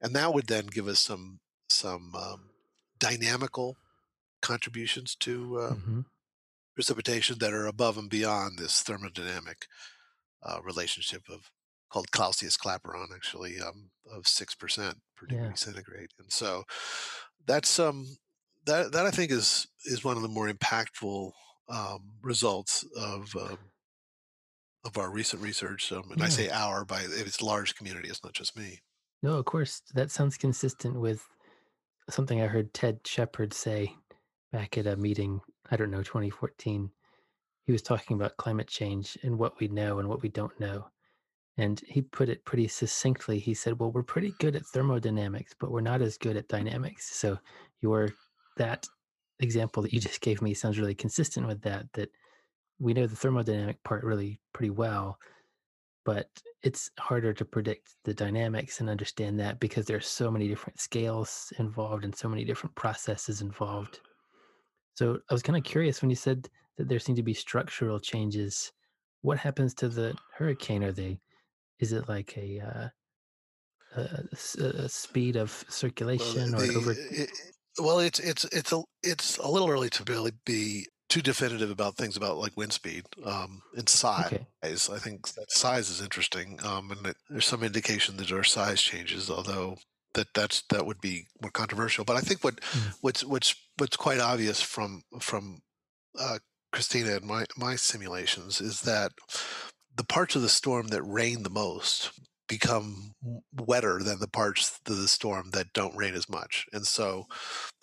and 0.01 0.13
that 0.15 0.34
would 0.34 0.47
then 0.47 0.67
give 0.67 0.88
us 0.88 0.99
some 0.99 1.39
some 1.69 2.13
um, 2.15 2.49
dynamical 2.99 3.77
contributions 4.41 5.15
to 5.15 5.58
uh, 5.58 5.73
mm-hmm. 5.73 6.01
precipitation 6.75 7.38
that 7.39 7.53
are 7.53 7.67
above 7.67 7.97
and 7.97 8.10
beyond 8.10 8.60
this 8.60 8.84
thermodynamic 8.84 9.65
uh, 10.43 10.60
relationship 10.63 11.23
of 11.29 11.49
called 11.95 12.12
Clausius-Clapeyron, 12.12 13.15
actually, 13.15 13.55
um, 13.65 13.89
of 14.13 14.27
six 14.27 14.53
percent 14.53 14.97
per 15.15 15.27
degree 15.27 15.45
yeah. 15.45 15.53
centigrade. 15.53 16.10
And 16.19 16.29
so 16.29 16.65
that's 17.47 17.79
um 17.79 18.17
that 18.65 18.91
that 18.91 19.05
I 19.05 19.12
think 19.12 19.31
is 19.31 19.65
is 19.86 20.03
one 20.03 20.17
of 20.17 20.21
the 20.21 20.27
more 20.27 20.49
impactful 20.49 21.31
um, 21.69 21.99
results 22.21 22.86
of 22.97 23.34
um, 23.39 23.58
of 24.84 24.97
our 24.97 25.10
recent 25.10 25.41
research. 25.41 25.89
Um, 25.93 26.03
and 26.12 26.19
yeah. 26.19 26.25
I 26.25 26.29
say 26.29 26.49
our 26.49 26.84
by 26.84 26.99
it's 26.99 27.39
a 27.39 27.45
large 27.45 27.75
community. 27.75 28.10
It's 28.10 28.25
not 28.25 28.34
just 28.34 28.58
me. 28.58 28.81
No, 29.23 29.38
of 29.38 29.45
course 29.45 29.81
that 29.93 30.12
sounds 30.12 30.36
consistent 30.36 30.99
with 30.99 31.25
something 32.10 32.41
I 32.41 32.47
heard 32.47 32.73
Ted 32.73 32.99
Shepherd 33.05 33.53
say 33.53 33.95
back 34.51 34.77
at 34.77 34.86
a 34.86 34.97
meeting. 34.97 35.39
I 35.71 35.77
don't 35.77 35.91
know, 35.91 36.03
2014. 36.03 36.91
He 37.65 37.71
was 37.71 37.81
talking 37.81 38.15
about 38.15 38.36
climate 38.36 38.67
change 38.67 39.17
and 39.23 39.39
what 39.39 39.60
we 39.62 39.69
know 39.69 39.99
and 39.99 40.10
what 40.10 40.21
we 40.21 40.27
don't 40.29 40.60
know. 40.60 40.88
And 41.57 41.81
he 41.87 42.01
put 42.01 42.29
it 42.29 42.43
pretty 42.45 42.67
succinctly. 42.67 43.39
He 43.39 43.53
said, 43.53 43.79
Well, 43.79 43.91
we're 43.91 44.03
pretty 44.03 44.33
good 44.39 44.55
at 44.55 44.65
thermodynamics, 44.65 45.55
but 45.57 45.71
we're 45.71 45.81
not 45.81 46.01
as 46.01 46.17
good 46.17 46.35
at 46.35 46.49
dynamics. 46.49 47.15
So 47.15 47.37
your 47.81 48.09
that 48.57 48.87
example 49.39 49.83
that 49.83 49.93
you 49.93 49.99
just 49.99 50.21
gave 50.21 50.41
me 50.41 50.53
sounds 50.53 50.79
really 50.79 50.95
consistent 50.95 51.47
with 51.47 51.61
that, 51.61 51.85
that 51.93 52.09
we 52.79 52.93
know 52.93 53.07
the 53.07 53.15
thermodynamic 53.15 53.77
part 53.83 54.03
really 54.03 54.39
pretty 54.53 54.69
well, 54.69 55.17
but 56.03 56.27
it's 56.63 56.89
harder 56.99 57.33
to 57.33 57.45
predict 57.45 57.95
the 58.03 58.13
dynamics 58.13 58.79
and 58.79 58.89
understand 58.89 59.39
that 59.39 59.59
because 59.59 59.85
there's 59.85 60.07
so 60.07 60.31
many 60.31 60.47
different 60.47 60.79
scales 60.79 61.53
involved 61.59 62.03
and 62.03 62.15
so 62.15 62.27
many 62.27 62.43
different 62.43 62.75
processes 62.75 63.41
involved. 63.41 63.99
So 64.95 65.19
I 65.29 65.33
was 65.33 65.43
kind 65.43 65.57
of 65.57 65.63
curious 65.63 66.01
when 66.01 66.09
you 66.09 66.15
said 66.15 66.49
that 66.77 66.87
there 66.87 66.99
seem 66.99 67.15
to 67.15 67.23
be 67.23 67.33
structural 67.33 67.99
changes. 67.99 68.71
What 69.21 69.37
happens 69.37 69.73
to 69.75 69.89
the 69.89 70.15
hurricane? 70.33 70.83
Are 70.83 70.91
they 70.91 71.19
is 71.79 71.93
it 71.93 72.07
like 72.07 72.38
a, 72.38 72.61
uh, 72.61 72.88
a, 73.97 74.63
a 74.63 74.89
speed 74.89 75.35
of 75.35 75.65
circulation 75.69 76.51
well, 76.51 76.67
the, 76.67 76.73
or 76.73 76.77
over? 76.77 76.95
It, 76.97 77.29
well, 77.79 77.99
it's 77.99 78.19
it's 78.19 78.45
it's 78.45 78.71
a 78.71 78.81
it's 79.03 79.38
a 79.38 79.47
little 79.49 79.69
early 79.69 79.89
to 79.91 80.03
really 80.07 80.31
be 80.45 80.88
too 81.09 81.21
definitive 81.21 81.69
about 81.69 81.95
things 81.95 82.17
about 82.17 82.38
like 82.38 82.57
wind 82.57 82.73
speed 82.73 83.05
um, 83.25 83.61
and 83.75 83.88
size. 83.88 84.25
Okay. 84.27 84.45
I 84.63 84.99
think 84.99 85.27
that 85.35 85.51
size 85.51 85.89
is 85.89 86.01
interesting, 86.01 86.59
um, 86.65 86.91
and 86.91 87.13
there's 87.29 87.45
some 87.45 87.63
indication 87.63 88.17
that 88.17 88.31
our 88.31 88.43
size 88.43 88.81
changes, 88.81 89.29
although 89.29 89.77
that 90.13 90.27
that's 90.33 90.63
that 90.69 90.85
would 90.85 91.01
be 91.01 91.27
more 91.41 91.51
controversial. 91.51 92.05
But 92.05 92.15
I 92.15 92.21
think 92.21 92.43
what 92.43 92.61
mm. 92.61 92.95
what's 93.01 93.23
what's 93.23 93.55
what's 93.77 93.97
quite 93.97 94.19
obvious 94.19 94.61
from 94.61 95.03
from 95.19 95.61
uh, 96.19 96.39
Christina 96.71 97.17
and 97.17 97.25
my 97.25 97.45
my 97.55 97.75
simulations 97.75 98.59
is 98.61 98.81
that 98.81 99.11
the 99.95 100.03
parts 100.03 100.36
of 100.36 100.41
the 100.41 100.49
storm 100.49 100.88
that 100.88 101.03
rain 101.03 101.43
the 101.43 101.49
most 101.49 102.12
become 102.47 103.13
wetter 103.53 103.99
than 104.03 104.19
the 104.19 104.27
parts 104.27 104.79
of 104.88 104.97
the 104.97 105.08
storm 105.08 105.49
that 105.51 105.73
don't 105.73 105.95
rain 105.95 106.13
as 106.13 106.29
much, 106.29 106.65
and 106.73 106.86
so 106.86 107.25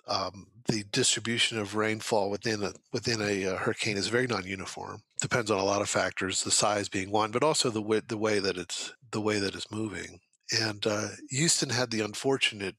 um, 0.09 0.46
the 0.68 0.85
distribution 0.90 1.59
of 1.59 1.75
rainfall 1.75 2.31
within 2.31 2.62
a 2.62 2.72
within 2.92 3.20
a, 3.20 3.44
a, 3.44 3.55
uh, 3.55 3.57
hurricane 3.59 3.96
is 3.96 4.09
very 4.09 4.27
non-uniform. 4.27 5.03
Depends 5.20 5.51
on 5.51 5.59
a 5.59 5.64
lot 5.64 5.83
of 5.83 5.88
factors, 5.88 6.42
the 6.42 6.51
size 6.51 6.88
being 6.88 7.11
one, 7.11 7.31
but 7.31 7.44
also 7.44 7.70
the 7.70 7.83
way 7.83 8.01
the 8.07 8.18
way 8.18 8.38
that 8.38 8.57
it's 8.57 8.92
the 9.11 9.20
way 9.20 9.38
that 9.38 9.55
it's 9.55 9.70
moving. 9.70 10.20
And 10.61 10.87
uh, 10.87 11.09
Houston 11.31 11.70
had 11.70 11.90
the 11.90 12.01
unfortunate 12.01 12.77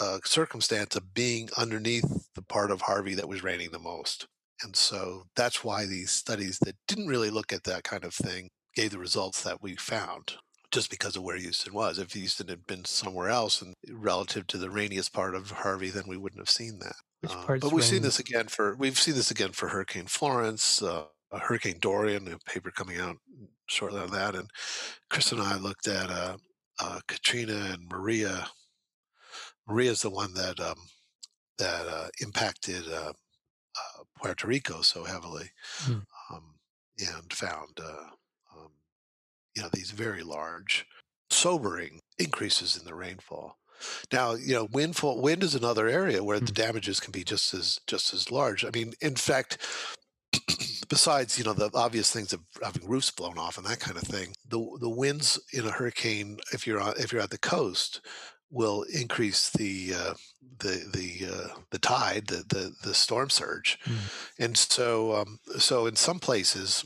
uh, 0.00 0.18
circumstance 0.24 0.96
of 0.96 1.14
being 1.14 1.50
underneath 1.56 2.30
the 2.34 2.42
part 2.42 2.70
of 2.70 2.82
Harvey 2.82 3.14
that 3.14 3.28
was 3.28 3.44
raining 3.44 3.70
the 3.70 3.78
most. 3.78 4.26
And 4.62 4.74
so 4.74 5.24
that's 5.36 5.62
why 5.62 5.86
these 5.86 6.10
studies 6.10 6.58
that 6.60 6.76
didn't 6.88 7.08
really 7.08 7.30
look 7.30 7.52
at 7.52 7.64
that 7.64 7.84
kind 7.84 8.04
of 8.04 8.14
thing 8.14 8.48
gave 8.74 8.90
the 8.90 8.98
results 8.98 9.42
that 9.42 9.62
we 9.62 9.76
found 9.76 10.36
just 10.72 10.90
because 10.90 11.16
of 11.16 11.22
where 11.22 11.36
Houston 11.36 11.74
was. 11.74 11.98
If 11.98 12.12
Houston 12.14 12.48
had 12.48 12.66
been 12.66 12.84
somewhere 12.84 13.28
else 13.28 13.62
and 13.62 13.74
relative 13.90 14.46
to 14.48 14.58
the 14.58 14.70
rainiest 14.70 15.12
part 15.12 15.34
of 15.34 15.50
Harvey, 15.50 15.90
then 15.90 16.04
we 16.08 16.16
wouldn't 16.16 16.40
have 16.40 16.50
seen 16.50 16.78
that. 16.80 16.96
Uh, 17.28 17.44
but 17.46 17.64
we've 17.64 17.74
rain? 17.74 17.82
seen 17.82 18.02
this 18.02 18.18
again 18.18 18.48
for 18.48 18.74
we've 18.74 18.98
seen 18.98 19.14
this 19.14 19.30
again 19.30 19.52
for 19.52 19.68
Hurricane 19.68 20.06
Florence, 20.06 20.82
uh, 20.82 21.04
Hurricane 21.30 21.78
Dorian, 21.78 22.26
a 22.32 22.38
paper 22.50 22.72
coming 22.72 22.98
out 22.98 23.16
shortly 23.66 24.00
on 24.00 24.10
that, 24.10 24.34
and 24.34 24.48
Chris 25.08 25.30
and 25.30 25.40
I 25.40 25.56
looked 25.56 25.86
at 25.86 26.10
uh, 26.10 26.36
uh 26.80 27.00
Katrina 27.06 27.70
and 27.72 27.88
Maria. 27.88 28.48
Maria 29.68 29.92
is 29.92 30.02
the 30.02 30.10
one 30.10 30.34
that 30.34 30.58
um, 30.58 30.78
that 31.58 31.86
uh, 31.86 32.08
impacted 32.20 32.82
uh, 32.92 33.12
Puerto 34.18 34.46
Rico 34.46 34.82
so 34.82 35.04
heavily, 35.04 35.50
hmm. 35.82 35.98
um, 36.30 36.54
and 36.98 37.32
found 37.32 37.78
you 39.56 39.62
know 39.62 39.68
these 39.72 39.90
very 39.90 40.22
large, 40.22 40.86
sobering 41.30 42.00
increases 42.18 42.76
in 42.76 42.84
the 42.84 42.94
rainfall. 42.94 43.58
Now, 44.12 44.34
you 44.34 44.54
know, 44.54 44.68
windfall 44.70 45.20
wind 45.20 45.42
is 45.42 45.54
another 45.54 45.88
area 45.88 46.22
where 46.22 46.38
the 46.38 46.52
mm. 46.52 46.54
damages 46.54 47.00
can 47.00 47.12
be 47.12 47.24
just 47.24 47.52
as 47.54 47.80
just 47.86 48.14
as 48.14 48.30
large. 48.30 48.64
I 48.64 48.70
mean, 48.72 48.92
in 49.00 49.16
fact, 49.16 49.58
besides 50.88 51.38
you 51.38 51.44
know 51.44 51.52
the 51.52 51.70
obvious 51.74 52.10
things 52.10 52.32
of 52.32 52.40
having 52.62 52.88
roofs 52.88 53.10
blown 53.10 53.38
off 53.38 53.58
and 53.58 53.66
that 53.66 53.80
kind 53.80 53.96
of 53.96 54.04
thing, 54.04 54.34
the 54.48 54.64
the 54.80 54.90
winds 54.90 55.40
in 55.52 55.66
a 55.66 55.70
hurricane, 55.70 56.38
if 56.52 56.66
you're 56.66 56.80
on, 56.80 56.94
if 56.98 57.12
you're 57.12 57.22
at 57.22 57.30
the 57.30 57.38
coast, 57.38 58.00
will 58.50 58.82
increase 58.82 59.50
the 59.50 59.94
uh, 59.94 60.14
the 60.58 60.84
the 60.92 61.32
uh, 61.32 61.48
the 61.70 61.78
tide, 61.78 62.26
the, 62.28 62.44
the 62.48 62.72
the 62.84 62.94
storm 62.94 63.30
surge, 63.30 63.78
mm. 63.84 64.34
and 64.38 64.56
so 64.56 65.16
um, 65.16 65.38
so 65.58 65.86
in 65.86 65.96
some 65.96 66.18
places 66.18 66.84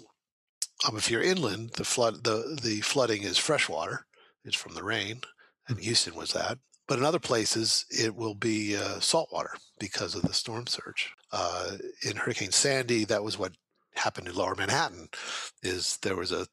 um, 0.86 0.96
if 0.96 1.10
you're 1.10 1.22
inland, 1.22 1.70
the 1.76 1.84
flood 1.84 2.24
the 2.24 2.58
the 2.62 2.80
flooding 2.80 3.22
is 3.22 3.38
freshwater. 3.38 4.06
It's 4.44 4.56
from 4.56 4.74
the 4.74 4.84
rain, 4.84 5.22
and 5.68 5.76
mm-hmm. 5.76 5.84
Houston 5.84 6.14
was 6.14 6.32
that. 6.32 6.58
But 6.86 6.98
in 6.98 7.04
other 7.04 7.18
places, 7.18 7.84
it 7.90 8.14
will 8.14 8.34
be 8.34 8.76
uh, 8.76 9.00
saltwater 9.00 9.54
because 9.80 10.14
of 10.14 10.22
the 10.22 10.32
storm 10.32 10.68
surge. 10.68 11.12
Uh, 11.32 11.78
in 12.08 12.16
Hurricane 12.16 12.52
Sandy, 12.52 13.04
that 13.04 13.24
was 13.24 13.36
what 13.36 13.52
happened 13.94 14.28
in 14.28 14.36
Lower 14.36 14.54
Manhattan. 14.54 15.08
Is 15.62 15.98
there 16.02 16.14
was 16.14 16.30
a 16.30 16.46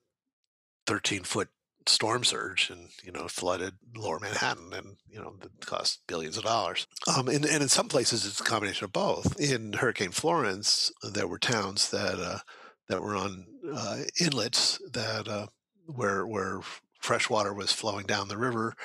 13 0.87 1.23
foot 1.23 1.49
storm 1.85 2.23
surge 2.23 2.69
and 2.69 2.89
you 3.03 3.11
know 3.11 3.27
flooded 3.27 3.73
lower 3.93 4.17
manhattan 4.17 4.71
and 4.73 4.95
you 5.09 5.19
know 5.19 5.35
it 5.43 5.65
cost 5.65 5.99
billions 6.07 6.37
of 6.37 6.43
dollars 6.45 6.87
um, 7.13 7.27
and, 7.27 7.45
and 7.45 7.61
in 7.61 7.67
some 7.67 7.89
places 7.89 8.25
it's 8.25 8.39
a 8.39 8.43
combination 8.43 8.85
of 8.85 8.93
both 8.93 9.37
in 9.37 9.73
hurricane 9.73 10.11
florence 10.11 10.93
there 11.11 11.27
were 11.27 11.37
towns 11.37 11.89
that 11.89 12.19
uh, 12.19 12.39
that 12.87 13.01
were 13.01 13.15
on 13.15 13.45
uh, 13.73 13.97
inlets 14.19 14.79
that 14.91 15.27
uh, 15.27 15.47
where 15.87 16.25
where 16.25 16.61
fresh 16.99 17.29
water 17.29 17.53
was 17.53 17.71
flowing 17.71 18.05
down 18.05 18.27
the 18.27 18.37
river, 18.37 18.75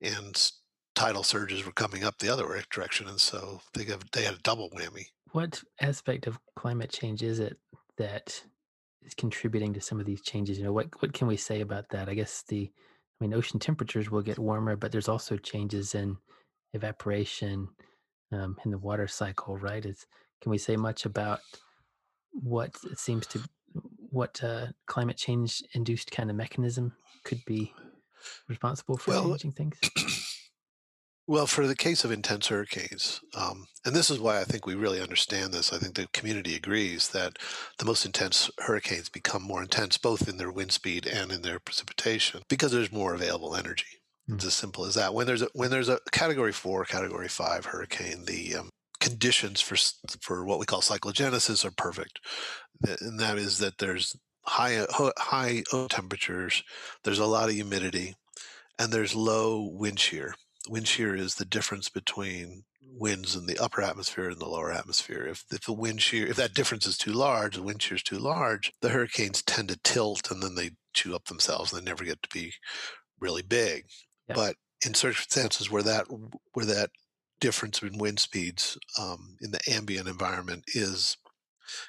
and 0.00 0.50
tidal 0.94 1.22
surges 1.22 1.64
were 1.64 1.72
coming 1.72 2.04
up 2.04 2.18
the 2.18 2.28
other 2.28 2.62
direction, 2.70 3.08
and 3.08 3.20
so 3.20 3.60
they 3.74 3.84
have, 3.84 4.02
they 4.12 4.24
had 4.24 4.34
a 4.34 4.42
double 4.42 4.70
whammy. 4.70 5.06
What 5.32 5.62
aspect 5.80 6.26
of 6.26 6.38
climate 6.56 6.90
change 6.90 7.22
is 7.22 7.38
it 7.38 7.58
that 7.98 8.42
is 9.02 9.14
contributing 9.14 9.74
to 9.74 9.80
some 9.80 10.00
of 10.00 10.06
these 10.06 10.22
changes? 10.22 10.58
You 10.58 10.64
know, 10.64 10.72
what 10.72 10.88
what 11.00 11.12
can 11.12 11.28
we 11.28 11.36
say 11.36 11.60
about 11.60 11.90
that? 11.90 12.08
I 12.08 12.14
guess 12.14 12.42
the 12.48 12.70
I 13.20 13.24
mean, 13.24 13.34
ocean 13.34 13.58
temperatures 13.58 14.10
will 14.10 14.22
get 14.22 14.38
warmer, 14.38 14.76
but 14.76 14.92
there's 14.92 15.08
also 15.08 15.36
changes 15.36 15.94
in 15.94 16.16
evaporation 16.72 17.68
um, 18.30 18.56
in 18.64 18.70
the 18.70 18.78
water 18.78 19.08
cycle, 19.08 19.56
right? 19.58 19.84
Is 19.84 20.06
can 20.40 20.50
we 20.50 20.58
say 20.58 20.76
much 20.76 21.04
about 21.04 21.40
what 22.32 22.70
it 22.90 22.98
seems 22.98 23.26
to 23.28 23.40
what 24.10 24.42
uh, 24.42 24.66
climate 24.86 25.16
change 25.16 25.62
induced 25.72 26.10
kind 26.10 26.30
of 26.30 26.36
mechanism 26.36 26.92
could 27.24 27.44
be 27.46 27.72
responsible 28.48 28.96
for 28.96 29.12
well, 29.12 29.28
changing 29.30 29.52
things? 29.52 29.78
Well, 31.28 31.46
for 31.46 31.66
the 31.66 31.76
case 31.76 32.04
of 32.04 32.10
intense 32.10 32.46
hurricanes, 32.48 33.20
um, 33.34 33.66
and 33.84 33.94
this 33.94 34.08
is 34.08 34.18
why 34.18 34.40
I 34.40 34.44
think 34.44 34.66
we 34.66 34.74
really 34.74 35.02
understand 35.02 35.52
this, 35.52 35.74
I 35.74 35.78
think 35.78 35.94
the 35.94 36.08
community 36.14 36.56
agrees 36.56 37.10
that 37.10 37.36
the 37.78 37.84
most 37.84 38.06
intense 38.06 38.50
hurricanes 38.60 39.10
become 39.10 39.42
more 39.42 39.60
intense 39.60 39.98
both 39.98 40.26
in 40.26 40.38
their 40.38 40.50
wind 40.50 40.72
speed 40.72 41.06
and 41.06 41.30
in 41.30 41.42
their 41.42 41.58
precipitation 41.58 42.40
because 42.48 42.72
there's 42.72 42.90
more 42.90 43.12
available 43.12 43.54
energy. 43.54 44.00
Mm. 44.30 44.36
It's 44.36 44.46
as 44.46 44.54
simple 44.54 44.86
as 44.86 44.94
that. 44.94 45.12
When 45.12 45.26
there's 45.26 45.42
a 45.42 45.48
when 45.52 45.70
there's 45.70 45.90
a 45.90 46.00
Category 46.12 46.52
Four, 46.52 46.86
Category 46.86 47.28
Five 47.28 47.66
hurricane, 47.66 48.24
the 48.24 48.56
um, 48.56 48.70
conditions 49.00 49.60
for 49.60 49.76
for 50.20 50.44
what 50.44 50.58
we 50.58 50.66
call 50.66 50.80
cyclogenesis 50.80 51.64
are 51.64 51.70
perfect, 51.70 52.20
and 53.00 53.18
that 53.20 53.38
is 53.38 53.58
that 53.58 53.78
there's 53.78 54.16
high 54.42 54.76
uh, 54.76 55.10
high 55.18 55.62
temperatures, 55.88 56.62
there's 57.04 57.18
a 57.18 57.26
lot 57.26 57.48
of 57.48 57.54
humidity, 57.54 58.14
and 58.78 58.92
there's 58.92 59.14
low 59.14 59.62
wind 59.62 60.00
shear. 60.00 60.34
Wind 60.68 60.88
shear 60.88 61.14
is 61.14 61.36
the 61.36 61.44
difference 61.44 61.88
between 61.88 62.64
winds 62.98 63.36
in 63.36 63.46
the 63.46 63.58
upper 63.58 63.82
atmosphere 63.82 64.28
and 64.28 64.40
the 64.40 64.48
lower 64.48 64.72
atmosphere. 64.72 65.26
If, 65.26 65.44
if 65.50 65.64
the 65.64 65.72
wind 65.72 66.02
shear, 66.02 66.26
if 66.26 66.36
that 66.36 66.54
difference 66.54 66.86
is 66.86 66.98
too 66.98 67.12
large, 67.12 67.54
the 67.54 67.62
wind 67.62 67.82
shear 67.82 67.96
is 67.96 68.02
too 68.02 68.18
large, 68.18 68.72
the 68.80 68.88
hurricanes 68.88 69.42
tend 69.42 69.68
to 69.68 69.78
tilt 69.84 70.30
and 70.30 70.42
then 70.42 70.54
they 70.54 70.70
chew 70.94 71.14
up 71.14 71.26
themselves 71.26 71.72
and 71.72 71.80
they 71.80 71.88
never 71.88 72.04
get 72.04 72.22
to 72.22 72.28
be 72.32 72.52
really 73.20 73.42
big. 73.42 73.84
Yeah. 74.28 74.34
But 74.34 74.56
in 74.84 74.94
circumstances 74.94 75.70
where 75.70 75.82
that 75.82 76.06
where 76.52 76.66
that 76.66 76.90
difference 77.40 77.82
in 77.82 77.98
wind 77.98 78.18
speeds 78.18 78.78
um, 78.98 79.36
in 79.40 79.50
the 79.50 79.60
ambient 79.70 80.08
environment 80.08 80.64
is 80.68 81.16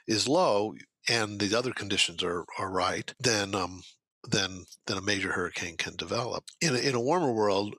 is 0.08 0.28
low 0.28 0.74
and 1.08 1.40
the 1.40 1.58
other 1.58 1.72
conditions 1.72 2.24
are, 2.24 2.46
are 2.58 2.70
right, 2.70 3.14
then 3.20 3.56
um, 3.56 3.82
then 4.24 4.66
then 4.86 4.98
a 4.98 5.02
major 5.02 5.32
hurricane 5.32 5.78
can 5.78 5.96
develop. 5.96 6.46
In 6.62 6.76
a, 6.76 6.80
in 6.80 6.96
a 6.96 7.02
warmer 7.02 7.32
world, 7.32 7.76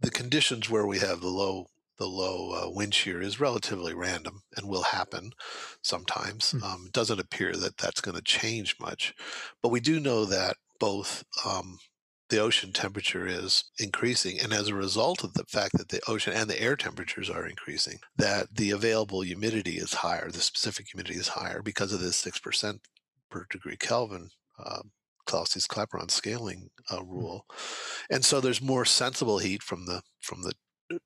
the 0.00 0.10
conditions 0.10 0.68
where 0.68 0.86
we 0.86 0.98
have 0.98 1.20
the 1.20 1.28
low 1.28 1.66
the 1.98 2.06
low 2.06 2.52
uh, 2.52 2.70
wind 2.70 2.94
shear 2.94 3.20
is 3.20 3.40
relatively 3.40 3.92
random 3.92 4.42
and 4.56 4.68
will 4.68 4.84
happen 4.84 5.32
sometimes. 5.82 6.52
Mm. 6.52 6.62
Um, 6.62 6.84
it 6.86 6.92
doesn't 6.92 7.18
appear 7.18 7.52
that 7.54 7.76
that's 7.76 8.00
going 8.00 8.16
to 8.16 8.22
change 8.22 8.76
much, 8.80 9.14
but 9.62 9.70
we 9.70 9.80
do 9.80 9.98
know 9.98 10.24
that 10.24 10.56
both 10.78 11.24
um, 11.44 11.78
the 12.28 12.38
ocean 12.38 12.72
temperature 12.72 13.26
is 13.26 13.64
increasing. 13.78 14.38
And 14.38 14.52
as 14.52 14.68
a 14.68 14.74
result 14.74 15.24
of 15.24 15.34
the 15.34 15.44
fact 15.44 15.78
that 15.78 15.88
the 15.88 16.00
ocean 16.08 16.32
and 16.34 16.48
the 16.48 16.60
air 16.60 16.76
temperatures 16.76 17.30
are 17.30 17.46
increasing, 17.46 17.98
that 18.16 18.54
the 18.54 18.70
available 18.70 19.22
humidity 19.22 19.78
is 19.78 19.94
higher, 19.94 20.30
the 20.30 20.40
specific 20.40 20.88
humidity 20.92 21.18
is 21.18 21.28
higher 21.28 21.62
because 21.62 21.92
of 21.92 22.00
this 22.00 22.22
6% 22.22 22.80
per 23.30 23.46
degree 23.50 23.76
Kelvin 23.76 24.30
uh, 24.58 24.82
Clausius-Clapeyron 25.26 26.10
scaling 26.10 26.70
uh, 26.90 26.98
hmm. 26.98 27.10
rule. 27.10 27.46
And 28.10 28.24
so 28.24 28.40
there's 28.40 28.62
more 28.62 28.84
sensible 28.84 29.38
heat 29.38 29.62
from 29.62 29.86
the 29.86 30.02
from 30.20 30.42
the 30.42 30.52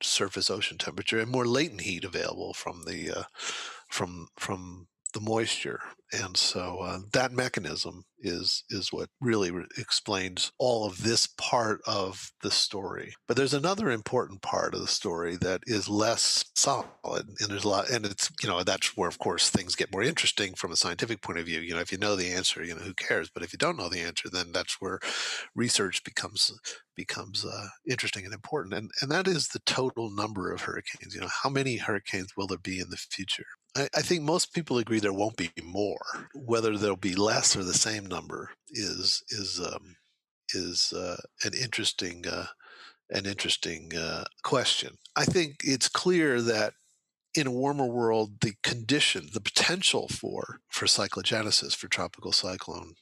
surface 0.01 0.49
ocean 0.49 0.79
temperature 0.79 1.19
and 1.19 1.29
more 1.31 1.45
latent 1.45 1.81
heat 1.81 2.05
available 2.05 2.55
from 2.55 2.85
the 2.87 3.11
uh, 3.11 3.23
from 3.91 4.29
from 4.39 4.87
the 5.13 5.21
moisture. 5.21 5.81
And 6.13 6.37
so 6.37 6.79
uh, 6.81 6.99
that 7.15 7.33
mechanism 7.33 8.05
is 8.21 8.65
is 8.69 8.93
what 8.93 9.09
really 9.21 9.51
re- 9.51 9.65
explains 9.79 10.53
all 10.59 10.85
of 10.85 11.03
this 11.03 11.27
part 11.27 11.81
of 11.87 12.33
the 12.43 12.51
story. 12.51 13.15
But 13.27 13.39
there's 13.39 13.55
another 13.55 13.91
important 13.91 14.43
part 14.43 14.75
of 14.75 14.81
the 14.81 14.87
story 14.87 15.37
that 15.37 15.63
is 15.67 15.89
less 15.89 16.45
solid, 16.55 16.87
and 17.41 17.49
there's 17.49 17.65
a 17.65 17.69
lot, 17.69 17.89
and 17.91 18.05
it's 18.05 18.31
you 18.43 18.49
know 18.49 18.63
that's 18.63 18.95
where 18.95 19.09
of 19.09 19.19
course 19.19 19.49
things 19.49 19.75
get 19.75 19.93
more 19.93 20.03
interesting 20.03 20.53
from 20.55 20.71
a 20.71 20.77
scientific 20.77 21.23
point 21.23 21.39
of 21.39 21.47
view. 21.47 21.61
You 21.61 21.75
know, 21.75 21.81
if 21.81 21.93
you 21.93 21.99
know 21.99 22.15
the 22.15 22.31
answer, 22.31 22.63
you 22.63 22.75
know 22.75 22.83
who 22.83 22.95
cares. 22.95 23.31
But 23.33 23.43
if 23.43 23.55
you 23.55 23.59
don't 23.59 23.79
know 23.79 23.89
the 23.89 24.01
answer, 24.01 24.29
then 24.31 24.53
that's 24.53 24.77
where 24.81 25.01
research 25.55 26.05
becomes 26.05 26.53
becomes 26.95 27.43
uh, 27.45 27.69
interesting 27.89 28.27
and 28.27 28.35
important. 28.35 28.75
And 28.75 28.91
and 29.01 29.11
that 29.11 29.27
is 29.27 29.49
the 29.49 29.61
total 29.61 30.11
number 30.11 30.53
of 30.53 30.63
hurricanes. 30.63 31.15
You 31.15 31.23
know, 31.23 31.31
how 31.43 31.49
many 31.49 31.79
hurricanes 31.79 32.33
will 32.37 32.47
there 32.47 32.59
be 32.59 32.81
in 32.81 32.91
the 32.91 32.99
future? 32.99 33.47
I, 33.77 33.89
I, 33.95 34.03
think 34.03 34.23
most 34.23 34.53
people 34.53 34.79
agree 34.79 35.01
there 35.01 35.13
won't 35.13 35.37
be 35.37 35.51
more. 35.63 36.29
Whether 36.35 36.77
there'll 36.77 36.97
be 36.97 37.15
less 37.15 37.57
or 37.57 37.65
the 37.65 37.75
same 37.75 38.07
number 38.07 38.51
is 38.71 39.23
is 39.31 39.61
um, 39.61 39.97
is 40.55 40.93
uh, 40.93 41.17
an 41.45 41.55
interesting 41.55 42.27
uh, 42.27 42.47
an 43.11 43.27
interesting 43.27 43.93
uh, 43.97 44.25
question. 44.43 44.99
I 45.17 45.25
think 45.25 45.57
it's 45.65 45.89
clear 45.89 46.41
that 46.43 46.75
in 47.35 47.47
a 47.47 47.53
warmer 47.53 47.87
world, 47.87 48.41
the 48.43 48.55
condition, 48.63 49.29
the 49.33 49.41
potential 49.41 50.09
for 50.09 50.61
for 50.69 50.87
cyclogenesis, 50.87 51.75
for 51.75 51.89
tropical 51.89 52.33
cyclone 52.33 52.95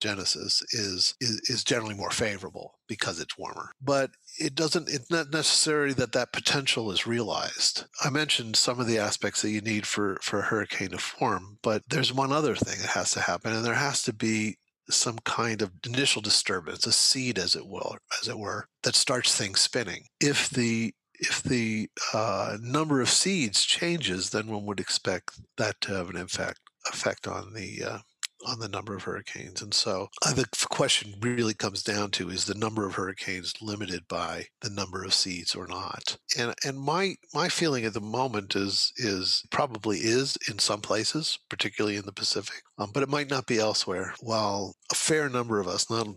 genesis 0.00 0.62
is, 0.72 1.14
is 1.20 1.42
is 1.48 1.62
generally 1.62 1.94
more 1.94 2.10
favorable 2.10 2.78
because 2.88 3.20
it's 3.20 3.36
warmer 3.36 3.72
but 3.82 4.10
it 4.38 4.54
doesn't 4.54 4.88
it's 4.88 5.10
not 5.10 5.30
necessarily 5.32 5.92
that 5.94 6.12
that 6.12 6.32
potential 6.32 6.90
is 6.90 7.06
realized. 7.06 7.84
I 8.02 8.10
mentioned 8.10 8.56
some 8.56 8.80
of 8.80 8.86
the 8.86 8.98
aspects 8.98 9.42
that 9.42 9.50
you 9.50 9.60
need 9.60 9.86
for 9.86 10.18
for 10.22 10.40
a 10.40 10.44
hurricane 10.44 10.90
to 10.90 10.98
form 10.98 11.58
but 11.62 11.82
there's 11.88 12.12
one 12.12 12.32
other 12.32 12.54
thing 12.54 12.78
that 12.80 12.90
has 12.90 13.12
to 13.12 13.20
happen 13.20 13.52
and 13.52 13.64
there 13.64 13.74
has 13.74 14.02
to 14.04 14.12
be 14.12 14.56
some 14.88 15.18
kind 15.20 15.62
of 15.62 15.70
initial 15.86 16.20
disturbance 16.20 16.86
a 16.86 16.92
seed 16.92 17.38
as 17.38 17.54
it 17.54 17.66
will 17.66 17.96
as 18.20 18.28
it 18.28 18.38
were 18.38 18.66
that 18.82 18.94
starts 18.94 19.36
things 19.36 19.60
spinning. 19.60 20.04
If 20.20 20.50
the 20.50 20.94
if 21.14 21.42
the 21.42 21.88
uh, 22.14 22.56
number 22.62 23.00
of 23.02 23.10
seeds 23.10 23.64
changes, 23.64 24.30
then 24.30 24.46
one 24.46 24.64
would 24.64 24.80
expect 24.80 25.38
that 25.58 25.80
to 25.82 25.92
have 25.94 26.08
an 26.08 26.16
effect 26.16 26.60
effect 26.86 27.26
on 27.26 27.52
the 27.52 27.84
uh, 27.84 27.98
on 28.46 28.58
the 28.58 28.68
number 28.68 28.94
of 28.94 29.04
hurricanes. 29.04 29.62
And 29.62 29.74
so 29.74 30.08
uh, 30.24 30.32
the 30.32 30.46
question 30.70 31.14
really 31.20 31.54
comes 31.54 31.82
down 31.82 32.10
to 32.12 32.30
is 32.30 32.44
the 32.44 32.54
number 32.54 32.86
of 32.86 32.94
hurricanes 32.94 33.54
limited 33.60 34.08
by 34.08 34.46
the 34.60 34.70
number 34.70 35.04
of 35.04 35.14
seeds 35.14 35.54
or 35.54 35.66
not? 35.66 36.16
And 36.38 36.54
and 36.64 36.78
my 36.78 37.16
my 37.34 37.48
feeling 37.48 37.84
at 37.84 37.94
the 37.94 38.00
moment 38.00 38.56
is 38.56 38.92
is 38.96 39.44
probably 39.50 39.98
is 39.98 40.36
in 40.48 40.58
some 40.58 40.80
places, 40.80 41.38
particularly 41.48 41.96
in 41.96 42.06
the 42.06 42.12
Pacific, 42.12 42.62
um, 42.78 42.90
but 42.92 43.02
it 43.02 43.08
might 43.08 43.30
not 43.30 43.46
be 43.46 43.58
elsewhere. 43.58 44.14
While 44.20 44.74
a 44.90 44.94
fair 44.94 45.28
number 45.28 45.60
of 45.60 45.68
us, 45.68 45.88
not 45.88 46.08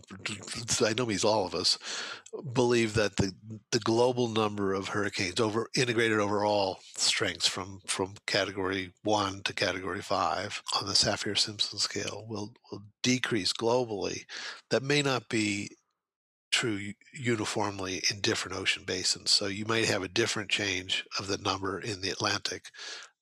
I 0.82 0.94
know 0.94 1.06
means 1.06 1.24
all 1.24 1.46
of 1.46 1.54
us, 1.54 1.78
believe 2.52 2.94
that 2.94 3.16
the 3.16 3.32
the 3.70 3.78
global 3.78 4.28
number 4.28 4.74
of 4.74 4.88
hurricanes 4.88 5.40
over 5.40 5.68
integrated 5.76 6.18
overall 6.18 6.80
strengths 6.96 7.46
from 7.46 7.80
from 7.86 8.14
category 8.26 8.92
one 9.02 9.42
to 9.44 9.52
category 9.52 10.02
five 10.02 10.62
on 10.80 10.86
the 10.86 10.94
Saffir 10.94 11.38
Simpson 11.38 11.78
scale 11.78 12.24
will 12.28 12.52
will 12.70 12.82
decrease 13.02 13.52
globally. 13.52 14.24
That 14.70 14.82
may 14.82 15.02
not 15.02 15.28
be 15.28 15.70
true 16.50 16.92
uniformly 17.12 18.00
in 18.10 18.20
different 18.20 18.56
ocean 18.56 18.84
basins. 18.86 19.32
So 19.32 19.46
you 19.46 19.64
might 19.66 19.86
have 19.86 20.04
a 20.04 20.08
different 20.08 20.50
change 20.50 21.04
of 21.18 21.26
the 21.26 21.38
number 21.38 21.80
in 21.80 22.00
the 22.00 22.10
Atlantic 22.10 22.70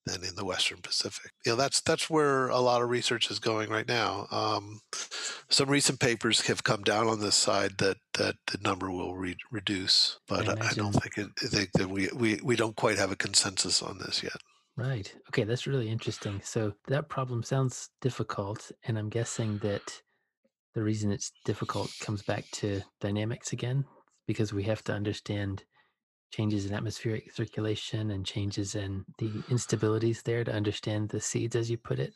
than 0.06 0.24
in 0.24 0.34
the 0.34 0.44
Western 0.44 0.78
Pacific. 0.82 1.30
You 1.44 1.52
know, 1.52 1.56
that's 1.56 1.80
that's 1.80 2.10
where 2.10 2.48
a 2.48 2.58
lot 2.58 2.82
of 2.82 2.90
research 2.90 3.30
is 3.30 3.38
going 3.38 3.70
right 3.70 3.86
now. 3.86 4.26
Um, 4.30 4.80
some 5.48 5.68
recent 5.68 6.00
papers 6.00 6.40
have 6.42 6.64
come 6.64 6.82
down 6.82 7.06
on 7.08 7.20
this 7.20 7.36
side 7.36 7.78
that 7.78 7.96
that 8.14 8.36
the 8.50 8.58
number 8.62 8.90
will 8.90 9.14
re- 9.14 9.36
reduce, 9.50 10.18
but 10.28 10.48
I, 10.48 10.68
I, 10.68 10.72
don't 10.74 10.92
think 10.92 11.18
it, 11.18 11.28
I 11.42 11.46
think 11.46 11.72
that 11.74 11.88
we, 11.88 12.08
we 12.14 12.40
we 12.42 12.56
don't 12.56 12.76
quite 12.76 12.98
have 12.98 13.12
a 13.12 13.16
consensus 13.16 13.82
on 13.82 13.98
this 13.98 14.22
yet. 14.22 14.36
Right. 14.76 15.12
Okay, 15.28 15.44
that's 15.44 15.66
really 15.66 15.90
interesting. 15.90 16.40
So 16.42 16.72
that 16.88 17.08
problem 17.08 17.42
sounds 17.42 17.90
difficult, 18.00 18.72
and 18.84 18.98
I'm 18.98 19.10
guessing 19.10 19.58
that 19.58 20.00
the 20.74 20.82
reason 20.82 21.12
it's 21.12 21.32
difficult 21.44 21.92
comes 22.00 22.22
back 22.22 22.44
to 22.52 22.80
dynamics 23.00 23.52
again, 23.52 23.84
because 24.26 24.52
we 24.52 24.64
have 24.64 24.82
to 24.84 24.92
understand 24.92 25.64
changes 26.32 26.66
in 26.66 26.74
atmospheric 26.74 27.32
circulation 27.32 28.10
and 28.10 28.26
changes 28.26 28.74
in 28.74 29.04
the 29.18 29.28
instabilities 29.50 30.22
there 30.22 30.42
to 30.44 30.52
understand 30.52 31.10
the 31.10 31.20
seeds, 31.20 31.54
as 31.54 31.70
you 31.70 31.76
put 31.76 31.98
it. 31.98 32.14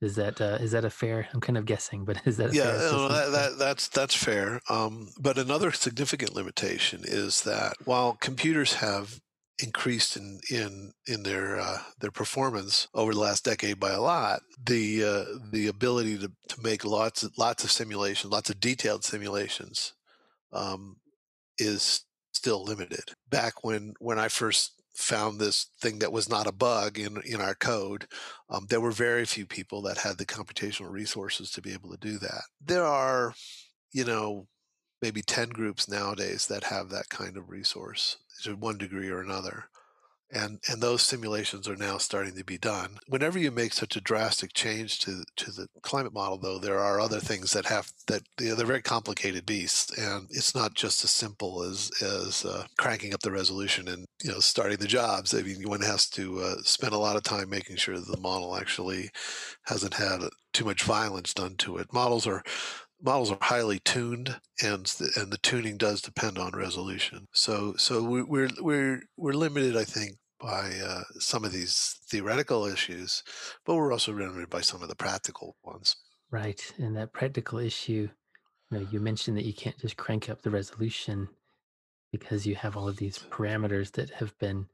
Is 0.00 0.14
that 0.16 0.40
uh, 0.40 0.58
is 0.60 0.72
that 0.72 0.84
a 0.84 0.90
fair? 0.90 1.28
I'm 1.34 1.40
kind 1.40 1.58
of 1.58 1.66
guessing, 1.66 2.04
but 2.04 2.20
is 2.24 2.36
that 2.36 2.54
yeah? 2.54 2.64
No, 2.64 3.08
that, 3.08 3.32
that, 3.32 3.58
that's 3.58 3.88
that's 3.88 4.14
fair. 4.14 4.60
Um, 4.68 5.08
but 5.20 5.38
another 5.38 5.72
significant 5.72 6.34
limitation 6.34 7.02
is 7.04 7.42
that 7.42 7.74
while 7.84 8.14
computers 8.14 8.74
have 8.74 9.20
increased 9.60 10.16
in 10.16 10.38
in 10.50 10.92
in 11.06 11.24
their 11.24 11.58
uh, 11.58 11.78
their 12.00 12.12
performance 12.12 12.86
over 12.94 13.12
the 13.12 13.20
last 13.20 13.44
decade 13.44 13.80
by 13.80 13.90
a 13.90 14.00
lot, 14.00 14.40
the 14.64 15.04
uh, 15.04 15.24
the 15.50 15.66
ability 15.66 16.16
to 16.18 16.30
to 16.48 16.62
make 16.62 16.84
lots 16.84 17.24
of, 17.24 17.32
lots 17.36 17.64
of 17.64 17.70
simulations, 17.72 18.32
lots 18.32 18.50
of 18.50 18.60
detailed 18.60 19.04
simulations, 19.04 19.94
um, 20.52 20.96
is 21.58 22.04
still 22.32 22.64
limited. 22.64 23.12
Back 23.28 23.64
when 23.64 23.94
when 23.98 24.18
I 24.18 24.28
first 24.28 24.72
found 24.94 25.38
this 25.38 25.70
thing 25.80 26.00
that 26.00 26.12
was 26.12 26.28
not 26.28 26.46
a 26.46 26.52
bug 26.52 26.98
in 26.98 27.20
in 27.24 27.40
our 27.40 27.54
code, 27.54 28.06
um, 28.50 28.66
there 28.68 28.80
were 28.80 28.90
very 28.90 29.24
few 29.24 29.46
people 29.46 29.82
that 29.82 29.98
had 29.98 30.18
the 30.18 30.26
computational 30.26 30.90
resources 30.90 31.50
to 31.52 31.62
be 31.62 31.72
able 31.72 31.90
to 31.90 31.98
do 31.98 32.18
that. 32.18 32.42
There 32.64 32.84
are, 32.84 33.34
you 33.92 34.04
know, 34.04 34.46
maybe 35.02 35.22
ten 35.22 35.50
groups 35.50 35.88
nowadays 35.88 36.46
that 36.48 36.64
have 36.64 36.90
that 36.90 37.08
kind 37.08 37.36
of 37.36 37.50
resource 37.50 38.18
to 38.42 38.56
one 38.56 38.78
degree 38.78 39.08
or 39.08 39.20
another 39.20 39.64
and 40.30 40.58
and 40.68 40.82
those 40.82 41.02
simulations 41.02 41.68
are 41.68 41.76
now 41.76 41.98
starting 41.98 42.34
to 42.36 42.44
be 42.44 42.58
done. 42.58 42.98
Whenever 43.06 43.38
you 43.38 43.50
make 43.50 43.72
such 43.72 43.96
a 43.96 44.00
drastic 44.00 44.52
change 44.52 44.98
to 45.00 45.24
to 45.36 45.50
the 45.50 45.68
climate 45.82 46.12
model, 46.12 46.38
though, 46.38 46.58
there 46.58 46.78
are 46.78 47.00
other 47.00 47.20
things 47.20 47.52
that 47.52 47.66
have 47.66 47.92
that 48.06 48.22
you 48.40 48.50
know, 48.50 48.54
they're 48.54 48.66
very 48.66 48.82
complicated 48.82 49.46
beasts, 49.46 49.96
and 49.98 50.28
it's 50.30 50.54
not 50.54 50.74
just 50.74 51.04
as 51.04 51.10
simple 51.10 51.62
as 51.62 51.90
as 52.02 52.44
uh, 52.44 52.64
cranking 52.76 53.14
up 53.14 53.20
the 53.20 53.32
resolution 53.32 53.88
and 53.88 54.06
you 54.22 54.30
know 54.30 54.40
starting 54.40 54.78
the 54.78 54.86
jobs. 54.86 55.34
I 55.34 55.42
mean, 55.42 55.68
one 55.68 55.82
has 55.82 56.08
to 56.10 56.40
uh, 56.40 56.54
spend 56.62 56.92
a 56.92 56.98
lot 56.98 57.16
of 57.16 57.22
time 57.22 57.48
making 57.48 57.76
sure 57.76 57.98
that 57.98 58.10
the 58.10 58.20
model 58.20 58.56
actually 58.56 59.10
hasn't 59.64 59.94
had 59.94 60.20
too 60.52 60.64
much 60.64 60.82
violence 60.82 61.34
done 61.34 61.54
to 61.56 61.78
it. 61.78 61.92
Models 61.92 62.26
are 62.26 62.42
models 63.02 63.30
are 63.30 63.38
highly 63.40 63.78
tuned 63.80 64.40
and 64.62 64.86
the, 64.86 65.10
and 65.16 65.32
the 65.32 65.38
tuning 65.38 65.76
does 65.76 66.02
depend 66.02 66.38
on 66.38 66.52
resolution. 66.52 67.26
So 67.32 67.74
so 67.76 68.02
we, 68.02 68.22
we're 68.22 68.50
we're 68.60 69.02
we're 69.16 69.32
limited 69.32 69.76
i 69.76 69.84
think 69.84 70.16
by 70.40 70.70
uh, 70.84 71.02
some 71.18 71.44
of 71.44 71.52
these 71.52 71.96
theoretical 72.08 72.64
issues 72.64 73.24
but 73.66 73.74
we're 73.74 73.92
also 73.92 74.12
limited 74.12 74.48
by 74.48 74.60
some 74.60 74.82
of 74.82 74.88
the 74.88 74.96
practical 74.96 75.56
ones. 75.64 75.96
Right 76.30 76.60
and 76.78 76.96
that 76.96 77.12
practical 77.12 77.58
issue 77.58 78.08
you 78.70 78.78
know 78.78 78.86
you 78.90 79.00
mentioned 79.00 79.36
that 79.36 79.46
you 79.46 79.54
can't 79.54 79.78
just 79.78 79.96
crank 79.96 80.28
up 80.28 80.42
the 80.42 80.50
resolution 80.50 81.28
because 82.12 82.46
you 82.46 82.54
have 82.54 82.76
all 82.76 82.88
of 82.88 82.96
these 82.96 83.18
parameters 83.18 83.92
that 83.92 84.10
have 84.10 84.36
been 84.38 84.66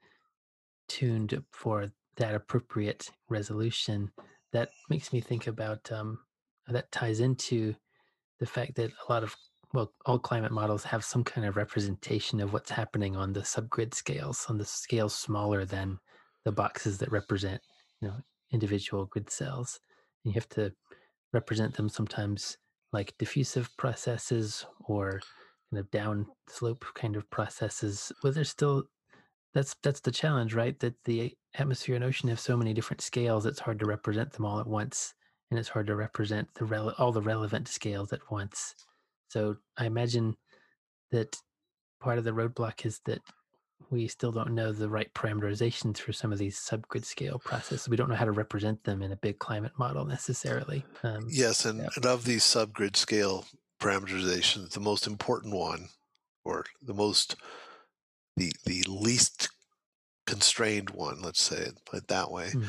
tuned 0.89 1.43
for 1.51 1.91
that 2.17 2.35
appropriate 2.35 3.11
resolution. 3.29 4.11
That 4.53 4.71
makes 4.89 5.13
me 5.13 5.21
think 5.21 5.47
about 5.47 5.91
um, 5.91 6.21
that 6.69 6.93
ties 6.93 7.21
into 7.21 7.75
the 8.41 8.47
fact 8.47 8.75
that 8.77 8.91
a 8.91 9.13
lot 9.13 9.23
of 9.23 9.35
well 9.73 9.93
all 10.07 10.19
climate 10.19 10.53
models 10.53 10.85
have 10.85 11.05
some 11.05 11.25
kind 11.25 11.47
of 11.47 11.57
representation 11.57 12.41
of 12.41 12.53
what's 12.53 12.71
happening 12.71 13.17
on 13.17 13.33
the 13.33 13.41
subgrid 13.41 13.95
scales 13.95 14.47
on 14.49 14.59
the 14.59 14.65
scales 14.65 15.15
smaller 15.15 15.65
than 15.65 15.99
the 16.45 16.53
boxes 16.53 16.99
that 16.99 17.11
represent 17.11 17.61
you 18.01 18.09
know 18.09 18.15
individual 18.53 19.07
grid 19.07 19.31
cells. 19.31 19.81
And 20.25 20.33
you 20.33 20.41
have 20.41 20.49
to 20.51 20.73
represent 21.33 21.75
them 21.75 21.89
sometimes 21.89 22.57
like 22.93 23.15
diffusive 23.19 23.69
processes 23.77 24.65
or 24.87 25.21
kind 25.71 25.81
of 25.81 25.91
down 25.91 26.27
slope 26.49 26.85
kind 26.95 27.17
of 27.17 27.29
processes. 27.31 28.13
But 28.23 28.35
there's 28.35 28.51
still 28.51 28.85
that's 29.53 29.75
that's 29.83 30.01
the 30.01 30.13
challenge 30.13 30.55
right? 30.55 30.79
That 30.81 30.95
the 31.05 31.35
atmosphere 31.57 31.97
and 31.97 32.05
ocean 32.05 32.29
have 32.29 32.41
so 32.41 32.57
many 32.57 32.73
different 32.75 33.01
scales 33.01 33.47
it's 33.47 33.61
hard 33.61 33.79
to 33.79 33.87
represent 33.87 34.33
them 34.33 34.45
all 34.45 34.61
at 34.61 34.67
once 34.67 35.15
and 35.51 35.59
it's 35.59 35.69
hard 35.69 35.87
to 35.87 35.97
represent 35.97 36.49
the 36.55 36.65
rele- 36.65 36.95
all 36.99 37.13
the 37.13 37.23
relevant 37.23 37.69
scales 37.69 38.13
at 38.13 38.31
once. 38.31 38.75
So 39.29 39.57
I 39.77 39.87
imagine 39.87 40.37
that 41.11 41.37
part 42.01 42.19
of 42.19 42.25
the 42.25 42.33
roadblock 42.33 42.85
is 42.87 43.01
that 43.07 43.21
we 43.91 44.09
still 44.09 44.33
don't 44.33 44.55
know 44.55 44.73
the 44.73 44.89
right 44.89 45.13
parameterizations 45.15 45.99
for 45.99 46.13
some 46.13 46.33
of 46.33 46.39
these 46.39 46.59
subgrid 46.59 47.05
scale 47.05 47.39
processes. 47.39 47.89
We 47.89 47.97
don't 47.97 48.09
know 48.09 48.15
how 48.15 48.25
to 48.25 48.33
represent 48.33 48.83
them 48.85 49.03
in 49.03 49.13
a 49.13 49.17
big 49.17 49.39
climate 49.39 49.73
model 49.79 50.05
necessarily. 50.05 50.85
Um, 51.03 51.27
yes, 51.29 51.65
and, 51.65 51.81
yeah. 51.81 51.89
and 51.97 52.07
of 52.07 52.25
these 52.25 52.43
subgrid 52.43 52.97
scale 52.97 53.45
parameterizations, 53.81 54.71
the 54.71 54.81
most 54.81 55.07
important 55.07 55.55
one, 55.55 55.89
or 56.45 56.65
the 56.83 56.95
most 56.95 57.37
the 58.37 58.53
the 58.65 58.83
least 58.89 59.51
constrained 60.27 60.91
one, 60.91 61.21
let's 61.23 61.43
say 61.43 61.57
it, 61.57 61.79
put 61.85 61.99
it 62.01 62.09
that 62.09 62.31
way, 62.31 62.51
mm 62.53 62.65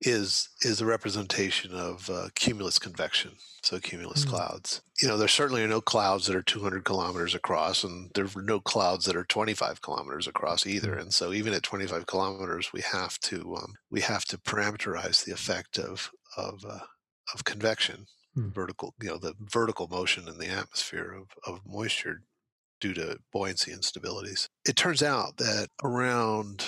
is 0.00 0.48
is 0.62 0.80
a 0.80 0.86
representation 0.86 1.72
of 1.72 2.10
uh, 2.10 2.28
cumulus 2.34 2.78
convection, 2.78 3.32
so 3.62 3.78
cumulus 3.78 4.24
mm-hmm. 4.24 4.34
clouds. 4.34 4.82
You 5.00 5.08
know, 5.08 5.16
there 5.16 5.28
certainly 5.28 5.62
are 5.62 5.68
no 5.68 5.80
clouds 5.80 6.26
that 6.26 6.36
are 6.36 6.42
200 6.42 6.84
kilometers 6.84 7.34
across, 7.34 7.84
and 7.84 8.10
there 8.14 8.24
are 8.24 8.42
no 8.42 8.60
clouds 8.60 9.06
that 9.06 9.16
are 9.16 9.24
25 9.24 9.80
kilometers 9.82 10.26
across 10.26 10.66
either. 10.66 10.92
Mm-hmm. 10.92 11.00
And 11.00 11.14
so, 11.14 11.32
even 11.32 11.54
at 11.54 11.62
25 11.62 12.06
kilometers, 12.06 12.72
we 12.72 12.82
have 12.82 13.18
to 13.20 13.56
um, 13.56 13.74
we 13.90 14.00
have 14.02 14.24
to 14.26 14.38
parameterize 14.38 15.24
the 15.24 15.32
effect 15.32 15.78
of 15.78 16.10
of 16.36 16.64
uh, 16.68 16.80
of 17.32 17.44
convection, 17.44 18.06
mm-hmm. 18.36 18.50
vertical, 18.50 18.94
you 19.00 19.08
know, 19.08 19.18
the 19.18 19.34
vertical 19.40 19.88
motion 19.88 20.28
in 20.28 20.38
the 20.38 20.48
atmosphere 20.48 21.12
of, 21.12 21.28
of 21.50 21.60
moisture 21.66 22.22
due 22.80 22.94
to 22.94 23.18
buoyancy 23.32 23.72
instabilities. 23.72 24.48
It 24.66 24.76
turns 24.76 25.02
out 25.02 25.38
that 25.38 25.68
around 25.82 26.66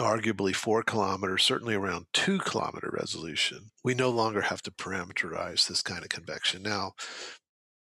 arguably 0.00 0.54
four 0.54 0.82
kilometers, 0.82 1.42
certainly 1.42 1.74
around 1.74 2.06
two 2.12 2.38
kilometer 2.38 2.90
resolution, 2.92 3.70
we 3.84 3.94
no 3.94 4.10
longer 4.10 4.42
have 4.42 4.62
to 4.62 4.70
parameterize 4.70 5.66
this 5.66 5.82
kind 5.82 6.02
of 6.02 6.08
convection. 6.08 6.62
Now, 6.62 6.92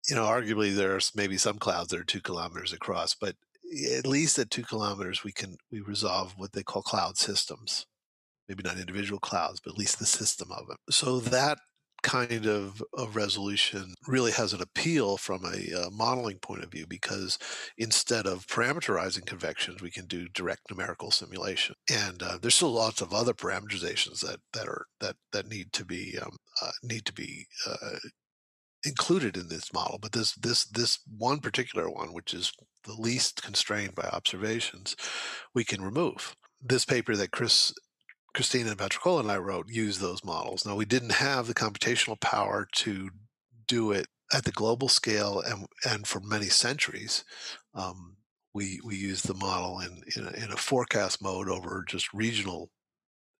you 0.08 0.16
know, 0.16 0.26
arguably 0.26 0.76
there's 0.76 1.12
maybe 1.16 1.38
some 1.38 1.58
clouds 1.58 1.90
that 1.90 2.00
are 2.00 2.04
two 2.04 2.22
kilometers 2.22 2.74
across, 2.74 3.16
but 3.16 3.36
at 3.96 4.08
least 4.08 4.40
at 4.40 4.50
two 4.50 4.64
kilometers, 4.64 5.24
we 5.24 5.32
can 5.32 5.58
we 5.72 5.80
resolve 5.82 6.34
what 6.38 6.54
they 6.54 6.64
call 6.64 6.82
cloud 6.82 7.18
systems. 7.18 7.86
Maybe 8.48 8.64
not 8.64 8.80
individual 8.80 9.20
clouds, 9.20 9.60
but 9.64 9.74
at 9.74 9.78
least 9.78 10.00
the 10.00 10.08
system 10.08 10.52
of 10.52 10.66
it. 10.72 10.94
So 10.94 11.20
that 11.20 11.60
kind 12.04 12.46
of, 12.46 12.84
of 12.94 13.16
resolution 13.16 13.94
really 14.08 14.32
has 14.32 14.54
an 14.54 14.62
appeal 14.62 15.18
from 15.18 15.44
a 15.46 15.82
uh, 15.82 15.90
modeling 15.92 16.38
point 16.40 16.64
of 16.64 16.72
view 16.72 16.86
because 16.88 17.38
instead 17.78 18.26
of 18.26 18.48
parameterizing 18.48 19.26
convections, 19.26 19.82
we 19.82 19.92
can 19.92 20.06
do 20.06 20.28
direct 20.30 20.62
numerical 20.70 21.12
simulation. 21.12 21.76
And 21.90 22.22
uh, 22.22 22.38
there's 22.42 22.56
still 22.56 22.72
lots 22.72 23.02
of 23.02 23.14
other 23.14 23.34
parameterizations 23.34 24.22
that 24.22 24.40
that 24.54 24.68
are 24.68 24.86
that 25.00 25.16
that 25.32 25.48
need 25.48 25.74
to 25.74 25.86
be 25.86 26.18
um, 26.22 26.36
uh, 26.62 26.72
need 26.84 27.06
to 27.06 27.14
be 27.14 27.46
uh, 27.68 27.98
included 28.86 29.38
in 29.38 29.50
this 29.50 29.74
model. 29.74 30.00
But 30.02 30.12
this 30.12 30.34
this 30.36 30.66
this 30.66 31.00
one 31.18 31.40
particular 31.40 31.90
one, 31.90 32.14
which 32.14 32.34
is 32.34 32.52
the 32.86 32.94
least 32.94 33.44
constrained 33.44 33.96
by 33.96 34.04
observations, 34.04 34.96
we 35.54 35.64
can 35.64 35.82
remove. 35.82 36.36
This 36.62 36.86
paper 36.86 37.16
that 37.16 37.32
Chris 37.32 37.74
Christina 38.34 38.70
and 38.70 38.78
Patricola 38.78 39.22
and 39.22 39.32
I 39.32 39.38
wrote 39.38 39.70
use 39.70 40.00
those 40.00 40.24
models. 40.24 40.66
Now 40.66 40.76
we 40.76 40.86
didn't 40.86 41.14
have 41.14 41.48
the 41.48 41.54
computational 41.54 42.20
power 42.20 42.68
to 42.76 43.10
do 43.68 43.92
it 43.92 44.08
at 44.32 44.46
the 44.46 44.52
global 44.52 44.88
scale 44.88 45.42
and 45.42 45.68
and 45.88 46.08
for 46.08 46.20
many 46.20 46.46
centuries. 46.46 47.24
Um, 47.74 48.18
we 48.54 48.80
we 48.84 48.96
used 48.96 49.28
the 49.28 49.34
model 49.34 49.80
in 49.80 50.04
in 50.16 50.28
a, 50.28 50.46
in 50.46 50.52
a, 50.52 50.58
forecast 50.58 51.22
mode 51.22 51.50
over 51.50 51.84
just 51.88 52.14
regional 52.14 52.72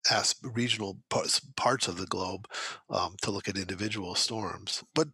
as 0.10 0.36
regional 0.42 1.00
parts 1.10 1.40
parts 1.56 1.88
of 1.88 1.98
the 1.98 2.06
globe 2.06 2.48
um, 2.90 3.16
to 3.22 3.32
look 3.32 3.48
at 3.48 3.58
individual 3.58 4.16
storms. 4.16 4.84
But 4.96 5.10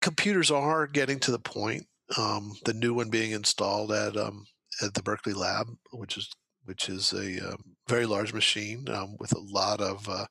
computers 0.00 0.50
are 0.50 0.86
getting 0.86 1.20
to 1.20 1.30
the 1.30 1.38
point. 1.38 1.86
Um, 2.18 2.52
the 2.64 2.74
new 2.74 2.92
one 2.92 3.08
being 3.08 3.30
installed 3.30 3.92
at 3.92 4.16
um, 4.16 4.44
at 4.82 4.94
the 4.94 5.02
Berkeley 5.02 5.32
Lab, 5.32 5.68
which 5.92 6.16
is 6.16 6.28
which 6.64 6.88
is 6.88 7.12
a 7.12 7.52
um, 7.52 7.76
very 7.88 8.06
large 8.06 8.32
machine 8.32 8.88
um, 8.88 9.16
with 9.18 9.32
a 9.32 9.40
lot 9.40 9.80
of 9.80 10.08
uh, 10.08 10.26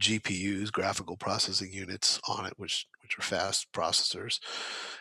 GPUs, 0.00 0.72
graphical 0.72 1.16
processing 1.16 1.72
units 1.72 2.20
on 2.28 2.46
it, 2.46 2.54
which 2.56 2.86
which 3.02 3.18
are 3.18 3.22
fast 3.22 3.70
processors, 3.72 4.38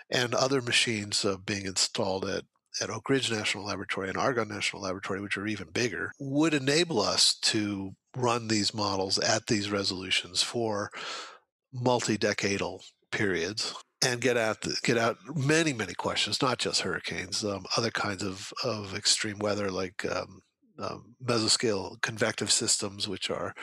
and 0.09 0.35
other 0.35 0.61
machines 0.61 1.23
uh, 1.23 1.37
being 1.45 1.65
installed 1.65 2.25
at 2.25 2.43
at 2.81 2.89
Oak 2.89 3.09
Ridge 3.09 3.31
National 3.31 3.65
Laboratory 3.65 4.09
and 4.09 4.17
Argonne 4.17 4.49
National 4.49 4.81
Laboratory, 4.81 5.21
which 5.21 5.37
are 5.37 5.47
even 5.47 5.69
bigger, 5.69 6.11
would 6.19 6.53
enable 6.53 6.99
us 6.99 7.35
to 7.35 7.91
run 8.15 8.47
these 8.47 8.73
models 8.73 9.19
at 9.19 9.47
these 9.47 9.69
resolutions 9.69 10.41
for 10.41 10.89
multi-decadal 11.71 12.81
periods 13.11 13.73
and 14.05 14.21
get 14.21 14.37
out 14.37 14.61
the, 14.61 14.75
get 14.83 14.97
out 14.97 15.17
many 15.33 15.73
many 15.73 15.93
questions, 15.93 16.41
not 16.41 16.59
just 16.59 16.81
hurricanes, 16.81 17.43
um, 17.43 17.65
other 17.77 17.91
kinds 17.91 18.23
of 18.23 18.51
of 18.63 18.95
extreme 18.95 19.39
weather 19.39 19.71
like 19.71 20.05
um, 20.05 20.41
um, 20.79 21.15
mesoscale 21.23 22.01
convective 22.01 22.51
systems, 22.51 23.07
which 23.07 23.29
are 23.29 23.53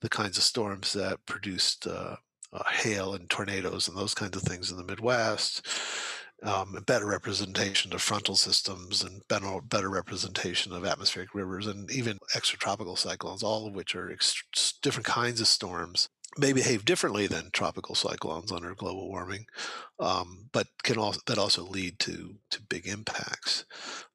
the 0.00 0.08
kinds 0.08 0.36
of 0.36 0.44
storms 0.44 0.92
that 0.92 1.24
produced 1.26 1.86
uh, 1.86 2.16
uh, 2.52 2.64
hail 2.70 3.14
and 3.14 3.28
tornadoes 3.28 3.88
and 3.88 3.96
those 3.96 4.14
kinds 4.14 4.36
of 4.36 4.42
things 4.42 4.70
in 4.70 4.76
the 4.76 4.84
Midwest. 4.84 5.66
Um, 6.42 6.76
better 6.86 7.06
representation 7.06 7.94
of 7.94 8.02
frontal 8.02 8.36
systems 8.36 9.02
and 9.02 9.26
better, 9.26 9.58
better 9.62 9.88
representation 9.88 10.72
of 10.72 10.84
atmospheric 10.84 11.34
rivers 11.34 11.66
and 11.66 11.90
even 11.90 12.18
extratropical 12.34 12.98
cyclones, 12.98 13.42
all 13.42 13.66
of 13.66 13.74
which 13.74 13.94
are 13.94 14.08
ext- 14.08 14.74
different 14.82 15.06
kinds 15.06 15.40
of 15.40 15.48
storms 15.48 16.10
may 16.38 16.52
behave 16.52 16.84
differently 16.84 17.26
than 17.26 17.50
tropical 17.52 17.94
cyclones 17.94 18.52
under 18.52 18.74
global 18.74 19.08
warming, 19.08 19.46
um, 19.98 20.48
but 20.52 20.66
can 20.82 20.96
that 21.26 21.38
also 21.38 21.64
lead 21.64 21.98
to 22.00 22.36
to 22.50 22.62
big 22.62 22.86
impacts. 22.86 23.64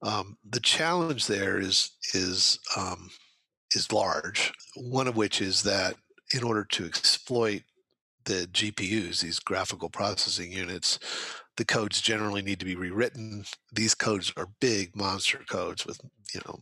Um, 0.02 0.38
the 0.48 0.60
challenge 0.60 1.28
there 1.28 1.60
is 1.60 1.92
is 2.14 2.60
um, 2.76 3.10
is 3.76 3.92
large. 3.92 4.54
One 4.76 5.08
of 5.08 5.16
which 5.16 5.42
is 5.42 5.64
that 5.64 5.96
in 6.34 6.44
order 6.44 6.64
to 6.64 6.86
exploit 6.86 7.64
the 8.26 8.48
GPUs, 8.52 9.22
these 9.22 9.40
graphical 9.40 9.90
processing 9.90 10.52
units, 10.52 11.00
the 11.58 11.66
codes 11.66 12.02
generally 12.02 12.42
need 12.42 12.60
to 12.60 12.66
be 12.66 12.76
rewritten. 12.76 13.46
These 13.72 13.96
codes 13.96 14.32
are 14.38 14.48
big 14.60 14.96
monster 14.96 15.42
codes 15.50 15.86
with 15.86 16.00
you 16.34 16.42
know 16.46 16.62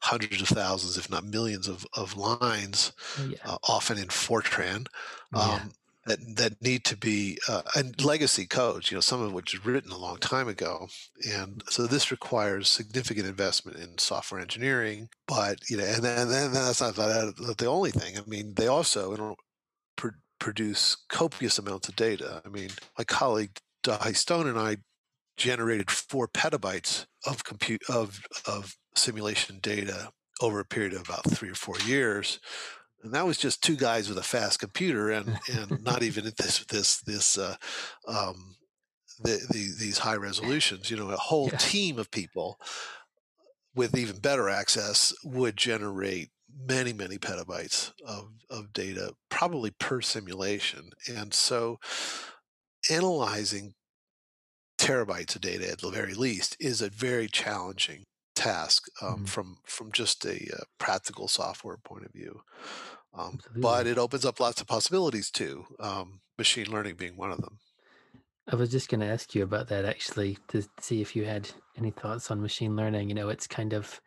hundreds 0.00 0.42
of 0.42 0.48
thousands, 0.48 0.98
if 0.98 1.10
not 1.10 1.24
millions, 1.24 1.68
of, 1.68 1.86
of 1.94 2.16
lines, 2.16 2.92
oh, 3.18 3.26
yeah. 3.26 3.36
uh, 3.44 3.58
often 3.68 3.98
in 3.98 4.08
Fortran, 4.08 4.86
um, 5.34 5.48
yeah. 5.48 5.62
that 6.06 6.18
that 6.36 6.62
need 6.62 6.84
to 6.84 6.96
be 6.96 7.38
uh, 7.48 7.62
and 7.74 8.02
legacy 8.04 8.46
codes. 8.46 8.90
You 8.90 8.96
know, 8.96 9.00
some 9.00 9.22
of 9.22 9.32
which 9.32 9.54
is 9.54 9.64
written 9.64 9.92
a 9.92 9.98
long 9.98 10.18
time 10.18 10.48
ago, 10.48 10.88
and 11.28 11.62
so 11.68 11.86
this 11.86 12.10
requires 12.10 12.68
significant 12.68 13.26
investment 13.26 13.78
in 13.78 13.98
software 13.98 14.40
engineering. 14.40 15.08
But 15.26 15.58
you 15.68 15.76
know, 15.76 15.84
and 15.84 16.02
then, 16.02 16.28
then 16.28 16.52
that's 16.52 16.80
not 16.80 16.96
the 16.96 17.66
only 17.66 17.90
thing. 17.90 18.18
I 18.18 18.22
mean, 18.26 18.54
they 18.54 18.66
also 18.66 19.36
pr- 19.96 20.08
produce 20.38 20.96
copious 21.08 21.58
amounts 21.58 21.88
of 21.88 21.96
data. 21.96 22.42
I 22.44 22.48
mean, 22.48 22.70
my 22.98 23.04
colleague 23.04 23.58
Dáithí 23.84 24.16
Stone 24.16 24.48
and 24.48 24.58
I 24.58 24.78
generated 25.36 25.90
four 25.90 26.28
petabytes 26.28 27.06
of 27.26 27.44
compute 27.44 27.82
of 27.88 28.20
of 28.46 28.76
simulation 28.94 29.58
data 29.60 30.12
over 30.40 30.60
a 30.60 30.64
period 30.64 30.92
of 30.92 31.02
about 31.02 31.30
three 31.30 31.50
or 31.50 31.54
four 31.54 31.78
years. 31.86 32.40
And 33.02 33.12
that 33.14 33.26
was 33.26 33.38
just 33.38 33.62
two 33.62 33.76
guys 33.76 34.08
with 34.08 34.18
a 34.18 34.22
fast 34.22 34.60
computer, 34.60 35.10
and, 35.10 35.38
and 35.52 35.82
not 35.82 36.02
even 36.02 36.26
at 36.26 36.36
this 36.36 36.64
this 36.66 37.00
this 37.00 37.36
uh, 37.36 37.56
um, 38.06 38.56
the, 39.20 39.44
the, 39.50 39.74
these 39.78 39.98
high 39.98 40.14
resolutions. 40.14 40.90
You 40.90 40.96
know, 40.96 41.10
a 41.10 41.16
whole 41.16 41.48
yeah. 41.50 41.58
team 41.58 41.98
of 41.98 42.10
people 42.10 42.58
with 43.74 43.96
even 43.96 44.18
better 44.18 44.48
access 44.48 45.12
would 45.24 45.56
generate 45.56 46.30
many 46.54 46.92
many 46.92 47.16
petabytes 47.16 47.92
of, 48.06 48.28
of 48.50 48.72
data 48.72 49.14
probably 49.30 49.70
per 49.70 50.02
simulation 50.02 50.90
and 51.08 51.32
so 51.32 51.78
analyzing 52.90 53.72
terabytes 54.78 55.34
of 55.34 55.40
data 55.40 55.70
at 55.70 55.78
the 55.78 55.90
very 55.90 56.12
least 56.12 56.56
is 56.60 56.82
a 56.82 56.90
very 56.90 57.26
challenging 57.26 58.04
task 58.34 58.86
um, 59.00 59.14
mm-hmm. 59.14 59.24
from 59.24 59.56
from 59.64 59.92
just 59.92 60.24
a 60.24 60.36
uh, 60.54 60.64
practical 60.78 61.28
software 61.28 61.76
point 61.76 62.04
of 62.04 62.12
view. 62.12 62.42
Um, 63.14 63.40
but 63.54 63.86
it 63.86 63.98
opens 63.98 64.24
up 64.24 64.40
lots 64.40 64.60
of 64.60 64.66
possibilities 64.66 65.30
too. 65.30 65.66
Um, 65.78 66.20
machine 66.38 66.70
learning 66.70 66.94
being 66.94 67.16
one 67.16 67.30
of 67.30 67.42
them. 67.42 67.58
I 68.50 68.56
was 68.56 68.70
just 68.70 68.88
going 68.88 69.00
to 69.00 69.06
ask 69.06 69.34
you 69.34 69.42
about 69.44 69.68
that 69.68 69.84
actually 69.84 70.38
to 70.48 70.64
see 70.80 71.00
if 71.00 71.14
you 71.14 71.24
had 71.24 71.50
any 71.76 71.90
thoughts 71.90 72.30
on 72.30 72.40
machine 72.40 72.74
learning. 72.74 73.08
You 73.08 73.14
know, 73.14 73.28
it's 73.28 73.46
kind 73.46 73.72
of 73.72 74.00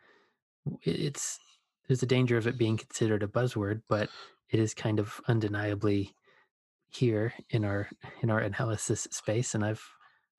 it's 0.82 1.38
there's 1.86 2.02
a 2.02 2.06
danger 2.06 2.36
of 2.36 2.46
it 2.46 2.58
being 2.58 2.76
considered 2.76 3.22
a 3.22 3.28
buzzword, 3.28 3.82
but 3.88 4.10
it 4.50 4.60
is 4.60 4.74
kind 4.74 4.98
of 4.98 5.20
undeniably 5.28 6.14
here 6.88 7.32
in 7.50 7.64
our 7.64 7.88
in 8.22 8.30
our 8.30 8.40
analysis 8.40 9.06
space, 9.10 9.54
and 9.54 9.64
I've 9.64 9.82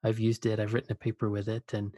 I've 0.04 0.20
used 0.20 0.46
it. 0.46 0.60
I've 0.60 0.74
written 0.74 0.92
a 0.92 0.96
paper 0.96 1.30
with 1.30 1.48
it, 1.48 1.74
and 1.74 1.94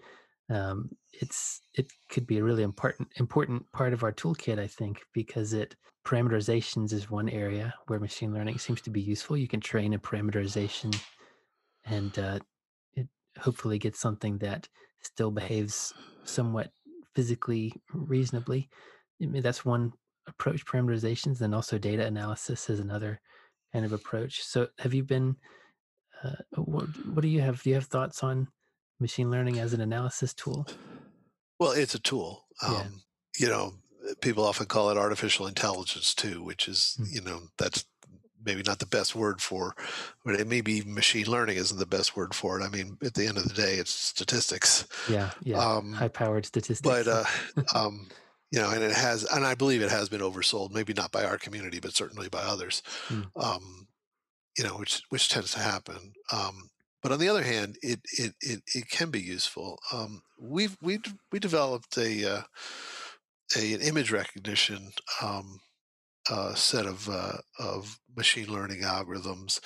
um, 0.50 0.90
it's 1.14 1.62
it 1.76 1.92
could 2.10 2.26
be 2.26 2.38
a 2.38 2.44
really 2.44 2.64
important 2.64 3.08
important 3.18 3.72
part 3.72 3.94
of 3.94 4.04
our 4.04 4.12
toolkit 4.12 4.60
i 4.60 4.68
think 4.68 5.02
because 5.14 5.54
it 5.54 5.76
parameterizations 6.06 6.92
is 6.92 7.12
one 7.12 7.30
area 7.30 7.74
where 7.88 8.00
machine 8.00 8.34
learning 8.34 8.58
seems 8.58 8.82
to 8.82 8.90
be 8.90 9.02
useful. 9.02 9.38
You 9.38 9.48
can 9.48 9.60
train 9.60 9.94
a 9.94 10.00
parameterization 10.00 11.00
and 11.86 12.18
uh, 12.18 12.40
it 12.96 13.08
hopefully 13.40 13.78
gets 13.78 14.00
something 14.00 14.40
that 14.40 14.68
still 15.02 15.30
behaves 15.30 15.94
somewhat 16.24 16.72
physically 17.16 17.74
reasonably. 17.94 18.70
I 19.22 19.28
mean, 19.28 19.44
that's 19.44 19.64
one 19.64 19.94
approach. 20.28 20.66
Parameterizations 20.66 21.42
and 21.42 21.54
also 21.54 21.78
data 21.78 22.06
analysis 22.06 22.70
is 22.72 22.80
another 22.80 23.20
kind 23.72 23.86
of 23.86 23.94
approach. 23.94 24.42
So 24.42 24.68
have 24.80 24.96
you 24.96 25.04
been 25.04 25.36
uh, 26.24 26.32
what, 26.56 26.88
what 27.14 27.22
do 27.22 27.28
you 27.28 27.42
have 27.42 27.62
do 27.62 27.70
you 27.70 27.76
have 27.76 27.86
thoughts 27.86 28.24
on 28.24 28.48
machine 29.00 29.32
learning 29.32 29.60
as 29.60 29.74
an 29.74 29.82
analysis 29.82 30.34
tool? 30.34 30.68
Well, 31.60 31.72
it's 31.72 31.96
a 31.96 32.00
tool. 32.00 32.46
Um, 32.66 32.74
yeah. 32.74 32.84
You 33.38 33.50
know, 33.50 33.74
people 34.22 34.46
often 34.46 34.66
call 34.66 34.90
it 34.90 34.98
artificial 34.98 35.48
intelligence 35.48 36.14
too, 36.14 36.44
which 36.44 36.68
is, 36.68 36.98
mm-hmm. 37.00 37.16
you 37.16 37.22
know, 37.22 37.42
that's 37.58 37.86
maybe 38.44 38.64
not 38.66 38.80
the 38.80 38.86
best 38.86 39.16
word 39.16 39.42
for, 39.42 39.76
but 40.26 40.36
it 40.36 40.48
maybe 40.48 40.82
machine 40.82 41.28
learning 41.28 41.58
isn't 41.58 41.78
the 41.78 41.86
best 41.86 42.16
word 42.16 42.34
for 42.34 42.60
it. 42.60 42.64
I 42.64 42.70
mean, 42.70 42.98
at 43.04 43.14
the 43.14 43.28
end 43.28 43.38
of 43.38 43.48
the 43.48 43.54
day, 43.54 43.76
it's 43.76 43.92
statistics. 43.92 44.88
Yeah, 45.10 45.32
yeah, 45.44 45.58
um, 45.58 45.94
high-powered 45.94 46.46
statistics. 46.46 46.82
But 46.82 47.08
uh, 47.08 47.26
um, 47.76 48.08
you 48.52 48.60
know, 48.60 48.70
and 48.70 48.84
it 48.84 48.94
has, 48.94 49.24
and 49.26 49.46
I 49.46 49.56
believe 49.56 49.82
it 49.82 49.92
has 49.92 50.10
been 50.10 50.22
oversold. 50.22 50.72
Maybe 50.72 50.94
not 50.94 51.12
by 51.12 51.26
our 51.26 51.38
community, 51.38 51.80
but 51.80 51.94
certainly 51.94 52.30
by 52.30 52.42
others. 52.42 52.82
Mm. 53.10 53.30
Um, 53.36 53.88
you 54.58 54.64
know, 54.64 54.78
which 54.78 55.04
which 55.10 55.30
tends 55.30 55.52
to 55.52 55.60
happen. 55.60 56.14
But 57.02 57.12
on 57.12 57.20
the 57.20 57.30
other 57.30 57.44
hand, 57.44 57.78
it 57.82 58.00
it 58.18 58.34
it, 58.42 58.62
it 58.76 58.90
can 58.90 59.10
be 59.10 59.22
useful. 59.22 59.80
Um, 59.94 60.22
we've 60.40 60.78
we 60.82 61.00
we 61.32 61.40
developed 61.40 61.98
a, 61.98 62.38
uh, 62.38 62.42
a 63.56 63.74
an 63.74 63.82
image 63.82 64.12
recognition 64.12 64.92
um, 65.22 65.60
uh, 66.30 66.54
set 66.56 66.86
of 66.86 67.10
uh, 67.10 67.38
of 67.58 68.00
machine 68.16 68.52
learning 68.52 68.82
algorithms 68.82 69.60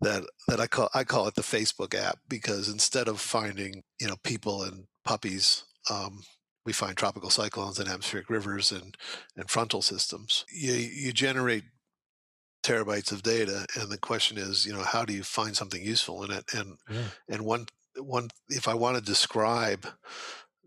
that 0.00 0.24
that 0.46 0.60
I 0.60 0.66
call 0.66 0.88
I 0.94 1.04
call 1.04 1.28
it 1.28 1.34
the 1.34 1.42
Facebook 1.42 1.94
app 1.94 2.18
because 2.28 2.68
instead 2.68 3.08
of 3.08 3.20
finding 3.20 3.82
you 4.00 4.08
know 4.08 4.16
people 4.24 4.62
and 4.62 4.86
puppies 5.04 5.64
um, 5.90 6.22
we 6.68 6.72
find 6.74 6.96
tropical 6.98 7.30
cyclones 7.30 7.78
and 7.78 7.88
atmospheric 7.88 8.28
rivers 8.28 8.70
and, 8.70 8.94
and 9.36 9.48
frontal 9.48 9.80
systems. 9.80 10.44
You, 10.52 10.74
you 10.74 11.12
generate 11.14 11.64
terabytes 12.68 13.12
of 13.12 13.22
data, 13.22 13.66
and 13.80 13.90
the 13.90 13.98
question 13.98 14.38
is, 14.38 14.66
you 14.66 14.72
know, 14.72 14.82
how 14.82 15.04
do 15.04 15.12
you 15.12 15.22
find 15.22 15.56
something 15.56 15.82
useful 15.82 16.24
in 16.24 16.30
it? 16.30 16.44
And 16.54 16.76
yeah. 16.90 17.02
and 17.28 17.44
one 17.44 17.66
one 17.96 18.28
if 18.48 18.68
I 18.68 18.74
want 18.74 18.96
to 18.96 19.02
describe 19.02 19.86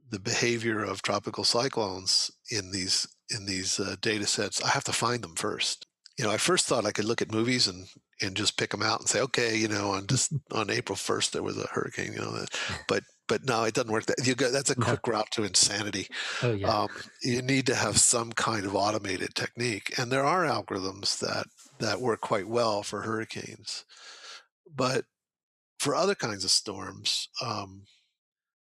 the 0.09 0.19
behavior 0.19 0.83
of 0.83 1.01
tropical 1.01 1.43
cyclones 1.43 2.31
in 2.49 2.71
these 2.71 3.07
in 3.29 3.45
these 3.45 3.79
uh, 3.79 3.95
data 4.01 4.25
sets, 4.25 4.61
I 4.61 4.69
have 4.69 4.83
to 4.85 4.93
find 4.93 5.23
them 5.23 5.35
first. 5.35 5.85
You 6.17 6.25
know, 6.25 6.31
I 6.31 6.37
first 6.37 6.65
thought 6.65 6.85
I 6.85 6.91
could 6.91 7.05
look 7.05 7.21
at 7.21 7.31
movies 7.31 7.67
and 7.67 7.87
and 8.21 8.35
just 8.35 8.57
pick 8.57 8.71
them 8.71 8.83
out 8.83 8.99
and 8.99 9.09
say, 9.09 9.21
okay, 9.21 9.55
you 9.55 9.67
know, 9.67 9.91
on 9.91 10.07
just 10.07 10.33
on 10.51 10.69
April 10.69 10.95
first 10.95 11.33
there 11.33 11.43
was 11.43 11.57
a 11.57 11.67
hurricane, 11.67 12.13
you 12.13 12.19
know, 12.19 12.45
but 12.87 13.03
but 13.27 13.45
no, 13.45 13.63
it 13.63 13.73
doesn't 13.73 13.91
work. 13.91 14.07
That 14.07 14.27
you 14.27 14.35
go, 14.35 14.51
that's 14.51 14.71
a 14.71 14.75
quick 14.75 15.07
no. 15.07 15.13
route 15.13 15.31
to 15.31 15.43
insanity. 15.43 16.07
Oh 16.43 16.51
yeah. 16.51 16.67
Um, 16.67 16.89
you 17.23 17.41
need 17.41 17.65
to 17.67 17.75
have 17.75 17.97
some 17.97 18.33
kind 18.33 18.65
of 18.65 18.75
automated 18.75 19.35
technique, 19.35 19.97
and 19.97 20.11
there 20.11 20.25
are 20.25 20.43
algorithms 20.43 21.19
that 21.19 21.45
that 21.81 22.01
work 22.01 22.21
quite 22.21 22.47
well 22.47 22.83
for 22.83 23.01
hurricanes, 23.01 23.85
but 24.73 25.05
for 25.79 25.95
other 25.95 26.15
kinds 26.15 26.43
of 26.43 26.51
storms, 26.51 27.27
um, 27.43 27.83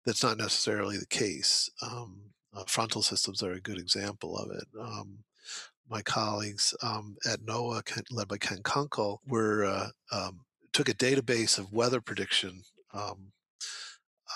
that's 0.06 0.24
not 0.24 0.38
necessarily 0.38 0.98
the 0.98 1.06
case. 1.08 1.70
Um, 1.82 2.22
uh, 2.56 2.64
frontal 2.66 3.02
systems 3.02 3.44
are 3.44 3.54
a 3.54 3.60
good 3.60 3.78
example 3.78 4.38
of 4.38 4.52
it. 4.52 4.68
Um, 4.80 5.20
my 5.90 6.02
colleagues 6.02 6.76
um, 6.82 7.18
at 7.26 7.42
NOAA, 7.42 8.04
led 8.12 8.28
by 8.28 8.38
Ken 8.38 8.62
Kunkel, 8.64 9.22
were 9.28 9.66
uh, 9.66 9.90
um, 10.12 10.42
took 10.74 10.90
a 10.90 10.94
database 10.94 11.58
of 11.58 11.74
weather 11.74 12.02
prediction 12.02 12.62
um, 12.94 13.32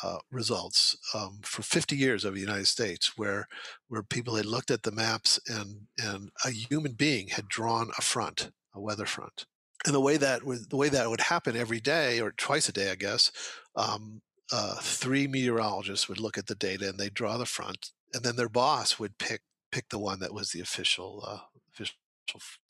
uh, 0.03 0.17
results 0.31 0.97
um, 1.13 1.39
for 1.43 1.61
50 1.61 1.95
years 1.95 2.25
of 2.25 2.33
the 2.33 2.39
United 2.39 2.67
States, 2.67 3.17
where 3.17 3.47
where 3.89 4.03
people 4.03 4.35
had 4.35 4.45
looked 4.45 4.71
at 4.71 4.83
the 4.83 4.91
maps 4.91 5.39
and 5.47 5.87
and 6.01 6.31
a 6.45 6.51
human 6.51 6.93
being 6.93 7.27
had 7.29 7.47
drawn 7.47 7.91
a 7.97 8.01
front, 8.01 8.51
a 8.73 8.81
weather 8.81 9.05
front, 9.05 9.45
and 9.85 9.93
the 9.93 10.01
way 10.01 10.17
that 10.17 10.43
would 10.43 10.69
the 10.69 10.77
way 10.77 10.89
that 10.89 11.09
would 11.09 11.21
happen 11.21 11.55
every 11.55 11.79
day 11.79 12.19
or 12.19 12.31
twice 12.31 12.69
a 12.69 12.71
day, 12.71 12.91
I 12.91 12.95
guess. 12.95 13.31
Um, 13.75 14.21
uh, 14.53 14.75
three 14.81 15.27
meteorologists 15.27 16.09
would 16.09 16.19
look 16.19 16.37
at 16.37 16.47
the 16.47 16.55
data 16.55 16.89
and 16.89 16.97
they'd 16.99 17.13
draw 17.13 17.37
the 17.37 17.45
front, 17.45 17.91
and 18.13 18.23
then 18.23 18.35
their 18.35 18.49
boss 18.49 18.99
would 18.99 19.17
pick 19.17 19.41
pick 19.71 19.89
the 19.89 19.99
one 19.99 20.19
that 20.19 20.33
was 20.33 20.51
the 20.51 20.59
official 20.59 21.23
uh, 21.25 21.39
official 21.73 21.95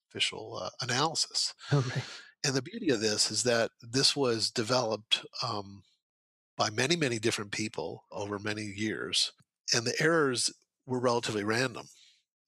official 0.10 0.60
uh, 0.62 0.70
analysis. 0.82 1.54
Okay. 1.74 2.02
And 2.44 2.56
the 2.56 2.62
beauty 2.64 2.90
of 2.90 3.02
this 3.02 3.30
is 3.30 3.44
that 3.44 3.70
this 3.84 4.16
was 4.16 4.50
developed 4.50 5.24
um, 5.44 5.84
by 6.58 6.72
many, 6.72 6.96
many 6.96 7.20
different 7.20 7.52
people 7.52 8.06
over 8.12 8.40
many 8.40 8.64
years, 8.64 9.32
and 9.74 9.86
the 9.86 9.94
errors 10.00 10.52
were 10.88 11.00
relatively 11.00 11.44
random. 11.44 11.88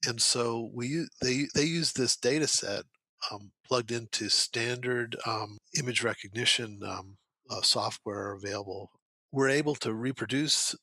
And 0.07 0.21
so 0.21 0.71
we 0.73 1.05
they 1.21 1.45
they 1.53 1.63
use 1.63 1.93
this 1.93 2.15
data 2.15 2.47
set 2.47 2.85
um, 3.31 3.51
plugged 3.67 3.91
into 3.91 4.29
standard 4.29 5.15
um, 5.25 5.57
image 5.79 6.03
recognition 6.03 6.79
um, 6.85 7.17
uh, 7.49 7.61
software 7.61 8.33
available. 8.33 8.89
We're 9.31 9.49
able 9.49 9.75
to 9.75 9.93
reproduce 9.93 10.75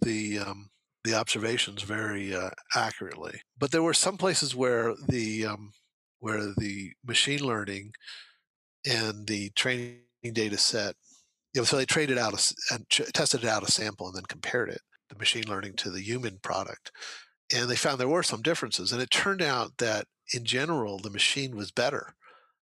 the 0.00 0.38
um, 0.38 0.68
the 1.04 1.14
observations 1.14 1.82
very 1.82 2.34
uh, 2.34 2.50
accurately. 2.74 3.40
But 3.58 3.70
there 3.70 3.82
were 3.82 3.94
some 3.94 4.16
places 4.16 4.54
where 4.54 4.94
the 5.08 5.46
um, 5.46 5.72
where 6.20 6.52
the 6.56 6.92
machine 7.04 7.44
learning 7.44 7.92
and 8.84 9.26
the 9.26 9.50
training 9.50 10.00
data 10.32 10.58
set 10.58 10.94
you 11.56 11.62
know, 11.62 11.64
so 11.64 11.78
they 11.78 11.86
traded 11.86 12.18
out 12.18 12.34
a, 12.34 12.74
and 12.74 12.86
ch- 12.90 13.10
tested 13.14 13.46
out 13.46 13.66
a 13.66 13.72
sample 13.72 14.06
and 14.06 14.14
then 14.14 14.26
compared 14.28 14.68
it, 14.68 14.82
the 15.08 15.16
machine 15.16 15.44
learning 15.48 15.72
to 15.76 15.90
the 15.90 16.02
human 16.02 16.38
product, 16.42 16.92
and 17.54 17.66
they 17.66 17.76
found 17.76 17.98
there 17.98 18.10
were 18.10 18.22
some 18.22 18.42
differences. 18.42 18.92
And 18.92 19.00
it 19.00 19.10
turned 19.10 19.40
out 19.40 19.72
that 19.78 20.04
in 20.32 20.44
general, 20.44 20.98
the 20.98 21.10
machine 21.10 21.56
was 21.56 21.70
better 21.70 22.14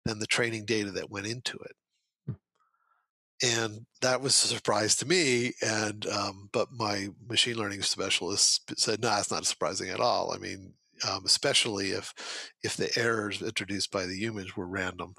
than 0.04 0.18
the 0.18 0.26
training 0.26 0.64
data 0.64 0.90
that 0.92 1.10
went 1.10 1.26
into 1.26 1.58
it. 1.58 1.76
Hmm. 2.26 2.32
And 3.42 3.86
that 4.00 4.20
was 4.20 4.32
a 4.44 4.48
surprise 4.48 4.96
to 4.96 5.06
me. 5.06 5.52
And 5.62 6.06
um, 6.06 6.48
but 6.52 6.68
my 6.72 7.08
machine 7.28 7.56
learning 7.56 7.82
specialist 7.82 8.72
said, 8.78 9.02
"No, 9.02 9.16
it's 9.18 9.30
not 9.30 9.46
surprising 9.46 9.90
at 9.90 10.00
all. 10.00 10.32
I 10.32 10.38
mean, 10.38 10.74
um, 11.08 11.22
especially 11.24 11.90
if 11.90 12.14
if 12.62 12.76
the 12.76 12.90
errors 12.98 13.42
introduced 13.42 13.90
by 13.90 14.06
the 14.06 14.16
humans 14.16 14.56
were 14.56 14.66
random." 14.66 15.14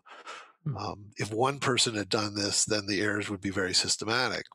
Hmm. 0.64 0.78
Um, 0.78 1.06
if 1.18 1.32
one 1.32 1.60
person 1.60 1.96
had 1.96 2.10
done 2.10 2.36
this, 2.36 2.66
then 2.66 2.86
the 2.88 3.02
errors 3.02 3.30
would 3.30 3.42
be 3.42 3.52
very 3.52 3.74
systematic. 3.74 4.46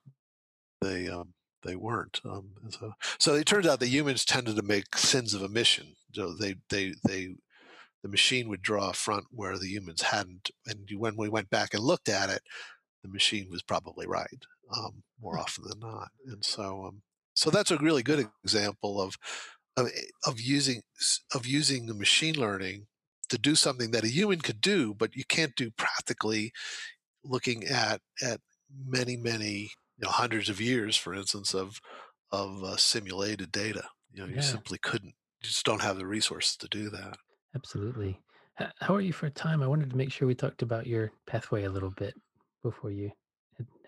They 0.80 1.08
um, 1.08 1.34
they 1.64 1.76
weren't. 1.76 2.20
Um, 2.24 2.50
so, 2.68 2.92
so 3.18 3.34
it 3.34 3.46
turns 3.46 3.66
out 3.66 3.80
the 3.80 3.86
humans 3.86 4.24
tended 4.24 4.56
to 4.56 4.62
make 4.62 4.96
sins 4.96 5.34
of 5.34 5.42
omission. 5.42 5.94
So 6.12 6.34
they 6.34 6.56
they 6.68 6.94
they 7.06 7.36
the 8.04 8.10
machine 8.10 8.50
would 8.50 8.60
draw 8.60 8.90
a 8.90 8.92
front 8.92 9.24
where 9.30 9.58
the 9.58 9.66
humans 9.66 10.02
hadn't, 10.02 10.50
and 10.66 10.88
when 10.96 11.16
we 11.16 11.30
went 11.30 11.48
back 11.48 11.72
and 11.72 11.82
looked 11.82 12.10
at 12.10 12.28
it, 12.28 12.42
the 13.02 13.08
machine 13.08 13.48
was 13.50 13.62
probably 13.62 14.06
right 14.06 14.44
um, 14.76 15.02
more 15.20 15.36
hmm. 15.36 15.40
often 15.40 15.64
than 15.66 15.80
not. 15.80 16.10
And 16.26 16.44
so 16.44 16.84
um, 16.84 17.02
so 17.32 17.50
that's 17.50 17.70
a 17.70 17.78
really 17.78 18.02
good 18.02 18.28
example 18.44 19.00
of 19.00 19.16
of, 19.76 19.88
of 20.26 20.38
using 20.38 20.82
of 21.34 21.46
using 21.46 21.86
the 21.86 21.94
machine 21.94 22.38
learning 22.38 22.86
to 23.30 23.38
do 23.38 23.54
something 23.54 23.90
that 23.92 24.04
a 24.04 24.08
human 24.08 24.40
could 24.40 24.60
do, 24.60 24.92
but 24.94 25.16
you 25.16 25.24
can't 25.26 25.56
do 25.56 25.70
practically 25.70 26.52
looking 27.24 27.64
at 27.64 28.02
at 28.22 28.40
many 28.86 29.16
many 29.16 29.70
you 29.96 30.04
know 30.04 30.10
hundreds 30.10 30.50
of 30.50 30.60
years, 30.60 30.94
for 30.94 31.14
instance, 31.14 31.54
of 31.54 31.80
of 32.30 32.62
uh, 32.62 32.76
simulated 32.76 33.50
data. 33.50 33.84
You 34.12 34.20
know, 34.20 34.28
yeah. 34.28 34.36
you 34.36 34.42
simply 34.42 34.76
couldn't. 34.76 35.14
You 35.42 35.48
just 35.48 35.64
don't 35.64 35.82
have 35.82 35.96
the 35.96 36.06
resources 36.06 36.56
to 36.58 36.68
do 36.68 36.90
that. 36.90 37.16
Absolutely. 37.54 38.20
How 38.80 38.94
are 38.94 39.00
you 39.00 39.12
for 39.12 39.26
a 39.26 39.30
time? 39.30 39.62
I 39.62 39.66
wanted 39.66 39.90
to 39.90 39.96
make 39.96 40.12
sure 40.12 40.28
we 40.28 40.34
talked 40.34 40.62
about 40.62 40.86
your 40.86 41.10
pathway 41.26 41.64
a 41.64 41.70
little 41.70 41.90
bit 41.90 42.14
before 42.62 42.90
you 42.90 43.10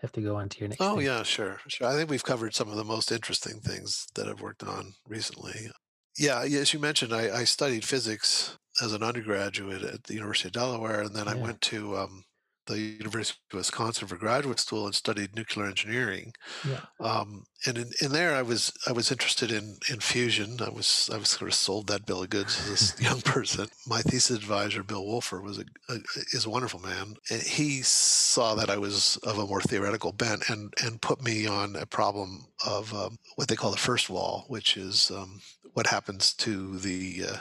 have 0.01 0.11
to 0.13 0.21
go 0.21 0.35
on 0.35 0.49
to 0.49 0.59
your 0.59 0.69
next. 0.69 0.81
Oh 0.81 0.97
thing. 0.97 1.05
yeah, 1.05 1.23
sure, 1.23 1.59
sure. 1.67 1.87
I 1.87 1.93
think 1.93 2.09
we've 2.09 2.23
covered 2.23 2.53
some 2.53 2.69
of 2.69 2.75
the 2.75 2.83
most 2.83 3.11
interesting 3.11 3.59
things 3.59 4.07
that 4.15 4.27
I've 4.27 4.41
worked 4.41 4.63
on 4.63 4.93
recently. 5.07 5.69
Yeah, 6.17 6.41
as 6.41 6.73
you 6.73 6.79
mentioned, 6.79 7.13
I, 7.13 7.39
I 7.39 7.43
studied 7.43 7.85
physics 7.85 8.57
as 8.81 8.93
an 8.93 9.03
undergraduate 9.03 9.83
at 9.83 10.03
the 10.03 10.15
University 10.15 10.49
of 10.49 10.53
Delaware, 10.53 11.01
and 11.01 11.15
then 11.15 11.25
yeah. 11.25 11.33
I 11.33 11.35
went 11.35 11.61
to 11.61 11.97
um, 11.97 12.23
the 12.67 12.79
University 12.79 13.39
of 13.51 13.57
Wisconsin 13.57 14.07
for 14.07 14.17
graduate 14.17 14.59
school 14.59 14.85
and 14.85 14.95
studied 14.95 15.35
nuclear 15.35 15.67
engineering. 15.67 16.33
Yeah. 16.67 16.81
Um, 16.99 17.45
and 17.65 17.77
in, 17.77 17.91
in 18.01 18.11
there, 18.11 18.35
I 18.35 18.41
was 18.43 18.71
I 18.87 18.91
was 18.91 19.11
interested 19.11 19.51
in 19.51 19.77
in 19.89 19.99
fusion. 19.99 20.57
I 20.61 20.69
was 20.69 21.09
I 21.11 21.17
was 21.17 21.29
sort 21.29 21.49
of 21.49 21.55
sold 21.55 21.87
that 21.87 22.05
bill 22.05 22.23
of 22.23 22.29
goods 22.29 22.59
as 22.59 22.69
this 22.69 23.01
young 23.09 23.21
person. 23.21 23.67
My 23.87 24.01
thesis 24.01 24.37
advisor, 24.37 24.83
Bill 24.83 25.05
Wolfer, 25.05 25.41
was 25.41 25.57
a, 25.57 25.65
a, 25.89 25.97
is 26.33 26.45
a 26.45 26.49
wonderful 26.49 26.79
man, 26.79 27.15
and 27.31 27.41
he 27.41 27.81
saw 27.81 28.55
that 28.55 28.69
I 28.69 28.77
was 28.77 29.17
of 29.23 29.39
a 29.39 29.47
more 29.47 29.61
theoretical 29.61 30.11
bent 30.11 30.49
and 30.49 30.73
and 30.83 31.01
put 31.01 31.23
me 31.23 31.47
on 31.47 31.75
a 31.75 31.85
problem 31.85 32.45
of 32.65 32.93
um, 32.93 33.17
what 33.35 33.47
they 33.47 33.55
call 33.55 33.71
the 33.71 33.77
first 33.77 34.09
wall, 34.09 34.45
which 34.47 34.77
is 34.77 35.11
um, 35.11 35.41
what 35.73 35.87
happens 35.87 36.33
to 36.33 36.77
the 36.77 37.25
uh, 37.29 37.37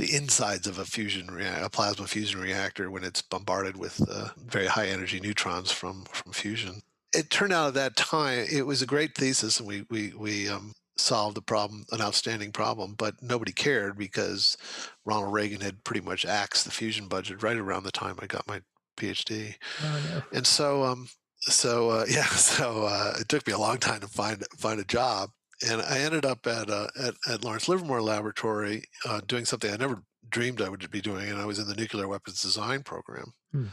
the 0.00 0.14
insides 0.16 0.66
of 0.66 0.78
a 0.78 0.84
fusion 0.84 1.28
a 1.62 1.68
plasma 1.68 2.06
fusion 2.06 2.40
reactor 2.40 2.90
when 2.90 3.04
it's 3.04 3.20
bombarded 3.20 3.76
with 3.76 4.00
uh, 4.10 4.28
very 4.46 4.66
high 4.66 4.86
energy 4.86 5.20
neutrons 5.20 5.70
from 5.70 6.04
from 6.04 6.32
fusion. 6.32 6.80
It 7.14 7.28
turned 7.28 7.52
out 7.52 7.68
at 7.68 7.74
that 7.74 7.96
time 7.96 8.46
it 8.50 8.66
was 8.66 8.82
a 8.82 8.86
great 8.86 9.14
thesis, 9.14 9.60
and 9.60 9.68
we 9.68 9.84
we 9.90 10.12
we 10.16 10.48
um, 10.48 10.72
solved 10.96 11.36
the 11.36 11.42
problem, 11.42 11.84
an 11.92 12.00
outstanding 12.00 12.50
problem, 12.50 12.94
but 12.96 13.14
nobody 13.22 13.52
cared 13.52 13.98
because 13.98 14.56
Ronald 15.04 15.32
Reagan 15.32 15.60
had 15.60 15.84
pretty 15.84 16.00
much 16.00 16.24
axed 16.24 16.64
the 16.64 16.70
fusion 16.70 17.06
budget 17.06 17.42
right 17.42 17.56
around 17.56 17.84
the 17.84 17.92
time 17.92 18.16
I 18.20 18.26
got 18.26 18.48
my 18.48 18.62
PhD, 18.96 19.54
oh, 19.82 20.02
no. 20.14 20.22
and 20.32 20.46
so 20.46 20.84
um, 20.84 21.08
so 21.40 21.90
uh, 21.90 22.06
yeah, 22.10 22.26
so 22.26 22.84
uh, 22.84 23.14
it 23.20 23.28
took 23.28 23.46
me 23.46 23.52
a 23.52 23.58
long 23.58 23.76
time 23.76 24.00
to 24.00 24.08
find 24.08 24.42
find 24.56 24.80
a 24.80 24.84
job, 24.84 25.30
and 25.68 25.82
I 25.82 25.98
ended 25.98 26.24
up 26.24 26.46
at 26.46 26.70
uh, 26.70 26.88
at, 26.98 27.14
at, 27.28 27.44
Lawrence 27.44 27.68
Livermore 27.68 28.02
Laboratory 28.02 28.84
uh, 29.06 29.20
doing 29.26 29.44
something 29.44 29.72
I 29.72 29.76
never 29.76 30.02
dreamed 30.28 30.60
I 30.60 30.68
would 30.68 30.90
be 30.90 31.00
doing, 31.00 31.28
and 31.28 31.38
I 31.38 31.44
was 31.44 31.58
in 31.58 31.66
the 31.66 31.74
nuclear 31.74 32.08
weapons 32.08 32.42
design 32.42 32.82
program. 32.82 33.32
Hmm. 33.52 33.66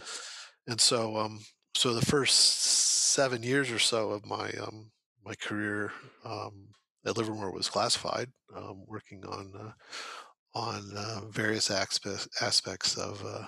And 0.67 0.81
so, 0.81 1.15
um, 1.17 1.39
so 1.75 1.93
the 1.93 2.05
first 2.05 2.35
seven 2.35 3.43
years 3.43 3.71
or 3.71 3.79
so 3.79 4.09
of 4.09 4.25
my 4.25 4.49
um, 4.61 4.91
my 5.25 5.35
career 5.35 5.91
um, 6.25 6.69
at 7.05 7.17
Livermore 7.17 7.51
was 7.51 7.69
classified, 7.69 8.29
um, 8.55 8.83
working 8.87 9.23
on 9.25 9.53
uh, 9.57 9.71
on 10.53 10.91
uh, 10.95 11.21
various 11.29 11.71
aspects 11.71 12.27
aspects 12.41 12.97
of 12.97 13.23
uh, 13.25 13.45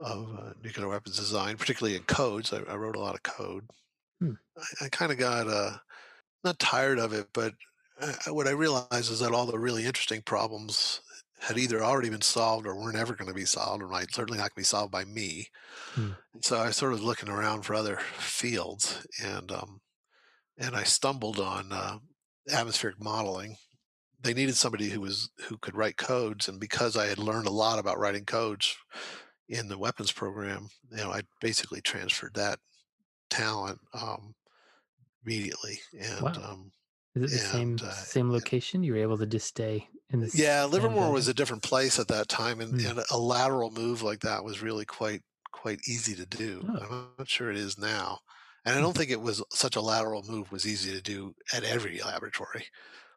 of 0.00 0.28
uh, 0.38 0.52
nuclear 0.62 0.88
weapons 0.88 1.16
design, 1.16 1.56
particularly 1.56 1.96
in 1.96 2.02
codes. 2.04 2.52
I, 2.52 2.58
I 2.70 2.76
wrote 2.76 2.96
a 2.96 3.00
lot 3.00 3.14
of 3.14 3.22
code. 3.22 3.64
Hmm. 4.20 4.32
I, 4.56 4.86
I 4.86 4.88
kind 4.88 5.12
of 5.12 5.18
got 5.18 5.46
not 6.44 6.58
tired 6.58 6.98
of 6.98 7.12
it, 7.12 7.28
but 7.32 7.54
uh, 8.00 8.32
what 8.32 8.46
I 8.46 8.52
realized 8.52 9.10
is 9.10 9.20
that 9.20 9.32
all 9.32 9.46
the 9.46 9.58
really 9.58 9.84
interesting 9.84 10.22
problems 10.22 11.00
had 11.38 11.58
either 11.58 11.82
already 11.82 12.08
been 12.08 12.22
solved 12.22 12.66
or 12.66 12.74
weren't 12.74 12.96
ever 12.96 13.14
going 13.14 13.28
to 13.28 13.34
be 13.34 13.44
solved, 13.44 13.82
or 13.82 13.88
might 13.88 14.12
certainly 14.12 14.38
not 14.38 14.44
going 14.44 14.50
to 14.50 14.56
be 14.56 14.64
solved 14.64 14.90
by 14.90 15.04
me. 15.04 15.48
Hmm. 15.94 16.10
And 16.34 16.44
so 16.44 16.58
I 16.58 16.70
started 16.70 17.00
looking 17.00 17.28
around 17.28 17.62
for 17.62 17.74
other 17.74 17.96
fields, 18.18 19.06
and 19.22 19.50
um, 19.52 19.80
and 20.58 20.74
I 20.74 20.84
stumbled 20.84 21.38
on 21.38 21.72
uh, 21.72 21.98
atmospheric 22.50 23.02
modeling. 23.02 23.56
They 24.22 24.34
needed 24.34 24.56
somebody 24.56 24.88
who 24.88 25.00
was 25.00 25.30
who 25.48 25.58
could 25.58 25.76
write 25.76 25.96
codes, 25.96 26.48
and 26.48 26.58
because 26.58 26.96
I 26.96 27.06
had 27.06 27.18
learned 27.18 27.46
a 27.46 27.52
lot 27.52 27.78
about 27.78 27.98
writing 27.98 28.24
codes 28.24 28.76
in 29.48 29.68
the 29.68 29.78
weapons 29.78 30.12
program, 30.12 30.68
you 30.90 30.98
know, 30.98 31.12
I 31.12 31.22
basically 31.40 31.80
transferred 31.80 32.34
that 32.34 32.58
talent 33.30 33.78
um, 33.94 34.34
immediately. 35.26 35.80
And 35.98 36.36
wow. 36.36 36.38
um, 36.38 36.72
is 37.14 37.22
it 37.24 37.32
the 37.32 37.38
and, 37.38 37.40
same 37.40 37.80
uh, 37.82 38.04
same 38.04 38.30
location? 38.32 38.82
You 38.82 38.92
were 38.94 38.98
able 39.00 39.18
to 39.18 39.26
just 39.26 39.48
stay 39.48 39.90
in 40.10 40.20
the 40.20 40.32
yeah, 40.32 40.64
Livermore 40.64 41.12
was 41.12 41.28
a 41.28 41.34
different 41.34 41.62
place 41.62 41.98
at 41.98 42.08
that 42.08 42.28
time, 42.28 42.60
and, 42.60 42.74
Hmm. 42.74 42.84
and 42.84 43.00
a 43.10 43.18
lateral 43.18 43.70
move 43.70 44.02
like 44.02 44.20
that 44.20 44.44
was 44.44 44.62
really 44.62 44.84
quite 44.84 45.22
quite 45.52 45.80
easy 45.88 46.14
to 46.14 46.26
do. 46.26 46.68
Oh. 46.68 46.80
I'm 46.80 47.12
not 47.18 47.28
sure 47.28 47.50
it 47.50 47.56
is 47.56 47.78
now, 47.78 48.18
and 48.64 48.76
I 48.76 48.80
Hmm. 48.80 48.82
don't 48.82 48.96
think 48.96 49.10
it 49.10 49.20
was 49.20 49.42
such 49.52 49.76
a 49.76 49.80
lateral 49.80 50.22
move 50.22 50.52
was 50.52 50.66
easy 50.66 50.92
to 50.92 51.00
do 51.00 51.34
at 51.54 51.64
every 51.64 52.00
laboratory, 52.00 52.66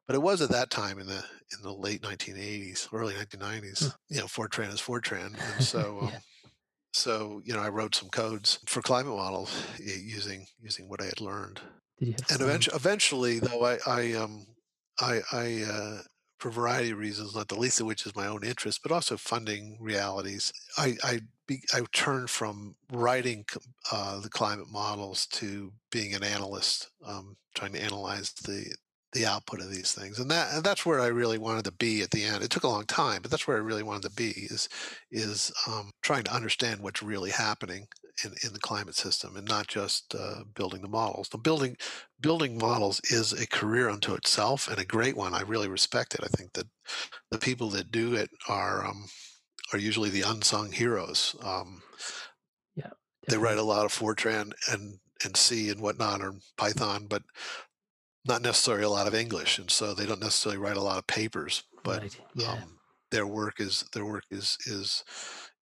but 0.07 0.15
it 0.15 0.21
was 0.21 0.41
at 0.41 0.49
that 0.51 0.71
time 0.71 0.99
in 0.99 1.07
the 1.07 1.25
in 1.57 1.63
the 1.63 1.73
late 1.73 2.03
1980s, 2.03 2.89
early 2.93 3.15
1990s. 3.15 3.81
Huh. 3.81 3.97
You 4.09 4.19
know, 4.19 4.27
Fortran 4.27 4.69
is 4.73 4.81
Fortran, 4.81 5.39
and 5.51 5.61
so. 5.63 6.01
Um, 6.01 6.23
So 6.93 7.41
you 7.45 7.53
know, 7.53 7.61
I 7.61 7.69
wrote 7.69 7.95
some 7.95 8.09
codes 8.09 8.59
for 8.67 8.81
climate 8.81 9.15
models 9.15 9.51
using 9.79 10.47
using 10.59 10.89
what 10.89 11.01
I 11.01 11.05
had 11.05 11.21
learned 11.21 11.61
Did 11.99 12.07
you 12.07 12.13
have 12.13 12.25
and 12.29 12.41
eventually, 12.41 12.75
eventually 12.75 13.39
though 13.39 13.65
i 13.65 13.77
i 13.87 14.13
um 14.13 14.47
i 15.01 15.21
i 15.31 15.63
uh 15.63 16.01
for 16.39 16.49
a 16.49 16.51
variety 16.51 16.91
of 16.91 16.97
reasons 16.97 17.35
not 17.35 17.47
the 17.49 17.59
least 17.59 17.81
of 17.81 17.87
which 17.87 18.05
is 18.05 18.15
my 18.15 18.27
own 18.27 18.43
interest 18.43 18.81
but 18.83 18.91
also 18.91 19.17
funding 19.17 19.77
realities 19.81 20.53
i 20.77 20.95
i 21.03 21.19
be, 21.47 21.61
i 21.73 21.81
turned 21.93 22.29
from 22.29 22.75
writing 22.91 23.45
uh, 23.91 24.19
the 24.21 24.29
climate 24.29 24.69
models 24.69 25.25
to 25.27 25.73
being 25.91 26.13
an 26.13 26.23
analyst 26.23 26.89
um, 27.05 27.35
trying 27.55 27.73
to 27.73 27.83
analyze 27.83 28.31
the 28.33 28.73
the 29.13 29.25
output 29.25 29.59
of 29.59 29.71
these 29.71 29.91
things. 29.91 30.19
And 30.19 30.29
that 30.29 30.53
and 30.53 30.63
that's 30.63 30.85
where 30.85 30.99
i 31.01 31.07
really 31.07 31.39
wanted 31.39 31.65
to 31.65 31.71
be 31.71 32.01
at 32.03 32.11
the 32.11 32.23
end. 32.23 32.43
It 32.43 32.51
took 32.51 32.63
a 32.63 32.67
long 32.67 32.85
time 32.85 33.21
but 33.21 33.31
that's 33.31 33.47
where 33.47 33.57
i 33.57 33.59
really 33.59 33.83
wanted 33.83 34.03
to 34.03 34.11
be 34.15 34.29
is 34.49 34.69
is 35.11 35.51
um, 35.67 35.91
trying 36.03 36.23
to 36.25 36.33
understand 36.33 36.81
what's 36.81 37.01
really 37.01 37.31
happening 37.31 37.87
in, 38.23 38.33
in 38.43 38.53
the 38.53 38.59
climate 38.59 38.95
system 38.95 39.35
and 39.37 39.47
not 39.47 39.67
just 39.67 40.15
uh, 40.15 40.43
building 40.53 40.81
the 40.81 40.87
models 40.87 41.29
the 41.29 41.37
building 41.37 41.77
building 42.19 42.57
models 42.57 42.99
is 43.11 43.33
a 43.33 43.47
career 43.47 43.89
unto 43.89 44.13
itself 44.13 44.67
and 44.67 44.79
a 44.79 44.85
great 44.85 45.15
one. 45.15 45.33
I 45.33 45.41
really 45.41 45.67
respect 45.69 46.15
it. 46.15 46.21
I 46.23 46.27
think 46.27 46.53
that 46.53 46.67
the 47.31 47.39
people 47.39 47.69
that 47.71 47.91
do 47.91 48.15
it 48.15 48.29
are 48.47 48.85
um, 48.85 49.05
are 49.73 49.79
usually 49.79 50.09
the 50.09 50.23
unsung 50.23 50.71
heroes. 50.71 51.35
Um, 51.43 51.83
Yeah. 52.75 52.93
they 53.27 53.37
write 53.37 53.57
a 53.57 53.63
lot 53.63 53.85
of 53.85 53.93
Fortran 53.93 54.51
and 54.71 54.99
and 55.23 55.35
C 55.35 55.69
and 55.69 55.81
whatnot 55.81 56.21
or 56.21 56.33
Python, 56.57 57.07
but 57.07 57.23
not 58.25 58.41
necessarily 58.41 58.83
a 58.83 58.89
lot 58.89 59.07
of 59.07 59.15
English, 59.15 59.59
and 59.59 59.71
so 59.71 59.93
they 59.93 60.05
don't 60.05 60.19
necessarily 60.21 60.57
write 60.57 60.77
a 60.77 60.81
lot 60.81 60.97
of 60.97 61.07
papers. 61.07 61.63
But 61.83 62.03
right. 62.03 62.21
Yeah. 62.35 62.51
um, 62.51 62.79
their 63.11 63.25
work 63.25 63.59
is 63.59 63.83
their 63.93 64.05
work 64.05 64.25
is 64.29 64.57
is 64.65 65.03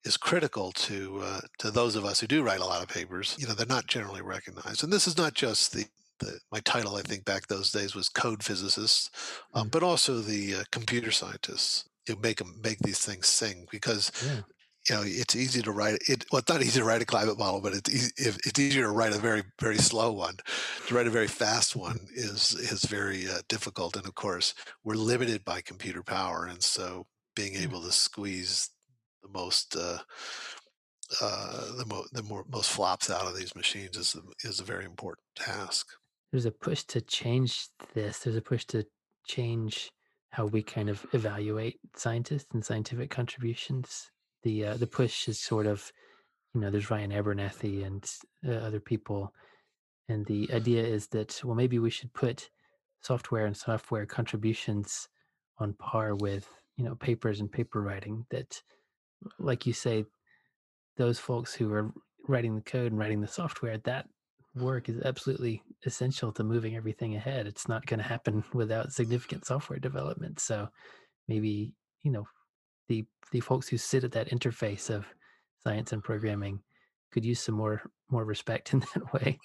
is 0.07 0.17
critical 0.17 0.71
to 0.71 1.19
uh, 1.23 1.41
to 1.59 1.71
those 1.71 1.95
of 1.95 2.05
us 2.05 2.19
who 2.19 2.27
do 2.27 2.43
write 2.43 2.61
a 2.61 2.65
lot 2.65 2.81
of 2.81 2.89
papers. 2.89 3.35
You 3.39 3.47
know, 3.47 3.53
they're 3.53 3.67
not 3.77 3.87
generally 3.87 4.21
recognized, 4.21 4.83
and 4.83 4.91
this 4.91 5.07
is 5.07 5.17
not 5.17 5.33
just 5.33 5.73
the. 5.73 5.85
The, 6.19 6.39
my 6.51 6.59
title, 6.61 6.95
I 6.95 7.03
think, 7.03 7.25
back 7.25 7.45
those 7.45 7.71
days 7.71 7.93
was 7.93 8.09
code 8.09 8.41
physicists, 8.43 9.11
um, 9.53 9.67
Mm. 9.67 9.71
but 9.71 9.83
also 9.83 10.17
the 10.19 10.55
uh, 10.55 10.63
computer 10.71 11.11
scientists. 11.11 11.85
You 12.07 12.15
make 12.19 12.39
them 12.39 12.59
make 12.63 12.79
these 12.79 13.05
things 13.05 13.27
sing 13.27 13.67
because 13.69 14.11
yeah. 14.25 14.41
you 14.89 14.95
know 14.95 15.03
it's 15.05 15.35
easy 15.35 15.61
to 15.61 15.71
write 15.71 15.99
it. 16.09 16.25
Well, 16.31 16.39
it's 16.39 16.49
not 16.49 16.63
easy 16.63 16.79
to 16.79 16.85
write 16.85 17.03
a 17.03 17.05
climate 17.05 17.37
model, 17.37 17.61
but 17.61 17.73
it's 17.75 17.89
easy, 17.93 18.11
it's 18.17 18.59
easier 18.59 18.85
to 18.85 18.89
write 18.91 19.13
a 19.13 19.19
very 19.19 19.43
very 19.61 19.77
slow 19.77 20.11
one. 20.11 20.37
To 20.87 20.95
write 20.95 21.05
a 21.05 21.11
very 21.11 21.27
fast 21.27 21.75
one 21.75 21.99
is 22.15 22.55
is 22.55 22.85
very 22.85 23.29
uh, 23.29 23.41
difficult, 23.47 23.95
and 23.95 24.07
of 24.07 24.15
course, 24.15 24.55
we're 24.83 24.95
limited 24.95 25.45
by 25.45 25.61
computer 25.61 26.01
power, 26.01 26.47
and 26.47 26.63
so 26.63 27.05
being 27.35 27.53
able 27.53 27.81
to 27.83 27.91
squeeze 27.91 28.71
the 29.21 29.29
most 29.29 29.75
uh, 29.75 29.99
uh, 31.21 31.75
the, 31.77 31.85
mo- 31.85 32.05
the 32.11 32.23
more, 32.23 32.45
most 32.51 32.69
flops 32.69 33.09
out 33.09 33.25
of 33.25 33.35
these 33.35 33.55
machines 33.55 33.95
is 33.97 34.15
a, 34.15 34.47
is 34.47 34.59
a 34.59 34.63
very 34.63 34.85
important 34.85 35.25
task. 35.35 35.87
There's 36.31 36.45
a 36.45 36.51
push 36.51 36.83
to 36.85 37.01
change 37.01 37.67
this. 37.93 38.19
There's 38.19 38.35
a 38.35 38.41
push 38.41 38.65
to 38.65 38.85
change 39.25 39.89
how 40.31 40.45
we 40.45 40.61
kind 40.61 40.89
of 40.89 41.05
evaluate 41.13 41.79
scientists 41.95 42.47
and 42.53 42.63
scientific 42.63 43.09
contributions. 43.09 44.11
The 44.43 44.65
uh, 44.65 44.77
the 44.77 44.87
push 44.87 45.27
is 45.27 45.39
sort 45.39 45.65
of, 45.65 45.91
you 46.53 46.61
know, 46.61 46.69
there's 46.69 46.91
Ryan 46.91 47.11
Abernathey 47.11 47.85
and 47.85 48.05
uh, 48.47 48.51
other 48.65 48.81
people, 48.81 49.33
and 50.09 50.25
the 50.25 50.49
idea 50.53 50.83
is 50.83 51.07
that 51.07 51.41
well, 51.43 51.55
maybe 51.55 51.79
we 51.79 51.89
should 51.89 52.13
put 52.13 52.49
software 53.01 53.45
and 53.45 53.55
software 53.55 54.05
contributions 54.05 55.07
on 55.59 55.73
par 55.73 56.15
with 56.15 56.49
you 56.75 56.83
know 56.83 56.95
papers 56.95 57.39
and 57.39 57.51
paper 57.51 57.81
writing. 57.81 58.25
That, 58.29 58.61
like 59.39 59.65
you 59.65 59.73
say, 59.73 60.05
those 60.97 61.19
folks 61.19 61.53
who 61.53 61.71
are 61.73 61.91
writing 62.27 62.55
the 62.55 62.61
code 62.61 62.91
and 62.91 62.99
writing 62.99 63.21
the 63.21 63.27
software, 63.27 63.77
that 63.79 64.07
work 64.55 64.89
is 64.89 65.01
absolutely 65.03 65.61
essential 65.85 66.31
to 66.33 66.43
moving 66.43 66.75
everything 66.75 67.15
ahead. 67.15 67.47
It's 67.47 67.67
not 67.67 67.85
going 67.85 67.99
to 67.99 68.05
happen 68.05 68.43
without 68.53 68.91
significant 68.91 69.45
software 69.45 69.79
development. 69.79 70.39
So 70.39 70.69
maybe, 71.27 71.73
you 72.03 72.11
know, 72.11 72.27
the 72.87 73.05
the 73.31 73.39
folks 73.41 73.67
who 73.67 73.77
sit 73.77 74.03
at 74.03 74.13
that 74.13 74.29
interface 74.29 74.89
of 74.89 75.05
science 75.63 75.91
and 75.91 76.03
programming 76.03 76.61
could 77.11 77.25
use 77.25 77.39
some 77.39 77.55
more 77.55 77.81
more 78.09 78.25
respect 78.25 78.73
in 78.73 78.79
that 78.79 79.13
way. 79.13 79.37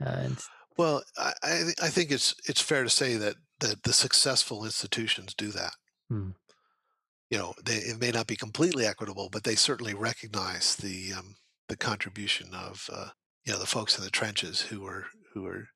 Uh, 0.00 0.08
and 0.08 0.38
Well, 0.76 1.02
I, 1.18 1.32
I, 1.42 1.62
I 1.82 1.88
think 1.88 2.10
it's 2.10 2.34
it's 2.46 2.60
fair 2.60 2.82
to 2.82 2.90
say 2.90 3.16
that 3.16 3.36
that 3.60 3.82
the 3.82 3.92
successful 3.92 4.64
institutions 4.64 5.34
do 5.34 5.48
that. 5.48 5.72
hmm, 6.08 6.30
You 7.30 7.38
know, 7.38 7.54
they, 7.64 7.76
it 7.78 8.00
may 8.00 8.10
not 8.10 8.26
be 8.28 8.36
completely 8.36 8.86
equitable, 8.86 9.28
but 9.30 9.44
they 9.44 9.56
certainly 9.56 9.94
recognize 9.94 10.76
the 10.76 11.12
um, 11.12 11.36
the 11.68 11.76
contribution 11.76 12.54
of 12.54 12.88
uh, 12.92 13.10
you 13.44 13.52
know 13.52 13.58
the 13.58 13.66
folks 13.66 13.98
in 13.98 14.04
the 14.04 14.10
trenches 14.10 14.60
who 14.62 14.86
are 14.86 15.06
who 15.32 15.44
are 15.46 15.68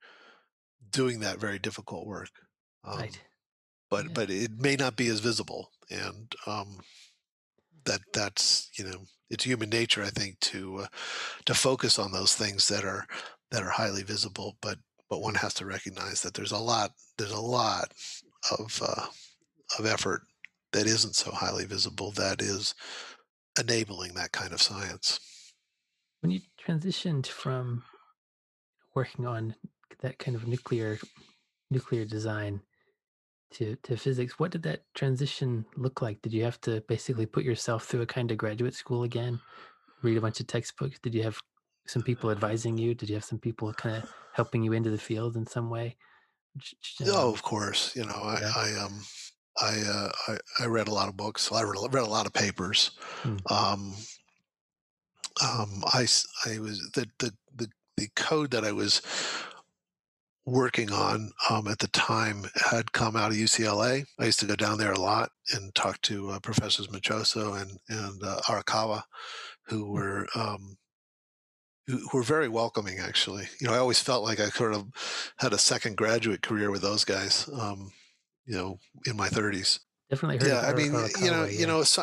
doing 0.91 1.21
that 1.21 1.39
very 1.39 1.59
difficult 1.59 2.07
work. 2.07 2.31
Um, 2.85 2.99
right. 3.01 3.21
But 3.91 4.07
Yeah. 4.07 4.13
but 4.15 4.31
it 4.31 4.53
may 4.53 4.77
not 4.77 4.97
be 4.97 5.09
as 5.09 5.21
visible, 5.21 5.73
and 5.91 6.35
um, 6.47 6.81
that 7.85 8.01
that's 8.13 8.71
you 8.79 8.85
know 8.85 9.05
it's 9.31 9.45
human 9.45 9.71
nature, 9.71 10.03
I 10.03 10.11
think, 10.11 10.39
to 10.41 10.79
uh, 10.81 10.87
to 11.47 11.55
focus 11.55 11.99
on 11.99 12.13
those 12.13 12.35
things 12.35 12.69
that 12.69 12.85
are 12.85 13.07
that 13.51 13.63
are 13.63 13.71
highly 13.71 14.03
visible. 14.03 14.57
But 14.63 14.79
but 15.09 15.21
one 15.21 15.35
has 15.37 15.55
to 15.55 15.67
recognize 15.67 16.23
that 16.23 16.35
there's 16.35 16.53
a 16.53 16.59
lot 16.59 16.93
there's 17.19 17.33
a 17.33 17.41
lot 17.41 17.93
of 18.59 18.83
uh, 18.83 19.07
of 19.79 19.87
effort 19.87 20.23
that 20.73 20.87
isn't 20.87 21.17
so 21.17 21.31
highly 21.31 21.65
visible 21.65 22.11
that 22.13 22.41
is 22.41 22.75
enabling 23.59 24.15
that 24.15 24.33
kind 24.33 24.53
of 24.53 24.63
science. 24.63 25.21
When 26.21 26.31
you 26.31 26.41
transitioned 26.65 27.27
from 27.27 27.85
working 28.95 29.27
on 29.27 29.55
that 30.01 30.19
kind 30.19 30.37
of 30.37 30.47
nuclear 30.47 30.99
nuclear 31.71 32.05
design 32.05 32.63
to 33.53 33.77
to 33.83 33.97
physics, 33.97 34.39
what 34.39 34.53
did 34.53 34.63
that 34.63 34.85
transition 34.95 35.67
look 35.77 36.03
like? 36.03 36.23
Did 36.23 36.33
you 36.33 36.45
have 36.45 36.61
to 36.63 36.81
basically 36.83 37.27
put 37.27 37.45
yourself 37.45 37.85
through 37.85 38.03
a 38.03 38.07
kind 38.07 38.31
of 38.31 38.39
graduate 38.39 38.75
school 38.75 39.03
again, 39.03 39.41
read 40.03 40.17
a 40.17 40.21
bunch 40.21 40.41
of 40.41 40.47
textbooks? 40.47 40.99
Did 41.01 41.15
you 41.15 41.23
have 41.23 41.39
some 41.87 42.03
people 42.03 42.31
advising 42.31 42.79
you? 42.79 42.95
Did 42.95 43.09
you 43.09 43.17
have 43.17 43.25
some 43.25 43.39
people 43.39 43.73
kind 43.75 43.97
of 43.97 44.13
helping 44.35 44.63
you 44.63 44.73
into 44.73 44.91
the 44.91 44.99
field 44.99 45.37
in 45.37 45.47
some 45.47 45.71
way? 45.71 45.97
J- 46.57 46.77
Oh, 47.07 47.33
of 47.33 47.43
course, 47.43 47.97
you 47.97 48.05
know 48.05 48.15
I 48.15 48.41
yeah. 48.41 48.53
I 48.57 48.85
um 48.85 49.01
I 49.61 49.81
uh, 49.87 50.11
I, 50.29 50.65
I 50.65 50.67
read 50.67 50.89
a 50.89 50.93
lot 50.95 51.09
of 51.09 51.17
books. 51.17 51.51
I 51.53 51.63
read, 51.63 51.77
read 51.93 52.05
a 52.05 52.07
lot 52.11 52.27
of 52.27 52.33
papers. 52.33 52.93
Hmm. 53.23 53.37
Um, 53.51 53.95
um, 55.43 55.83
I 55.87 56.07
I 56.47 56.59
was 56.59 56.91
the 56.95 57.07
the 57.19 57.33
the 57.57 57.69
the 57.97 58.09
code 58.17 58.51
that 58.53 58.65
I 58.65 58.73
was 58.73 59.03
working 60.47 60.91
on 60.91 61.31
um, 61.49 61.69
at 61.69 61.79
the 61.79 61.89
time 61.89 62.45
had 62.71 62.93
come 62.93 63.15
out 63.15 63.31
of 63.31 63.37
UCLA. 63.37 64.05
I 64.19 64.25
used 64.25 64.41
to 64.41 64.47
go 64.47 64.57
down 64.57 64.79
there 64.79 64.93
a 64.93 65.01
lot 65.01 65.31
and 65.53 65.75
talk 65.75 66.01
to 66.03 66.31
uh, 66.31 66.41
Professors 66.41 66.89
Mechoso 66.89 67.61
and 67.61 67.79
and 67.89 68.23
uh, 68.23 68.41
Arakawa, 68.47 69.03
who 69.67 69.85
Hmm. 69.85 69.93
were 69.93 70.27
um, 70.35 70.77
who 71.87 72.07
were 72.13 72.23
very 72.23 72.49
welcoming. 72.49 72.99
Actually, 72.99 73.49
you 73.61 73.67
know, 73.67 73.75
I 73.75 73.79
always 73.79 74.01
felt 74.01 74.25
like 74.25 74.41
I 74.41 74.49
sort 74.49 74.75
of 74.75 74.87
had 75.39 75.53
a 75.53 75.59
second 75.59 75.97
graduate 75.97 76.43
career 76.43 76.71
with 76.71 76.83
those 76.83 77.05
guys. 77.05 77.49
Um, 77.53 77.93
you 78.47 78.57
know, 78.57 78.79
in 79.07 79.17
my 79.17 79.29
30s. 79.29 79.81
Definitely 80.09 80.39
heard 80.39 80.49
Yeah, 80.49 80.61
I 80.61 80.73
mean, 80.75 80.93
you 81.21 81.31
know, 81.31 81.47
Arakawa, 81.47 81.59
you 81.59 81.67
know, 81.67 81.83
so, 81.85 82.03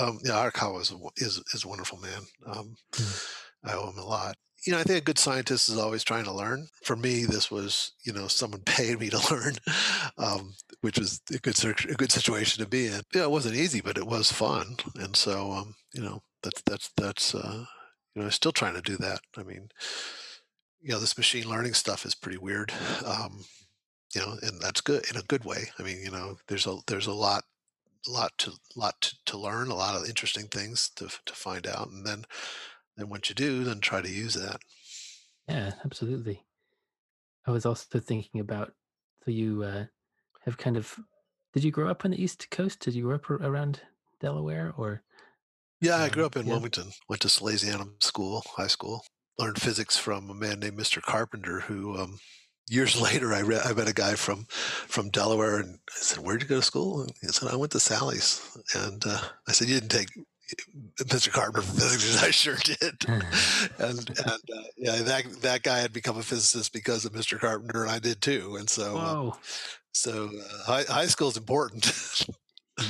um, 0.00 0.18
yeah, 0.24 0.32
Arakawa 0.32 0.80
is 0.80 0.90
a, 0.90 0.96
is 1.16 1.42
is 1.52 1.64
a 1.64 1.68
wonderful 1.68 1.98
man. 1.98 2.22
Um, 2.46 2.74
Hmm. 2.94 3.68
I 3.70 3.74
owe 3.74 3.90
him 3.90 3.98
a 3.98 4.04
lot. 4.04 4.36
You 4.66 4.72
know, 4.72 4.78
I 4.78 4.84
think 4.84 4.98
a 4.98 5.04
good 5.04 5.18
scientist 5.18 5.68
is 5.68 5.76
always 5.78 6.04
trying 6.04 6.24
to 6.24 6.32
learn. 6.32 6.68
For 6.84 6.96
me, 6.96 7.24
this 7.24 7.50
was, 7.50 7.92
you 8.04 8.12
know, 8.12 8.28
someone 8.28 8.62
paid 8.66 8.98
me 9.00 9.10
to 9.10 9.32
learn, 9.32 9.54
um, 10.18 10.54
which 10.82 10.98
was 10.98 11.20
a 11.34 11.38
good 11.38 11.58
a 11.64 11.94
good 11.94 12.12
situation 12.12 12.62
to 12.62 12.68
be 12.68 12.86
in. 12.86 13.02
Yeah, 13.14 13.24
it 13.24 13.30
wasn't 13.30 13.56
easy, 13.56 13.80
but 13.80 13.98
it 13.98 14.06
was 14.06 14.32
fun, 14.32 14.76
and 14.96 15.16
so, 15.16 15.52
um, 15.52 15.74
you 15.94 16.02
know, 16.02 16.22
that's 16.42 16.62
that's 16.62 16.90
that's, 16.96 17.34
uh, 17.34 17.64
you 18.14 18.20
know, 18.20 18.26
I'm 18.26 18.30
still 18.32 18.52
trying 18.52 18.74
to 18.74 18.82
do 18.82 18.96
that. 18.98 19.20
I 19.36 19.42
mean, 19.42 19.68
you 20.80 20.92
know, 20.92 20.98
this 20.98 21.16
machine 21.16 21.48
learning 21.48 21.74
stuff 21.74 22.04
is 22.04 22.14
pretty 22.14 22.38
weird. 22.38 22.72
Um, 23.04 23.44
you 24.14 24.20
know, 24.20 24.36
and 24.42 24.60
that's 24.60 24.80
good 24.80 25.04
in 25.10 25.16
a 25.16 25.22
good 25.22 25.44
way. 25.44 25.70
I 25.78 25.82
mean, 25.82 25.98
you 26.04 26.10
know, 26.10 26.38
there's 26.48 26.66
a 26.66 26.78
there's 26.86 27.06
a 27.06 27.12
lot 27.14 27.44
lot 28.08 28.32
to 28.38 28.52
lot 28.76 29.00
to, 29.02 29.16
to 29.26 29.38
learn, 29.38 29.68
a 29.70 29.74
lot 29.74 29.96
of 30.00 30.08
interesting 30.08 30.48
things 30.48 30.90
to 30.96 31.08
to 31.26 31.34
find 31.34 31.66
out, 31.66 31.88
and 31.90 32.06
then 32.06 32.24
then 32.96 33.08
once 33.10 33.28
you 33.30 33.34
do, 33.36 33.64
then 33.64 33.80
try 33.80 34.02
to 34.02 34.10
use 34.10 34.34
that. 34.34 34.60
Yeah, 35.48 35.74
absolutely. 35.84 36.46
I 37.46 37.50
was 37.52 37.66
also 37.66 38.00
thinking 38.00 38.40
about 38.40 38.74
so 39.24 39.30
you 39.30 39.62
uh, 39.62 39.86
have 40.42 40.58
kind 40.58 40.76
of 40.76 40.98
did 41.52 41.64
you 41.64 41.70
grow 41.72 41.90
up 41.90 42.04
on 42.04 42.12
the 42.12 42.22
East 42.22 42.50
Coast? 42.50 42.80
Did 42.80 42.94
you 42.94 43.04
grow 43.04 43.16
up 43.16 43.30
around 43.30 43.82
Delaware 44.20 44.72
or 44.76 45.04
Yeah, 45.80 45.96
I 45.96 46.08
grew 46.08 46.24
um, 46.24 46.26
up 46.26 46.36
in 46.36 46.46
yeah? 46.46 46.52
Wilmington. 46.52 46.92
Went 47.08 47.20
to 47.22 47.28
Salesianum 47.28 48.02
School, 48.02 48.42
high 48.56 48.68
school. 48.68 49.04
Learned 49.38 49.60
physics 49.60 49.96
from 49.98 50.30
a 50.30 50.34
man 50.34 50.60
named 50.60 50.78
Mr. 50.78 51.02
Carpenter, 51.02 51.60
who 51.60 51.98
um, 51.98 52.18
years 52.68 53.00
later 53.00 53.32
I, 53.34 53.40
re- 53.40 53.60
I 53.64 53.72
met 53.72 53.88
a 53.88 53.94
guy 53.94 54.14
from 54.14 54.46
from 54.48 55.10
Delaware, 55.10 55.58
and 55.58 55.74
I 55.74 55.98
said, 55.98 56.24
"Where'd 56.24 56.42
you 56.42 56.48
go 56.48 56.56
to 56.56 56.62
school?" 56.62 57.02
And 57.02 57.12
he 57.20 57.28
said, 57.28 57.50
"I 57.50 57.56
went 57.56 57.72
to 57.72 57.80
Sally's." 57.80 58.40
And 58.74 59.02
uh, 59.06 59.20
I 59.48 59.52
said, 59.52 59.68
"You 59.68 59.80
didn't 59.80 59.90
take 59.90 60.08
Mr. 61.00 61.30
Carpenter 61.30 61.62
for 61.62 61.72
physics?" 61.80 62.22
I 62.22 62.30
sure 62.30 62.56
did. 62.56 63.08
and 63.08 63.22
and 63.78 64.18
uh, 64.24 64.36
yeah, 64.76 64.96
that 65.02 65.24
that 65.42 65.62
guy 65.62 65.78
had 65.78 65.92
become 65.92 66.18
a 66.18 66.22
physicist 66.22 66.72
because 66.72 67.04
of 67.04 67.12
Mr. 67.12 67.38
Carpenter, 67.38 67.82
and 67.82 67.90
I 67.90 67.98
did 67.98 68.20
too. 68.20 68.56
And 68.58 68.68
so 68.68 68.96
um, 68.96 69.32
so 69.92 70.28
uh, 70.28 70.64
high 70.64 70.84
high 70.84 71.06
school 71.06 71.28
is 71.28 71.36
important. 71.36 72.26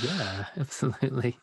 Yeah, 0.02 0.46
absolutely. 0.58 1.38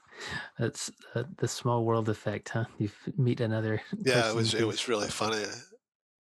That's 0.58 0.92
uh, 1.16 1.24
the 1.38 1.48
small 1.48 1.86
world 1.86 2.10
effect, 2.10 2.50
huh? 2.50 2.66
You 2.78 2.90
meet 3.18 3.40
another 3.40 3.82
Yeah, 3.98 4.30
it 4.30 4.36
was 4.36 4.54
it 4.54 4.68
was 4.68 4.88
really 4.88 5.08
funny. 5.08 5.44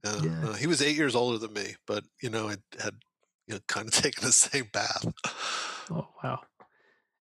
Yeah, 0.04 0.22
yeah. 0.24 0.50
uh, 0.50 0.54
he 0.54 0.68
was 0.68 0.82
eight 0.82 0.95
years 0.95 1.16
older 1.16 1.38
than 1.38 1.54
me, 1.54 1.76
but 1.86 2.06
you 2.22 2.30
know, 2.30 2.50
it 2.50 2.62
had 2.82 2.95
you 3.47 3.56
know 3.56 3.60
kind 3.68 3.88
of 3.88 3.93
taken 4.04 4.24
the 4.24 4.32
same 4.32 4.66
path. 4.66 5.06
Oh, 5.91 6.08
wow. 6.24 6.41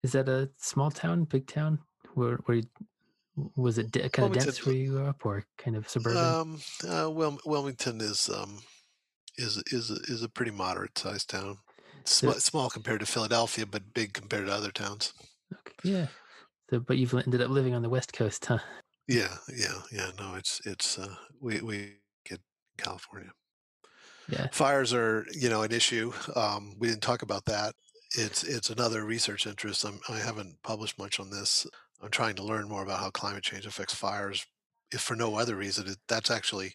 Is 0.03 0.13
that 0.13 0.29
a 0.29 0.51
small 0.59 0.91
town, 0.91 1.25
big 1.25 1.47
town? 1.47 1.81
Where, 2.15 2.37
where 2.45 2.59
you, 2.59 2.65
was 3.57 3.79
it 3.79 3.91
de- 3.91 4.09
kind 4.11 4.35
of 4.35 4.45
dense 4.45 4.65
where 4.65 4.75
you 4.75 4.91
grew 4.91 5.07
up 5.07 5.25
or 5.25 5.45
kind 5.59 5.77
of 5.77 5.89
suburban? 5.89 6.19
um, 6.19 6.61
uh, 6.89 7.11
Wil- 7.11 7.41
Wilmington 7.45 8.01
is 8.01 8.29
um 8.29 8.61
is 9.37 9.63
is 9.73 9.91
is 9.91 10.23
a 10.23 10.29
pretty 10.29 10.51
moderate 10.51 10.97
sized 10.97 11.31
town. 11.31 11.59
So, 12.05 12.31
small 12.33 12.69
compared 12.69 13.01
to 13.01 13.07
Philadelphia, 13.07 13.67
but 13.67 13.95
big 13.95 14.13
compared 14.13 14.47
to 14.47 14.53
other 14.53 14.71
towns. 14.71 15.15
okay, 15.53 15.73
yeah. 15.83 16.07
So, 16.71 16.81
but 16.81 16.99
you've 16.99 17.15
ended 17.15 17.41
up 17.41 17.51
living 17.51 17.75
on 17.75 17.83
the 17.83 17.89
West 17.89 18.13
Coast, 18.13 18.47
huh? 18.47 18.59
Yeah, 19.09 19.37
yeah, 19.55 19.83
yeah. 19.91 20.11
No, 20.19 20.35
it's 20.35 20.61
it's 20.67 20.99
uh, 20.99 21.15
we 21.41 21.61
we 21.61 21.95
California. 22.79 23.31
Yeah. 24.29 24.49
Fires 24.53 24.93
are 24.95 25.27
you 25.33 25.49
know 25.49 25.63
an 25.63 25.73
issue. 25.73 26.13
Um, 26.35 26.75
we 26.79 26.89
didn't 26.89 27.03
talk 27.03 27.23
about 27.23 27.45
that. 27.47 27.75
It's 28.17 28.43
it's 28.45 28.71
another 28.71 29.05
research 29.05 29.47
interest. 29.47 29.85
I'm, 29.85 30.01
I 30.09 30.19
haven't 30.19 30.57
published 30.63 30.99
much 30.99 31.21
on 31.21 31.31
this. 31.31 31.67
I'm 32.03 32.11
trying 32.11 32.35
to 32.37 32.45
learn 32.45 32.69
more 32.69 32.83
about 32.83 33.01
how 33.01 33.11
climate 33.11 33.43
change 33.43 33.67
affects 33.67 33.95
fires. 33.95 34.47
If 34.93 35.01
for 35.01 35.17
no 35.17 35.37
other 35.37 35.57
reason, 35.57 35.89
it, 35.89 35.97
that's 36.09 36.31
actually 36.31 36.75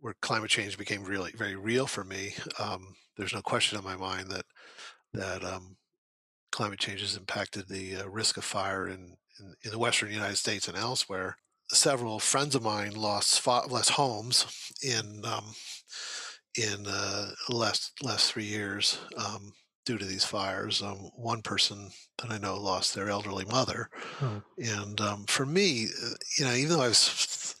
where 0.00 0.14
climate 0.20 0.50
change 0.50 0.76
became 0.76 1.04
really 1.04 1.32
very 1.32 1.56
real 1.56 1.86
for 1.86 2.04
me. 2.04 2.34
Um, 2.58 2.94
there's 3.16 3.34
no 3.34 3.42
question 3.42 3.78
in 3.78 3.84
my 3.84 3.96
mind 3.96 4.30
that 4.30 4.44
that 5.14 5.44
um, 5.44 5.76
climate 6.50 6.78
change 6.78 7.00
has 7.00 7.16
impacted 7.16 7.68
the 7.68 7.96
uh, 7.96 8.08
risk 8.08 8.36
of 8.36 8.44
fire 8.44 8.86
in, 8.86 9.16
in 9.40 9.54
in 9.64 9.70
the 9.70 9.78
western 9.78 10.10
United 10.10 10.36
States 10.36 10.68
and 10.68 10.76
elsewhere. 10.76 11.36
Several 11.72 12.20
friends 12.20 12.54
of 12.54 12.62
mine 12.62 12.92
lost 12.92 13.46
lost 13.46 13.90
homes 13.90 14.70
in 14.82 15.24
um, 15.24 15.54
in 16.58 16.86
uh, 16.86 17.30
last 17.48 17.92
last 18.02 18.30
three 18.32 18.44
years 18.44 19.00
um, 19.16 19.52
due 19.86 19.98
to 19.98 20.04
these 20.04 20.24
fires. 20.24 20.82
Um, 20.82 21.10
one 21.16 21.42
person 21.42 21.90
that 22.18 22.30
I 22.30 22.38
know 22.38 22.56
lost 22.60 22.94
their 22.94 23.08
elderly 23.08 23.44
mother, 23.44 23.88
Oh, 24.20 24.42
and 24.58 25.00
um, 25.00 25.26
for 25.26 25.46
me, 25.46 25.86
uh, 26.04 26.14
you 26.38 26.44
know, 26.44 26.54
even 26.54 26.72
though 26.76 26.84
I 26.84 26.88
was 26.88 27.56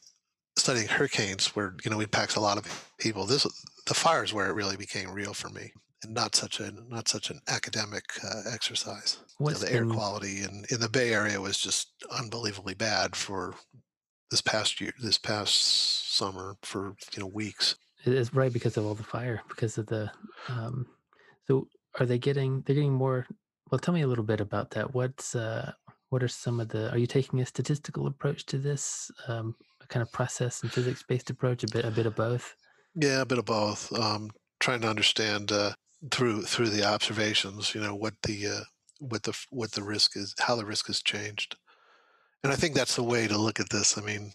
studying 0.58 0.88
hurricanes, 0.88 1.48
where 1.56 1.76
you 1.84 1.90
know 1.90 1.96
we 1.98 2.04
impacts 2.04 2.36
a 2.36 2.40
lot 2.40 2.58
of 2.58 2.92
people, 2.98 3.26
this 3.26 3.46
the 3.86 3.94
fires 3.94 4.32
where 4.32 4.48
it 4.48 4.54
really 4.54 4.76
became 4.76 5.10
real 5.12 5.34
for 5.34 5.50
me, 5.50 5.72
and 6.04 6.14
not 6.14 6.34
such 6.34 6.60
a 6.60 6.72
not 6.88 7.08
such 7.08 7.30
an 7.30 7.40
academic 7.48 8.04
uh, 8.24 8.42
exercise. 8.52 9.18
You 9.46 9.54
know, 9.54 9.58
the 9.60 9.72
air 9.72 9.86
quality 9.86 10.42
in 10.42 10.64
in 10.70 10.80
the 10.80 10.90
Bay 10.90 11.12
Area 11.14 11.40
was 11.40 11.58
just 11.58 11.92
unbelievably 12.10 12.74
bad 12.74 13.16
for 13.16 13.54
this 14.32 14.40
past 14.40 14.80
year, 14.80 14.92
this 14.98 15.18
past 15.18 16.16
summer 16.16 16.56
for 16.62 16.96
you 17.14 17.20
know 17.20 17.26
weeks. 17.26 17.76
it 18.04 18.14
is 18.14 18.34
right 18.34 18.52
because 18.52 18.76
of 18.76 18.86
all 18.86 18.94
the 18.94 19.02
fire, 19.02 19.42
because 19.48 19.78
of 19.78 19.86
the, 19.86 20.10
um, 20.48 20.86
so 21.46 21.68
are 22.00 22.06
they 22.06 22.18
getting, 22.18 22.62
they're 22.62 22.74
getting 22.74 22.92
more, 22.92 23.26
well, 23.70 23.78
tell 23.78 23.94
me 23.94 24.02
a 24.02 24.06
little 24.06 24.24
bit 24.24 24.40
about 24.40 24.70
that. 24.70 24.94
What's, 24.94 25.34
uh, 25.34 25.72
what 26.08 26.22
are 26.22 26.28
some 26.28 26.60
of 26.60 26.68
the, 26.68 26.90
are 26.90 26.98
you 26.98 27.06
taking 27.06 27.40
a 27.40 27.46
statistical 27.46 28.06
approach 28.06 28.44
to 28.46 28.58
this, 28.58 29.10
um, 29.28 29.54
a 29.82 29.86
kind 29.86 30.02
of 30.02 30.10
process 30.10 30.62
and 30.62 30.72
physics 30.72 31.02
based 31.02 31.30
approach, 31.30 31.62
a 31.62 31.68
bit, 31.68 31.84
a 31.84 31.90
bit 31.90 32.06
of 32.06 32.16
both? 32.16 32.56
Yeah, 32.94 33.20
a 33.20 33.26
bit 33.26 33.38
of 33.38 33.44
both. 33.44 33.92
Um, 33.92 34.30
trying 34.60 34.80
to 34.80 34.88
understand 34.88 35.52
uh, 35.52 35.72
through 36.10 36.42
through 36.42 36.70
the 36.70 36.84
observations, 36.84 37.74
you 37.74 37.80
know, 37.80 37.94
what 37.94 38.14
the 38.22 38.46
uh, 38.46 38.64
what 38.98 39.22
the 39.22 39.36
what 39.50 39.72
the 39.72 39.82
risk 39.82 40.16
is, 40.16 40.34
how 40.38 40.56
the 40.56 40.66
risk 40.66 40.88
has 40.88 41.02
changed, 41.02 41.56
and 42.44 42.52
I 42.52 42.56
think 42.56 42.74
that's 42.74 42.96
the 42.96 43.02
way 43.02 43.26
to 43.28 43.38
look 43.38 43.60
at 43.60 43.70
this. 43.70 43.96
I 43.98 44.00
mean, 44.02 44.32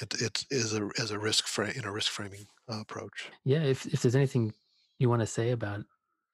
it 0.00 0.14
it 0.20 0.44
is 0.50 0.74
a 0.74 0.88
as 0.98 1.10
a 1.10 1.18
risk 1.18 1.46
frame 1.46 1.72
in 1.76 1.84
a 1.84 1.92
risk 1.92 2.10
framing 2.10 2.46
uh, 2.70 2.80
approach. 2.80 3.30
Yeah. 3.44 3.62
If, 3.62 3.86
if 3.86 4.02
there's 4.02 4.16
anything 4.16 4.52
you 4.98 5.08
want 5.08 5.20
to 5.20 5.26
say 5.26 5.50
about, 5.50 5.80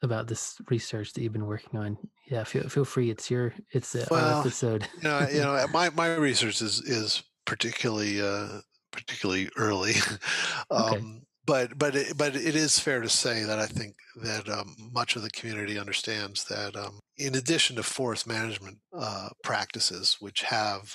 about 0.03 0.29
this 0.29 0.57
research 0.71 1.13
that 1.13 1.23
you've 1.23 1.33
been 1.33 1.47
working 1.47 1.79
on, 1.81 1.99
yeah, 2.31 2.45
feel, 2.45 2.69
feel 2.69 2.85
free. 2.85 3.11
It's 3.11 3.31
your, 3.31 3.55
it's 3.73 3.95
uh, 3.95 4.07
our 4.11 4.17
Well, 4.17 4.41
episode. 4.41 4.87
you 4.97 5.03
know, 5.09 5.29
you 5.29 5.41
know, 5.41 5.67
my 5.73 5.91
my 5.91 6.15
research 6.15 6.63
is 6.63 6.81
is 6.83 7.23
particularly 7.47 8.21
uh, 8.21 8.61
particularly 8.93 9.49
early, 9.57 9.95
okay. 10.71 11.03
But 11.49 11.79
but 11.79 11.97
it, 11.97 12.17
but 12.17 12.37
it 12.37 12.55
is 12.55 12.79
fair 12.79 13.01
to 13.01 13.09
say 13.09 13.43
that 13.43 13.59
I 13.59 13.65
think 13.65 13.97
that 14.23 14.49
um, 14.51 14.77
much 14.93 15.17
of 15.17 15.23
the 15.23 15.31
community 15.31 15.79
understands 15.79 16.45
that 16.45 16.77
um, 16.77 17.01
in 17.17 17.35
addition 17.35 17.77
to 17.77 17.83
forest 17.83 18.27
management 18.27 18.79
uh, 18.93 19.31
practices, 19.43 20.19
which 20.21 20.43
have 20.43 20.95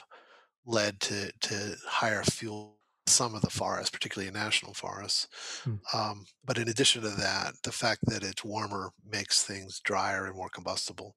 led 0.66 1.00
to 1.02 1.32
to 1.42 1.76
higher 1.88 2.24
fuel 2.24 2.78
some 3.08 3.34
of 3.34 3.42
the 3.42 3.50
forests, 3.50 3.90
particularly 3.90 4.28
in 4.28 4.34
national 4.36 4.76
forests. 4.76 5.28
Hmm. 5.64 5.76
Um, 5.92 6.26
but 6.46 6.60
in 6.60 6.70
addition 6.70 7.02
to 7.02 7.10
that, 7.10 7.54
the 7.64 7.72
fact 7.72 8.02
that 8.06 8.24
it's 8.24 8.46
warmer 8.46 8.92
makes 9.06 9.44
things 9.44 9.82
drier 9.84 10.28
and 10.28 10.36
more 10.36 10.50
combustible. 10.50 11.16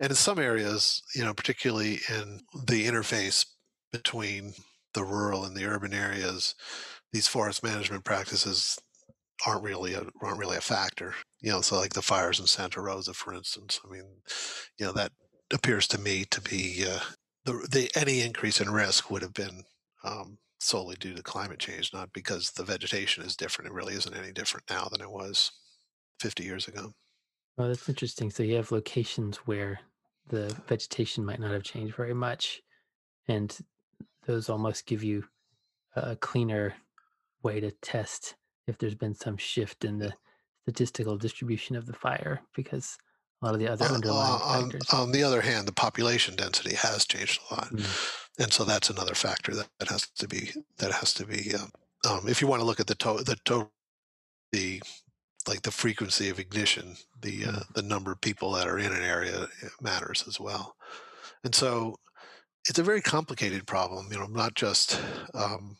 And 0.00 0.10
in 0.10 0.16
some 0.16 0.38
areas, 0.38 1.02
you 1.14 1.24
know, 1.24 1.34
particularly 1.34 2.00
in 2.08 2.40
the 2.66 2.86
interface 2.86 3.46
between 3.92 4.54
the 4.92 5.04
rural 5.04 5.44
and 5.44 5.56
the 5.56 5.66
urban 5.66 5.94
areas, 5.94 6.54
these 7.12 7.28
forest 7.28 7.62
management 7.62 8.04
practices 8.04 8.78
aren't 9.46 9.62
really 9.62 9.94
a, 9.94 10.04
aren't 10.22 10.38
really 10.38 10.56
a 10.56 10.62
factor. 10.62 11.14
You 11.40 11.50
know, 11.50 11.60
so 11.60 11.78
like 11.78 11.94
the 11.94 12.02
fires 12.02 12.40
in 12.40 12.46
Santa 12.46 12.80
Rosa, 12.80 13.14
for 13.14 13.34
instance. 13.34 13.80
I 13.84 13.90
mean, 13.90 14.04
you 14.78 14.86
know, 14.86 14.92
that 14.92 15.12
appears 15.52 15.88
to 15.88 16.00
me 16.00 16.24
to 16.30 16.40
be 16.40 16.84
uh, 16.88 17.00
the, 17.44 17.66
the 17.70 17.90
any 17.94 18.20
increase 18.20 18.60
in 18.60 18.70
risk 18.70 19.10
would 19.10 19.22
have 19.22 19.34
been 19.34 19.64
um, 20.04 20.38
solely 20.60 20.96
due 21.00 21.14
to 21.14 21.22
climate 21.22 21.58
change, 21.58 21.92
not 21.92 22.12
because 22.12 22.50
the 22.50 22.64
vegetation 22.64 23.24
is 23.24 23.36
different. 23.36 23.70
It 23.70 23.74
really 23.74 23.94
isn't 23.94 24.16
any 24.16 24.32
different 24.32 24.68
now 24.70 24.88
than 24.90 25.00
it 25.00 25.10
was 25.10 25.50
50 26.20 26.44
years 26.44 26.68
ago. 26.68 26.92
Oh, 27.58 27.68
that's 27.68 27.88
interesting. 27.88 28.30
So 28.30 28.42
you 28.42 28.56
have 28.56 28.72
locations 28.72 29.38
where 29.38 29.80
the 30.28 30.54
vegetation 30.68 31.24
might 31.24 31.40
not 31.40 31.52
have 31.52 31.62
changed 31.62 31.96
very 31.96 32.14
much, 32.14 32.62
and 33.26 33.56
those 34.26 34.48
almost 34.48 34.86
give 34.86 35.02
you 35.02 35.24
a 35.96 36.14
cleaner 36.16 36.74
way 37.42 37.60
to 37.60 37.70
test 37.82 38.36
if 38.66 38.78
there's 38.78 38.94
been 38.94 39.14
some 39.14 39.36
shift 39.36 39.84
in 39.84 39.98
the 39.98 40.12
statistical 40.62 41.16
distribution 41.16 41.76
of 41.76 41.86
the 41.86 41.92
fire 41.94 42.40
because 42.54 42.96
a 43.42 43.46
lot 43.46 43.54
of 43.54 43.60
the 43.60 43.68
other 43.68 43.86
Uh, 43.86 43.94
underlying 43.94 44.42
on, 44.42 44.62
factors. 44.70 44.88
on 44.92 45.12
the 45.12 45.22
other 45.22 45.40
hand, 45.40 45.66
the 45.66 45.72
population 45.72 46.36
density 46.36 46.74
has 46.74 47.04
changed 47.06 47.40
a 47.50 47.54
lot, 47.54 47.68
Mm, 47.70 47.86
and 48.38 48.52
so 48.52 48.64
that's 48.64 48.90
another 48.90 49.14
factor 49.14 49.54
that, 49.54 49.68
that 49.78 49.88
has 49.88 50.08
to 50.08 50.28
be 50.28 50.52
that 50.78 50.92
has 50.92 51.14
to 51.14 51.26
be. 51.26 51.54
Um, 51.54 51.70
um, 52.08 52.28
if 52.28 52.40
you 52.40 52.46
want 52.48 52.60
to 52.60 52.66
look 52.66 52.80
at 52.80 52.86
the 52.86 52.94
to- 52.96 53.24
the 53.24 53.36
total 53.44 53.72
the 54.52 54.82
like 55.48 55.62
the 55.62 55.70
frequency 55.70 56.28
of 56.28 56.38
ignition, 56.38 56.96
the 57.20 57.44
uh, 57.46 57.52
mm, 57.52 57.74
the 57.74 57.82
number 57.82 58.12
of 58.12 58.20
people 58.20 58.52
that 58.52 58.66
are 58.68 58.78
in 58.78 58.92
an 58.92 59.02
area 59.02 59.48
matters 59.80 60.24
as 60.28 60.38
well. 60.38 60.76
And 61.44 61.54
so 61.54 61.96
it's 62.68 62.78
a 62.78 62.82
very 62.82 63.00
complicated 63.00 63.66
problem. 63.66 64.12
You 64.12 64.18
know, 64.18 64.26
not 64.26 64.54
just 64.54 65.00
um, 65.34 65.78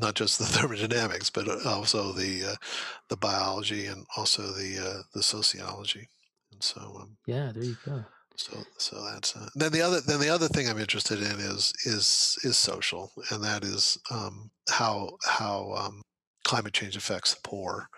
not 0.00 0.14
just 0.14 0.38
the 0.38 0.44
thermodynamics, 0.46 1.30
but 1.30 1.48
uh, 1.48 1.58
also 1.68 2.12
the 2.12 2.52
uh, 2.52 2.54
the 3.08 3.16
biology 3.16 3.86
and 3.86 4.06
also 4.16 4.42
the 4.42 4.78
uh, 4.78 5.02
the 5.14 5.22
sociology. 5.22 6.08
And 6.52 6.62
so 6.62 6.80
um, 7.00 7.16
yeah, 7.26 7.52
there 7.54 7.64
you 7.64 7.76
go. 7.84 8.04
so 8.36 8.58
so 8.78 9.04
that's 9.12 9.36
uh, 9.36 9.48
then 9.54 9.72
the 9.72 9.82
other 9.82 10.00
then 10.00 10.20
the 10.20 10.30
other 10.30 10.48
thing 10.48 10.68
I'm 10.68 10.78
interested 10.78 11.18
in 11.18 11.38
is 11.40 11.72
is 11.84 12.38
is 12.42 12.56
social, 12.56 13.12
and 13.30 13.42
that 13.44 13.64
is 13.64 13.98
um, 14.10 14.50
how 14.68 15.10
how 15.24 15.72
um, 15.76 16.02
climate 16.44 16.72
change 16.72 16.96
affects 16.96 17.34
the 17.34 17.40
poor, 17.44 17.88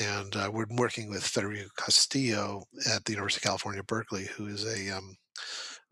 And 0.00 0.34
uh, 0.36 0.50
we're 0.52 0.66
working 0.70 1.10
with 1.10 1.26
Federico 1.26 1.68
Castillo 1.76 2.64
at 2.90 3.04
the 3.04 3.12
University 3.12 3.40
of 3.40 3.50
California, 3.50 3.82
Berkeley, 3.82 4.26
who 4.36 4.46
is 4.46 4.64
a 4.64 4.96
um, 4.96 5.16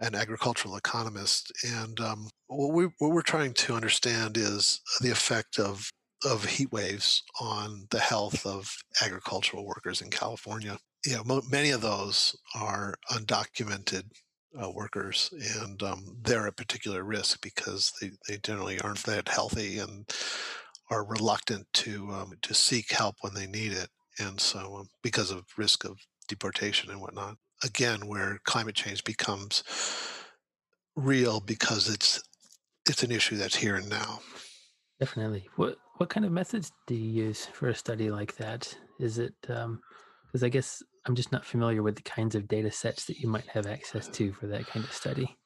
an 0.00 0.14
agricultural 0.14 0.76
economist. 0.76 1.52
And 1.64 1.98
um, 2.00 2.28
what, 2.49 2.72
we, 2.72 2.84
what 2.99 3.12
we're 3.12 3.22
trying 3.22 3.55
to 3.55 3.74
understand 3.74 4.36
is 4.36 4.80
the 5.01 5.11
effect 5.11 5.59
of 5.59 5.90
of 6.24 6.44
heat 6.44 6.72
waves 6.72 7.22
on 7.40 7.86
the 7.90 8.01
health 8.01 8.44
of 8.44 8.76
agricultural 9.05 9.64
workers 9.64 10.01
in 10.01 10.11
California. 10.11 10.76
You 11.07 11.16
know, 11.16 11.22
mo- 11.24 11.42
many 11.49 11.70
of 11.70 11.80
those 11.80 12.36
are 12.57 12.96
undocumented 13.12 14.03
uh, 14.61 14.68
workers, 14.70 15.32
and 15.62 15.80
um, 15.82 16.16
they're 16.22 16.49
at 16.49 16.57
particular 16.57 17.05
risk 17.05 17.40
because 17.40 17.92
they, 18.01 18.11
they 18.26 18.38
generally 18.38 18.80
aren't 18.80 19.05
that 19.05 19.28
healthy 19.28 19.78
and 19.78 20.12
are 20.90 21.05
reluctant 21.05 21.66
to 21.74 22.11
um, 22.11 22.32
to 22.42 22.55
seek 22.55 22.90
help 22.90 23.16
when 23.20 23.34
they 23.34 23.46
need 23.46 23.72
it, 23.72 23.88
and 24.18 24.40
so 24.40 24.78
um, 24.80 24.88
because 25.03 25.30
of 25.30 25.44
risk 25.57 25.84
of 25.84 25.99
deportation 26.26 26.90
and 26.90 27.01
whatnot. 27.01 27.36
Again, 27.62 28.07
where 28.07 28.38
climate 28.44 28.74
change 28.74 29.05
becomes 29.05 29.62
real 30.96 31.40
because 31.40 31.88
it's 31.88 32.20
it's 32.89 33.03
an 33.03 33.11
issue 33.11 33.36
that's 33.36 33.57
here 33.57 33.76
and 33.76 33.89
now. 33.89 34.20
Definitely. 35.01 35.49
What 35.57 35.76
what 35.99 36.11
kind 36.11 36.26
of 36.26 36.32
methods 36.32 36.72
do 36.86 36.95
you 36.95 37.24
use 37.24 37.47
for 37.47 37.68
a 37.68 37.74
study 37.74 38.11
like 38.11 38.36
that? 38.36 38.76
Is 38.99 39.18
it 39.18 39.34
because 39.41 39.62
um, 39.66 39.80
I 40.43 40.49
guess 40.49 40.82
I'm 41.07 41.14
just 41.14 41.32
not 41.32 41.45
familiar 41.45 41.82
with 41.82 41.97
the 41.97 42.03
kinds 42.03 42.34
of 42.34 42.49
data 42.49 42.70
sets 42.70 43.05
that 43.07 43.18
you 43.18 43.28
might 43.28 43.47
have 43.49 43.66
access 43.66 44.09
to 44.09 44.32
for 44.32 44.47
that 44.49 44.66
kind 44.66 44.84
of 44.84 44.93
study. 44.93 45.36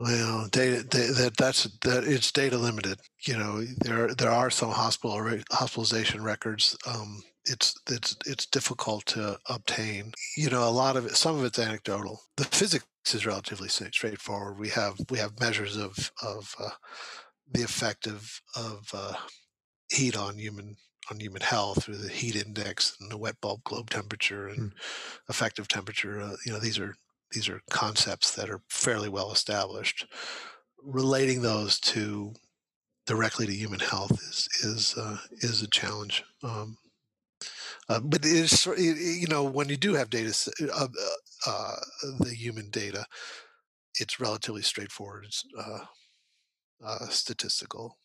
Well, 0.00 0.48
data, 0.50 0.82
that 0.88 1.34
that's 1.38 1.64
that 1.82 2.04
it's 2.04 2.32
data 2.32 2.58
limited. 2.58 2.98
You 3.26 3.38
know, 3.38 3.62
there 3.82 4.14
there 4.14 4.30
are 4.30 4.50
some 4.50 4.70
hospital 4.70 5.40
hospitalization 5.52 6.24
records. 6.24 6.76
Um, 6.86 7.22
it's 7.44 7.74
it's 7.88 8.16
it's 8.26 8.46
difficult 8.46 9.06
to 9.06 9.38
obtain. 9.48 10.12
You 10.36 10.50
know, 10.50 10.68
a 10.68 10.70
lot 10.70 10.96
of 10.96 11.06
it, 11.06 11.16
some 11.16 11.38
of 11.38 11.44
it's 11.44 11.58
anecdotal. 11.58 12.20
The 12.36 12.44
physics 12.44 12.84
is 13.06 13.26
relatively 13.26 13.68
straightforward. 13.68 14.58
We 14.58 14.68
have 14.70 14.94
we 15.10 15.18
have 15.18 15.40
measures 15.40 15.76
of 15.76 16.12
of 16.22 16.54
uh, 16.58 16.70
the 17.50 17.62
effect 17.62 18.06
of 18.06 18.40
of 18.56 18.88
uh, 18.94 19.14
heat 19.90 20.16
on 20.16 20.38
human 20.38 20.76
on 21.10 21.20
human 21.20 21.42
health 21.42 21.84
through 21.84 21.96
the 21.96 22.08
heat 22.08 22.36
index 22.36 22.96
and 23.00 23.10
the 23.10 23.18
wet 23.18 23.40
bulb 23.40 23.62
globe 23.64 23.90
temperature 23.90 24.48
and 24.48 24.70
mm. 24.70 24.72
effective 25.28 25.68
temperature. 25.68 26.20
Uh, 26.20 26.36
you 26.46 26.52
know, 26.52 26.60
these 26.60 26.78
are 26.78 26.96
these 27.32 27.48
are 27.48 27.60
concepts 27.70 28.34
that 28.36 28.50
are 28.50 28.60
fairly 28.68 29.08
well 29.08 29.32
established. 29.32 30.06
Relating 30.82 31.42
those 31.42 31.78
to 31.80 32.32
directly 33.06 33.46
to 33.46 33.52
human 33.52 33.80
health 33.80 34.12
is 34.12 34.48
is 34.62 34.94
uh, 34.96 35.18
is 35.40 35.62
a 35.62 35.68
challenge. 35.68 36.24
Um, 36.42 36.76
uh, 37.92 38.00
but 38.00 38.24
it 38.24 38.32
is, 38.32 38.66
you 38.66 39.26
know, 39.28 39.44
when 39.44 39.68
you 39.68 39.76
do 39.76 39.94
have 39.94 40.10
data, 40.10 40.34
uh, 40.74 40.88
uh, 41.46 41.76
the 42.20 42.34
human 42.34 42.70
data, 42.70 43.04
it's 43.98 44.20
relatively 44.20 44.62
straightforward. 44.62 45.26
Uh, 45.58 45.80
uh, 46.84 47.06
statistical 47.08 47.98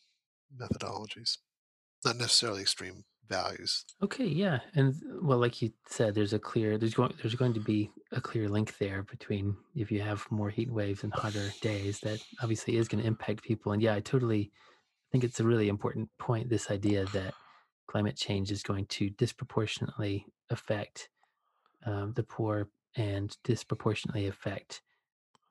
methodologies, 0.55 1.37
not 2.05 2.17
necessarily 2.17 2.61
extreme 2.61 3.03
values. 3.27 3.85
Okay, 4.03 4.25
yeah, 4.25 4.59
and 4.75 4.95
well, 5.21 5.39
like 5.39 5.61
you 5.61 5.71
said, 5.87 6.15
there's 6.15 6.33
a 6.33 6.39
clear 6.39 6.77
there's 6.77 6.93
going 6.93 7.13
there's 7.21 7.35
going 7.35 7.53
to 7.53 7.59
be 7.59 7.89
a 8.11 8.21
clear 8.21 8.47
link 8.47 8.77
there 8.77 9.03
between 9.03 9.55
if 9.75 9.91
you 9.91 10.01
have 10.01 10.25
more 10.29 10.49
heat 10.49 10.71
waves 10.71 11.03
and 11.03 11.13
hotter 11.13 11.51
days, 11.61 11.99
that 12.01 12.19
obviously 12.41 12.77
is 12.77 12.87
going 12.87 13.01
to 13.01 13.07
impact 13.07 13.43
people. 13.43 13.71
And 13.71 13.81
yeah, 13.81 13.95
I 13.95 13.99
totally 13.99 14.51
think 15.11 15.23
it's 15.23 15.39
a 15.39 15.43
really 15.43 15.69
important 15.69 16.09
point. 16.19 16.49
This 16.49 16.71
idea 16.71 17.05
that 17.13 17.33
climate 17.87 18.15
change 18.15 18.51
is 18.51 18.63
going 18.63 18.85
to 18.85 19.09
disproportionately 19.11 20.25
affect 20.49 21.09
um, 21.85 22.13
the 22.15 22.23
poor 22.23 22.69
and 22.95 23.35
disproportionately 23.43 24.27
affect 24.27 24.81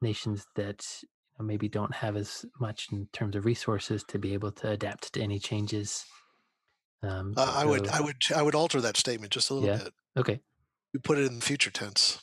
nations 0.02 0.46
that 0.54 0.84
you 1.02 1.08
know, 1.38 1.46
maybe 1.46 1.68
don't 1.68 1.94
have 1.94 2.16
as 2.16 2.44
much 2.60 2.88
in 2.92 3.08
terms 3.12 3.36
of 3.36 3.44
resources 3.44 4.04
to 4.04 4.18
be 4.18 4.34
able 4.34 4.52
to 4.52 4.70
adapt 4.70 5.12
to 5.14 5.20
any 5.20 5.38
changes 5.38 6.04
um, 7.02 7.34
uh, 7.36 7.52
I 7.56 7.64
would, 7.64 7.88
I 7.88 8.00
would, 8.00 8.16
I 8.34 8.42
would 8.42 8.54
alter 8.54 8.80
that 8.80 8.96
statement 8.96 9.32
just 9.32 9.50
a 9.50 9.54
little 9.54 9.68
yeah. 9.68 9.84
bit. 9.84 9.92
Okay. 10.16 10.40
You 10.92 11.00
put 11.00 11.18
it 11.18 11.26
in 11.26 11.36
the 11.36 11.44
future 11.44 11.70
tense. 11.70 12.20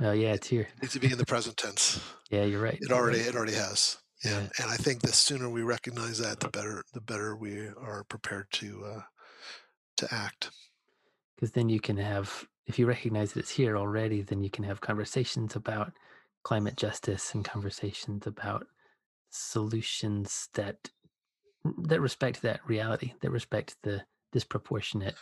Oh 0.00 0.12
yeah, 0.12 0.32
it's 0.32 0.46
here. 0.46 0.68
It 0.76 0.82
needs 0.82 0.94
to 0.94 1.00
be 1.00 1.10
in 1.10 1.18
the 1.18 1.26
present 1.26 1.56
tense. 1.56 2.00
yeah, 2.30 2.44
you're 2.44 2.62
right. 2.62 2.78
It 2.80 2.92
already, 2.92 3.18
it 3.18 3.34
already 3.34 3.54
has. 3.54 3.98
And, 4.24 4.32
yeah. 4.32 4.64
and 4.64 4.70
I 4.70 4.76
think 4.76 5.02
the 5.02 5.12
sooner 5.12 5.48
we 5.48 5.62
recognize 5.62 6.18
that, 6.18 6.40
the 6.40 6.48
better, 6.48 6.84
the 6.92 7.00
better 7.00 7.36
we 7.36 7.68
are 7.68 8.04
prepared 8.08 8.46
to, 8.52 8.84
uh, 8.84 9.00
to 9.98 10.14
act. 10.14 10.50
Because 11.34 11.52
then 11.52 11.68
you 11.68 11.80
can 11.80 11.96
have, 11.96 12.46
if 12.66 12.78
you 12.78 12.86
recognize 12.86 13.32
that 13.32 13.40
it's 13.40 13.50
here 13.50 13.76
already, 13.76 14.22
then 14.22 14.42
you 14.42 14.50
can 14.50 14.64
have 14.64 14.80
conversations 14.80 15.54
about 15.54 15.92
climate 16.42 16.76
justice 16.76 17.34
and 17.34 17.44
conversations 17.44 18.26
about 18.26 18.66
solutions 19.30 20.48
that 20.54 20.76
that 21.82 22.00
respect 22.00 22.42
that 22.42 22.60
reality, 22.66 23.12
that 23.20 23.30
respect 23.30 23.76
the 23.82 24.02
disproportionate 24.32 25.16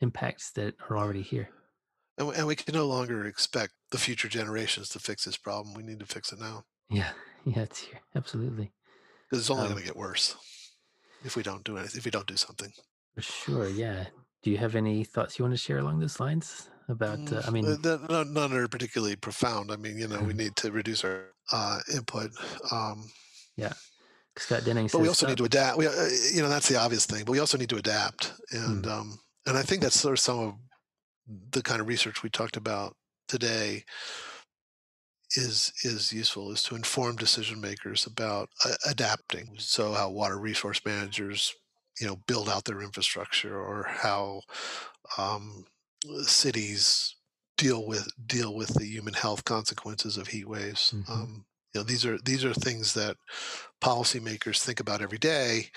impacts 0.00 0.50
that 0.52 0.74
are 0.88 0.96
already 0.96 1.22
here. 1.22 1.50
And, 2.16 2.30
and 2.34 2.46
we 2.46 2.54
can 2.54 2.74
no 2.74 2.86
longer 2.86 3.26
expect 3.26 3.72
the 3.90 3.98
future 3.98 4.28
generations 4.28 4.88
to 4.90 4.98
fix 4.98 5.24
this 5.24 5.36
problem. 5.36 5.74
We 5.74 5.82
need 5.82 6.00
to 6.00 6.06
fix 6.06 6.32
it 6.32 6.40
now. 6.40 6.64
Yeah, 6.88 7.10
yeah, 7.44 7.60
it's 7.60 7.80
here. 7.80 8.00
Absolutely. 8.14 8.72
Because 9.28 9.42
it's 9.42 9.50
only 9.50 9.64
um, 9.64 9.72
going 9.72 9.82
to 9.82 9.86
get 9.86 9.96
worse 9.96 10.36
if 11.24 11.36
we 11.36 11.42
don't 11.42 11.64
do 11.64 11.76
anything, 11.76 11.98
if 11.98 12.04
we 12.04 12.10
don't 12.10 12.26
do 12.26 12.36
something. 12.36 12.72
For 13.14 13.22
sure, 13.22 13.68
yeah. 13.68 14.06
Do 14.42 14.50
you 14.50 14.58
have 14.58 14.74
any 14.74 15.04
thoughts 15.04 15.38
you 15.38 15.44
want 15.44 15.54
to 15.54 15.58
share 15.58 15.78
along 15.78 16.00
those 16.00 16.20
lines 16.20 16.68
about? 16.88 17.32
Uh, 17.32 17.42
I 17.46 17.50
mean, 17.50 17.66
uh, 17.66 18.24
none 18.28 18.52
are 18.52 18.68
particularly 18.68 19.16
profound. 19.16 19.70
I 19.70 19.76
mean, 19.76 19.96
you 19.98 20.08
know, 20.08 20.18
we 20.18 20.28
mm-hmm. 20.28 20.38
need 20.38 20.56
to 20.56 20.72
reduce 20.72 21.04
our 21.04 21.26
uh, 21.52 21.78
input. 21.94 22.30
Um, 22.70 23.10
yeah, 23.56 23.72
Scott 24.36 24.64
Denning 24.64 24.88
but 24.92 25.00
we 25.00 25.08
also 25.08 25.26
need 25.26 25.38
to 25.38 25.44
adapt. 25.44 25.78
We, 25.78 25.86
uh, 25.86 26.08
you 26.32 26.42
know, 26.42 26.48
that's 26.48 26.68
the 26.68 26.76
obvious 26.76 27.06
thing. 27.06 27.24
But 27.24 27.32
we 27.32 27.38
also 27.38 27.56
need 27.56 27.70
to 27.70 27.76
adapt, 27.76 28.32
and 28.50 28.84
mm. 28.84 28.90
um, 28.90 29.18
and 29.46 29.56
I 29.56 29.62
think 29.62 29.80
that's 29.80 29.98
sort 29.98 30.14
of 30.14 30.20
some 30.20 30.38
of 30.40 30.54
the 31.52 31.62
kind 31.62 31.80
of 31.80 31.86
research 31.86 32.22
we 32.22 32.30
talked 32.30 32.56
about 32.56 32.96
today 33.28 33.84
is 35.36 35.72
is 35.82 36.12
useful 36.12 36.52
is 36.52 36.62
to 36.64 36.76
inform 36.76 37.16
decision 37.16 37.60
makers 37.60 38.06
about 38.06 38.48
uh, 38.64 38.74
adapting. 38.88 39.54
So 39.58 39.92
how 39.92 40.10
water 40.10 40.38
resource 40.38 40.80
managers, 40.84 41.54
you 42.00 42.06
know, 42.06 42.16
build 42.26 42.48
out 42.48 42.64
their 42.64 42.82
infrastructure, 42.82 43.56
or 43.56 43.84
how 43.88 44.40
um, 45.18 45.64
cities 46.22 47.14
deal 47.56 47.86
with 47.86 48.08
deal 48.26 48.54
with 48.54 48.74
the 48.74 48.84
human 48.86 49.14
health 49.14 49.44
consequences 49.44 50.16
of 50.16 50.28
heat 50.28 50.48
waves. 50.48 50.92
Mm-hmm. 50.96 51.12
Um, 51.12 51.44
you 51.72 51.80
know, 51.80 51.84
these 51.84 52.04
are 52.04 52.18
these 52.18 52.44
are 52.44 52.54
things 52.54 52.94
that 52.94 53.16
policymakers 53.82 54.62
think 54.62 54.80
about 54.80 55.02
every 55.02 55.18
day, 55.18 55.70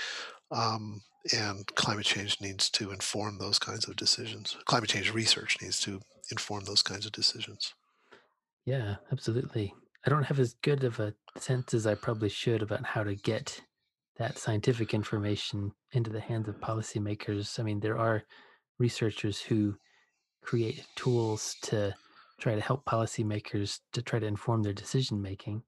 um, 0.51 1.01
and 1.35 1.65
climate 1.75 2.05
change 2.05 2.39
needs 2.41 2.69
to 2.71 2.91
inform 2.91 3.37
those 3.37 3.59
kinds 3.59 3.87
of 3.87 3.95
decisions. 3.95 4.57
Climate 4.65 4.89
change 4.89 5.13
research 5.13 5.57
needs 5.61 5.79
to 5.81 5.99
inform 6.31 6.65
those 6.65 6.83
kinds 6.83 7.05
of 7.05 7.11
decisions. 7.11 7.73
Yeah, 8.65 8.95
absolutely. 9.11 9.73
I 10.05 10.09
don't 10.09 10.23
have 10.23 10.39
as 10.39 10.53
good 10.61 10.83
of 10.83 10.99
a 10.99 11.13
sense 11.37 11.73
as 11.73 11.87
I 11.87 11.95
probably 11.95 12.29
should 12.29 12.61
about 12.61 12.85
how 12.85 13.03
to 13.03 13.15
get 13.15 13.61
that 14.17 14.37
scientific 14.37 14.93
information 14.93 15.71
into 15.91 16.09
the 16.09 16.19
hands 16.19 16.47
of 16.47 16.59
policymakers. 16.59 17.59
I 17.59 17.63
mean, 17.63 17.79
there 17.79 17.97
are 17.97 18.23
researchers 18.79 19.39
who 19.39 19.75
create 20.41 20.85
tools 20.95 21.55
to 21.63 21.93
try 22.39 22.55
to 22.55 22.61
help 22.61 22.85
policymakers 22.85 23.79
to 23.93 24.01
try 24.01 24.19
to 24.19 24.25
inform 24.25 24.63
their 24.63 24.73
decision 24.73 25.21
making 25.21 25.63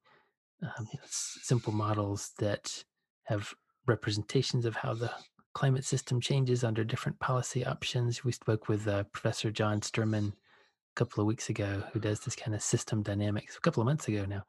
um, 0.64 0.88
simple 1.06 1.74
models 1.74 2.32
that 2.40 2.84
have 3.24 3.54
representations 3.88 4.66
of 4.66 4.76
how 4.76 4.94
the 4.94 5.12
climate 5.54 5.86
system 5.86 6.22
changes 6.22 6.64
under 6.64 6.84
different 6.84 7.20
policy 7.20 7.66
options. 7.66 8.24
We 8.24 8.32
spoke 8.32 8.68
with 8.68 8.88
uh, 8.88 9.04
Professor 9.12 9.52
John 9.52 9.82
Sterman 9.82 10.28
a 10.28 10.96
couple 10.96 11.22
of 11.22 11.28
weeks 11.28 11.50
ago, 11.50 11.84
who 11.92 12.00
does 12.00 12.20
this 12.22 12.36
kind 12.36 12.56
of 12.56 12.62
system 12.62 13.02
dynamics, 13.02 13.58
a 13.58 13.62
couple 13.62 13.82
of 13.82 13.88
months 13.88 14.08
ago 14.08 14.26
now. 14.26 14.44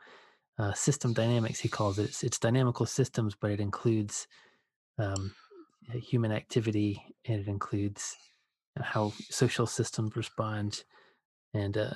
Uh, 0.61 0.74
system 0.74 1.14
dynamics, 1.14 1.58
he 1.58 1.70
calls 1.70 1.98
it. 1.98 2.04
It's, 2.04 2.22
it's, 2.22 2.38
dynamical 2.38 2.84
systems, 2.84 3.34
but 3.34 3.50
it 3.50 3.61
includes 3.61 4.26
um, 4.98 5.32
human 5.90 6.32
activity 6.32 7.02
and 7.24 7.40
it 7.40 7.48
includes 7.48 8.14
how 8.78 9.14
social 9.30 9.66
systems 9.66 10.16
respond 10.16 10.84
and 11.54 11.78
uh, 11.78 11.94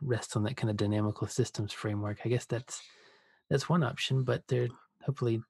rests 0.00 0.34
on 0.34 0.44
that 0.44 0.56
kind 0.56 0.70
of 0.70 0.78
dynamical 0.78 1.26
systems 1.26 1.74
framework. 1.74 2.20
I 2.24 2.30
guess 2.30 2.46
that's 2.46 2.80
that's 3.50 3.68
one 3.68 3.82
option, 3.82 4.24
but 4.24 4.44
there 4.48 4.68
hopefully 5.04 5.42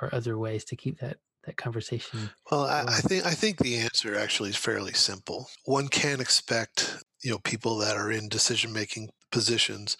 are 0.00 0.08
other 0.12 0.38
ways 0.38 0.64
to 0.66 0.76
keep 0.76 1.00
that 1.00 1.16
that 1.46 1.56
conversation. 1.56 2.30
Well, 2.48 2.62
I, 2.62 2.84
I, 2.86 3.00
think 3.00 3.26
I 3.26 3.32
think 3.32 3.58
the 3.58 3.78
answer 3.78 4.16
actually 4.16 4.50
is 4.50 4.56
fairly 4.56 4.92
simple. 4.92 5.48
One 5.64 5.88
can 5.88 6.20
expect 6.20 7.02
you 7.24 7.32
know 7.32 7.38
people 7.38 7.76
that 7.78 7.96
are 7.96 8.12
in 8.12 8.28
decision 8.28 8.72
making 8.72 9.10
positions 9.32 9.96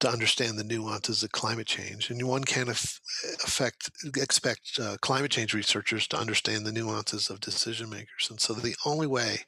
to 0.00 0.08
understand 0.10 0.58
the 0.58 0.64
nuances 0.64 1.22
of 1.22 1.32
climate 1.32 1.66
change, 1.66 2.10
and 2.10 2.22
one 2.26 2.44
can 2.44 2.68
affect 2.68 3.90
expect 4.16 4.78
uh, 4.80 4.96
climate 5.00 5.30
change 5.30 5.54
researchers 5.54 6.06
to 6.08 6.18
understand 6.18 6.66
the 6.66 6.72
nuances 6.72 7.30
of 7.30 7.40
decision 7.40 7.88
makers. 7.88 8.28
And 8.28 8.40
so 8.40 8.54
the 8.54 8.76
only 8.84 9.06
way 9.06 9.38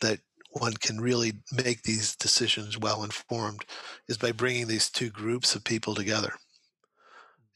that 0.00 0.20
one 0.52 0.74
can 0.74 1.00
really 1.00 1.32
make 1.64 1.82
these 1.82 2.14
decisions 2.16 2.78
well 2.78 3.02
informed 3.02 3.64
is 4.08 4.18
by 4.18 4.32
bringing 4.32 4.66
these 4.66 4.90
two 4.90 5.10
groups 5.10 5.54
of 5.54 5.64
people 5.64 5.94
together. 5.94 6.34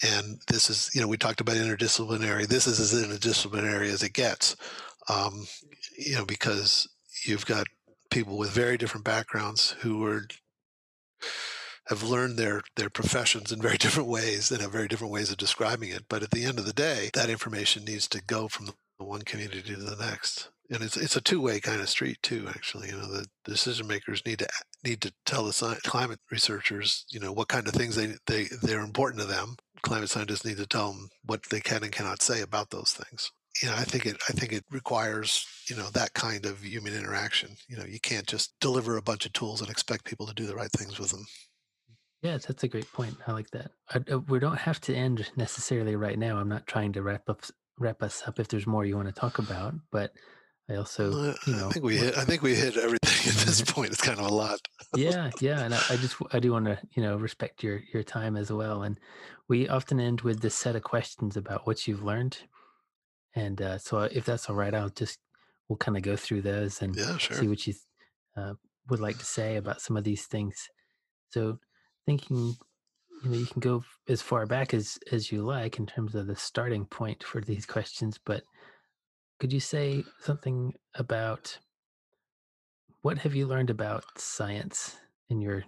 And 0.02 0.40
this 0.48 0.68
is, 0.68 0.90
you 0.94 1.00
know, 1.00 1.08
we 1.08 1.16
talked 1.16 1.40
about 1.40 1.56
interdisciplinary. 1.56 2.46
This 2.46 2.66
is 2.66 2.80
as 2.80 2.92
interdisciplinary 2.92 3.88
as 3.88 4.02
it 4.02 4.12
gets, 4.12 4.56
um, 5.08 5.46
you 5.96 6.16
know, 6.16 6.26
because 6.26 6.88
you've 7.24 7.46
got 7.46 7.66
people 8.10 8.36
with 8.36 8.50
very 8.50 8.76
different 8.76 9.04
backgrounds 9.04 9.74
who 9.80 10.04
are 10.04 10.26
have 11.88 12.02
learned 12.02 12.36
their 12.36 12.62
their 12.76 12.90
professions 12.90 13.52
in 13.52 13.60
very 13.60 13.76
different 13.84 14.08
ways 14.08 14.50
and 14.50 14.60
have 14.60 14.72
very 14.72 14.88
different 14.88 15.12
ways 15.12 15.30
of 15.30 15.36
describing 15.36 15.90
it. 15.90 16.04
But 16.08 16.22
at 16.22 16.30
the 16.30 16.44
end 16.44 16.58
of 16.58 16.66
the 16.66 16.72
day, 16.72 17.10
that 17.14 17.30
information 17.30 17.84
needs 17.84 18.08
to 18.08 18.22
go 18.22 18.48
from 18.48 18.66
the 18.66 19.04
one 19.04 19.22
community 19.22 19.62
to 19.62 19.76
the 19.76 19.96
next. 19.96 20.50
And 20.70 20.82
it's 20.82 20.96
it's 20.96 21.16
a 21.16 21.20
two 21.20 21.40
way 21.40 21.60
kind 21.60 21.80
of 21.80 21.88
street 21.88 22.18
too. 22.22 22.46
Actually, 22.48 22.88
you 22.88 22.96
know, 22.96 23.06
the 23.06 23.26
decision 23.44 23.86
makers 23.86 24.22
need 24.26 24.40
to 24.40 24.48
need 24.84 25.00
to 25.02 25.12
tell 25.24 25.44
the 25.44 25.52
science, 25.52 25.80
climate 25.82 26.18
researchers, 26.30 27.04
you 27.08 27.20
know, 27.20 27.32
what 27.32 27.48
kind 27.48 27.68
of 27.68 27.74
things 27.74 27.94
they 27.94 28.14
they 28.26 28.48
they're 28.62 28.80
important 28.80 29.20
to 29.20 29.28
them. 29.28 29.56
Climate 29.82 30.10
scientists 30.10 30.44
need 30.44 30.56
to 30.56 30.66
tell 30.66 30.92
them 30.92 31.08
what 31.24 31.44
they 31.50 31.60
can 31.60 31.84
and 31.84 31.92
cannot 31.92 32.20
say 32.20 32.40
about 32.40 32.70
those 32.70 32.92
things. 32.92 33.30
You 33.62 33.68
know, 33.68 33.76
I 33.76 33.84
think 33.84 34.06
it 34.06 34.16
I 34.28 34.32
think 34.32 34.52
it 34.52 34.64
requires 34.72 35.46
you 35.68 35.76
know 35.76 35.88
that 35.90 36.14
kind 36.14 36.44
of 36.44 36.64
human 36.64 36.94
interaction. 36.94 37.56
You 37.68 37.76
know, 37.76 37.84
you 37.84 38.00
can't 38.00 38.26
just 38.26 38.52
deliver 38.60 38.96
a 38.96 39.02
bunch 39.02 39.24
of 39.24 39.32
tools 39.34 39.60
and 39.60 39.70
expect 39.70 40.04
people 40.04 40.26
to 40.26 40.34
do 40.34 40.46
the 40.46 40.56
right 40.56 40.72
things 40.72 40.98
with 40.98 41.10
them. 41.10 41.26
Yeah, 42.26 42.38
that's 42.38 42.64
a 42.64 42.68
great 42.68 42.90
point. 42.92 43.16
I 43.26 43.32
like 43.32 43.50
that. 43.50 43.70
I, 43.90 44.00
uh, 44.12 44.18
we 44.18 44.38
don't 44.38 44.58
have 44.58 44.80
to 44.82 44.94
end 44.94 45.30
necessarily 45.36 45.96
right 45.96 46.18
now. 46.18 46.38
I'm 46.38 46.48
not 46.48 46.66
trying 46.66 46.92
to 46.94 47.02
wrap 47.02 47.28
up 47.28 47.42
wrap 47.78 48.02
us 48.02 48.22
up 48.26 48.40
if 48.40 48.48
there's 48.48 48.66
more 48.66 48.84
you 48.84 48.96
want 48.96 49.08
to 49.08 49.12
talk 49.12 49.38
about, 49.38 49.74
but 49.92 50.12
I 50.68 50.76
also, 50.76 51.12
Uh, 51.12 51.34
you 51.46 51.54
know, 51.54 51.68
I 51.68 51.72
think 51.72 51.84
we 51.84 51.96
hit 51.96 52.16
I 52.16 52.24
think 52.24 52.42
we 52.42 52.54
hit 52.54 52.76
everything 52.76 53.32
at 53.32 53.46
this 53.46 53.62
point. 53.72 53.92
It's 53.92 54.02
kind 54.02 54.18
of 54.18 54.26
a 54.26 54.34
lot. 54.34 54.58
yeah, 54.96 55.30
yeah, 55.40 55.60
and 55.60 55.74
I, 55.74 55.78
I 55.90 55.96
just 55.96 56.16
I 56.32 56.40
do 56.40 56.52
want 56.52 56.66
to 56.66 56.78
you 56.92 57.02
know 57.02 57.16
respect 57.16 57.62
your 57.62 57.82
your 57.92 58.02
time 58.02 58.36
as 58.36 58.50
well. 58.50 58.82
And 58.82 58.98
we 59.48 59.68
often 59.68 60.00
end 60.00 60.22
with 60.22 60.40
this 60.40 60.54
set 60.54 60.74
of 60.76 60.82
questions 60.82 61.36
about 61.36 61.66
what 61.66 61.86
you've 61.86 62.02
learned, 62.02 62.38
and 63.34 63.60
uh, 63.60 63.78
so 63.78 64.00
if 64.00 64.24
that's 64.24 64.48
all 64.48 64.56
right, 64.56 64.74
I'll 64.74 64.88
just 64.90 65.20
we'll 65.68 65.76
kind 65.76 65.96
of 65.96 66.02
go 66.02 66.16
through 66.16 66.42
those 66.42 66.82
and 66.82 66.96
Yeah, 66.96 67.18
sure. 67.18 67.36
see 67.36 67.48
what 67.48 67.66
you 67.66 67.74
uh, 68.36 68.54
would 68.88 69.00
like 69.00 69.18
to 69.18 69.24
say 69.24 69.56
about 69.56 69.80
some 69.80 69.96
of 69.96 70.04
these 70.04 70.26
things. 70.26 70.68
So 71.30 71.58
thinking 72.06 72.56
you 73.22 73.30
know 73.30 73.36
you 73.36 73.46
can 73.46 73.60
go 73.60 73.84
as 74.08 74.22
far 74.22 74.46
back 74.46 74.72
as 74.72 74.98
as 75.12 75.30
you 75.32 75.42
like 75.42 75.78
in 75.78 75.86
terms 75.86 76.14
of 76.14 76.26
the 76.26 76.36
starting 76.36 76.86
point 76.86 77.22
for 77.22 77.40
these 77.40 77.66
questions 77.66 78.18
but 78.24 78.42
could 79.38 79.52
you 79.52 79.60
say 79.60 80.02
something 80.20 80.72
about 80.94 81.58
what 83.02 83.18
have 83.18 83.34
you 83.34 83.46
learned 83.46 83.70
about 83.70 84.04
science 84.16 84.96
in 85.28 85.40
your 85.40 85.62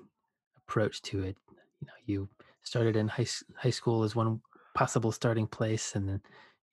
approach 0.57 1.03
to 1.03 1.23
it? 1.23 1.37
You 1.81 1.87
know 1.87 1.93
you 2.07 2.29
started 2.63 2.97
in 2.97 3.09
high, 3.09 3.27
high 3.57 3.71
school 3.71 4.03
as 4.03 4.17
one 4.17 4.41
possible 4.75 5.13
starting 5.13 5.47
place 5.47 5.95
and 5.95 6.09
then 6.09 6.21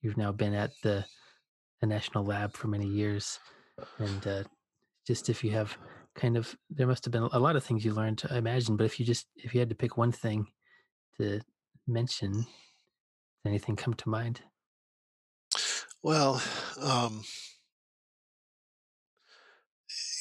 you've 0.01 0.17
now 0.17 0.31
been 0.31 0.53
at 0.53 0.71
the, 0.83 1.05
the 1.81 1.87
national 1.87 2.25
lab 2.25 2.53
for 2.53 2.67
many 2.67 2.87
years 2.87 3.39
and 3.99 4.27
uh, 4.27 4.43
just 5.05 5.29
if 5.29 5.43
you 5.43 5.51
have 5.51 5.77
kind 6.15 6.37
of 6.37 6.55
there 6.69 6.87
must 6.87 7.05
have 7.05 7.11
been 7.11 7.27
a 7.31 7.39
lot 7.39 7.55
of 7.55 7.63
things 7.63 7.83
you 7.83 7.93
learned 7.93 8.23
i 8.31 8.37
imagine 8.37 8.77
but 8.77 8.85
if 8.85 8.99
you 8.99 9.05
just 9.05 9.27
if 9.35 9.53
you 9.53 9.59
had 9.59 9.69
to 9.69 9.75
pick 9.75 9.97
one 9.97 10.11
thing 10.11 10.47
to 11.17 11.41
mention 11.87 12.45
anything 13.45 13.75
come 13.75 13.93
to 13.93 14.09
mind? 14.09 14.41
Well, 16.01 16.41
um, 16.81 17.23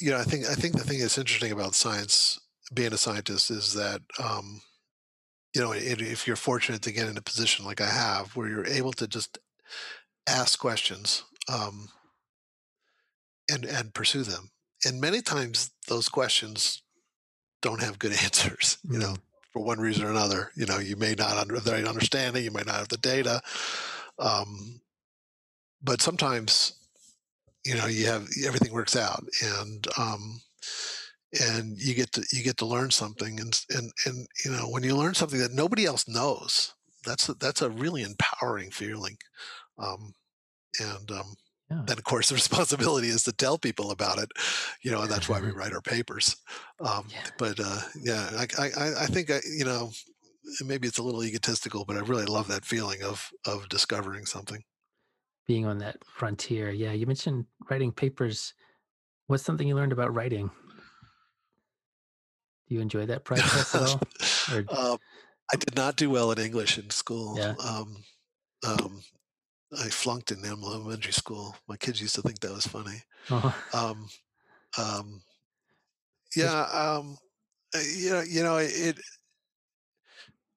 you 0.01 0.11
know, 0.11 0.19
I 0.19 0.25
think 0.25 0.47
I 0.47 0.55
think 0.55 0.75
the 0.77 0.85
thing 0.85 1.01
that's 1.01 1.19
interesting 1.19 1.53
about 1.53 1.75
science, 1.75 2.41
being 2.73 2.93
a 2.93 2.99
scientist, 2.99 3.51
is 3.51 3.75
that 3.75 4.01
um, 4.23 4.63
you 5.55 5.61
know, 5.61 5.73
i 5.73 5.77
if 5.77 6.27
you're 6.27 6.37
fortunate 6.37 6.83
to 6.83 6.93
get 6.93 7.09
in 7.09 7.17
a 7.17 7.23
position 7.23 7.65
like 7.65 7.81
I 7.81 7.89
have, 7.89 8.35
where 8.35 8.49
you're 8.49 8.67
able 8.67 8.93
to 8.95 9.07
just 9.07 9.39
ask 10.27 10.59
questions 10.59 11.25
um, 11.53 11.89
and 13.51 13.65
and 13.65 13.93
pursue 13.93 14.23
them, 14.23 14.51
and 14.85 15.01
many 15.01 15.21
times 15.21 15.71
those 15.89 16.09
questions 16.09 16.83
don't 17.63 17.83
have 17.83 17.99
good 17.99 18.13
answers. 18.25 18.79
You 18.89 18.99
know, 18.99 19.15
for 19.53 19.63
one 19.63 19.79
reason 19.79 20.05
or 20.05 20.11
another. 20.11 20.51
You 20.57 20.67
know, 20.67 20.79
you 20.79 20.97
may 20.97 21.15
not 21.15 21.31
have 21.31 21.65
the 21.65 21.73
right 21.73 21.87
understanding, 21.87 22.45
you 22.45 22.51
might 22.51 22.67
not 22.67 22.77
have 22.77 22.89
the 22.89 22.97
data, 22.99 23.41
um, 24.19 24.81
but 25.83 26.03
sometimes 26.03 26.75
you 27.65 27.75
know 27.75 27.87
you 27.87 28.07
have 28.07 28.29
everything 28.47 28.73
works 28.73 28.97
out 28.97 29.25
and 29.43 29.87
um 29.99 30.41
and 31.53 31.81
you 31.81 31.95
get 31.95 32.13
to 32.13 32.25
you 32.33 32.43
get 32.43 32.57
to 32.59 32.67
learn 32.67 32.91
something 32.91 33.41
and 33.41 33.61
and 33.71 33.91
and 34.07 34.27
you 34.45 34.51
know 34.51 34.69
when 34.69 34.83
you 34.83 34.97
learn 34.97 35.15
something 35.15 35.41
that 35.41 35.53
nobody 35.53 35.85
else 35.87 36.07
knows 36.07 36.75
that's 37.05 37.29
a, 37.29 37.35
that's 37.35 37.63
a 37.63 37.71
really 37.71 38.03
empowering 38.03 38.71
feeling 38.71 39.17
um 39.79 40.15
and 40.81 41.11
um 41.11 41.35
yeah. 41.71 41.83
Then 41.87 41.99
of 41.99 42.05
course 42.05 42.29
the 42.29 42.35
responsibility 42.43 43.09
is 43.09 43.23
to 43.25 43.33
tell 43.33 43.59
people 43.59 43.91
about 43.91 44.19
it 44.19 44.31
you 44.83 44.91
know 44.91 45.03
and 45.03 45.11
that's 45.11 45.29
why 45.29 45.41
we 45.41 45.51
write 45.59 45.73
our 45.73 45.81
papers. 45.81 46.37
Um 46.81 47.07
yeah. 47.11 47.19
but 47.39 47.59
uh 47.61 47.81
yeah 48.03 48.31
i 48.37 48.47
i 48.63 49.05
i 49.05 49.07
think 49.07 49.31
I, 49.31 49.41
you 49.57 49.65
know 49.65 49.91
maybe 50.65 50.87
it's 50.87 50.99
a 50.99 51.03
little 51.03 51.25
egotistical 51.25 51.85
but 51.87 51.97
i 51.97 52.01
really 52.01 52.27
love 52.27 52.49
that 52.49 52.65
feeling 52.65 53.03
of 53.03 53.31
of 53.47 53.69
discovering 53.69 54.27
something. 54.27 54.63
Being 55.47 55.67
on 55.67 55.79
that 55.79 55.97
frontier. 56.05 56.71
Yeah 56.71 56.93
you 56.93 57.07
mentioned 57.07 57.47
writing 57.71 57.93
papers. 57.93 58.55
What's 59.27 59.43
something 59.43 59.67
you 59.67 59.75
learned 59.75 59.93
about 59.93 60.15
writing? 60.15 60.51
Do 62.69 62.75
you 62.75 62.81
enjoy 62.81 63.07
that 63.07 63.25
process 63.25 63.75
at 63.75 63.83
all? 63.83 64.01
Or 64.53 64.65
um, 64.69 64.99
I 65.53 65.57
did 65.57 65.77
not 65.77 65.97
do 65.97 66.11
well 66.11 66.31
in 66.33 66.39
English 66.39 66.79
in 66.79 66.91
school. 66.91 67.39
yeah. 67.39 67.55
Um, 67.63 67.97
um, 68.67 69.03
I 69.79 69.89
flunked 69.89 70.33
in 70.33 70.45
elementary 70.45 71.13
school. 71.13 71.57
My 71.69 71.77
kids 71.77 72.01
used 72.01 72.15
to 72.17 72.23
think 72.23 72.41
that 72.41 72.53
was 72.53 72.67
funny. 72.67 73.03
oh, 73.31 73.55
Um, 73.75 74.09
um, 74.79 75.23
yeah, 76.37 76.63
um, 76.73 77.17
uh, 77.75 77.81
you 77.97 78.11
know, 78.11 78.23
you 78.23 78.43
know, 78.43 78.57
it. 78.59 78.99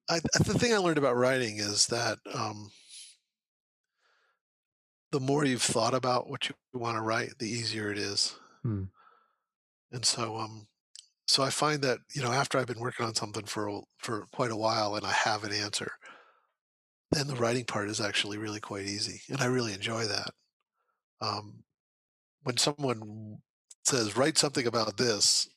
I, 0.09 0.20
the 0.20 0.57
thing 0.57 0.74
I 0.74 0.78
learned 0.78 0.97
about 0.97 1.15
writing 1.15 1.57
is 1.57 1.88
that 1.88 2.20
um, 2.34 2.72
the 5.11 5.20
more 5.20 5.43
you've 5.43 5.61
thought 5.61 5.93
about 5.93 6.30
what 6.30 6.47
you 6.47 6.55
want 6.74 6.95
to 6.95 7.01
write, 7.01 7.39
the 7.39 7.49
easier 7.49 7.91
it 7.91 7.97
is. 7.97 8.39
hmm, 8.63 8.84
And 9.91 10.05
so, 10.05 10.38
um, 10.38 10.68
so 11.28 11.43
I 11.43 11.49
find 11.51 11.82
that 11.84 11.99
you 12.15 12.22
know, 12.24 12.32
after 12.34 12.57
I've 12.57 12.68
been 12.68 12.80
working 12.80 13.05
on 13.05 13.15
something 13.15 13.45
for 13.45 13.84
for 13.99 14.28
quite 14.28 14.51
a 14.51 14.57
while, 14.57 14.95
and 14.95 15.05
I 15.05 15.13
have 15.13 15.43
an 15.45 15.53
answer, 15.53 15.93
then 17.11 17.27
the 17.27 17.35
writing 17.35 17.65
part 17.65 17.89
is 17.89 18.01
actually 18.01 18.37
really 18.37 18.59
quite 18.59 18.85
easy, 18.85 19.21
and 19.29 19.41
I 19.41 19.45
really 19.45 19.73
enjoy 19.73 20.05
that. 20.05 20.31
Um, 21.21 21.65
when 22.43 22.57
someone 22.57 23.41
says, 23.85 24.17
"Write 24.17 24.37
something 24.39 24.67
about 24.67 24.97
this," 24.97 25.49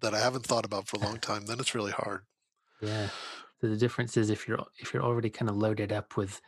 that 0.00 0.14
I 0.14 0.20
haven't 0.20 0.46
thought 0.46 0.64
about 0.64 0.86
for 0.86 0.98
a 0.98 1.00
long 1.00 1.18
time, 1.18 1.46
then 1.46 1.58
it's 1.58 1.74
really 1.74 1.90
hard. 1.90 2.26
yeah 2.80 3.10
so 3.60 3.68
the 3.68 3.76
difference 3.76 4.16
is 4.16 4.30
if 4.30 4.46
you're 4.46 4.64
if 4.78 4.92
you're 4.92 5.02
already 5.02 5.30
kind 5.30 5.48
of 5.48 5.56
loaded 5.56 5.92
up 5.92 6.16
with 6.16 6.40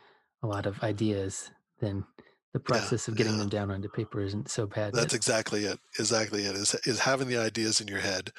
a 0.43 0.47
lot 0.47 0.65
of 0.65 0.79
ideas 0.83 1.51
then 1.79 2.05
the 2.53 2.59
Yeah, 2.67 2.91
process 2.91 3.07
of 3.07 3.15
getting 3.15 3.37
yeah, 3.37 3.37
them 3.37 3.49
down 3.49 3.71
onto 3.71 3.89
paper 3.89 4.21
isn't 4.21 4.49
so 4.49 4.67
bad 4.67 4.93
that's 4.93 5.13
exactly 5.13 5.65
it. 5.65 5.79
Exactly 5.99 6.43
it 6.43 6.55
is 6.55 6.73
is 6.85 6.99
having 6.99 7.27
the 7.27 7.37
ideas 7.37 7.81
in 7.81 7.87
your 7.87 7.99
head 7.99 8.31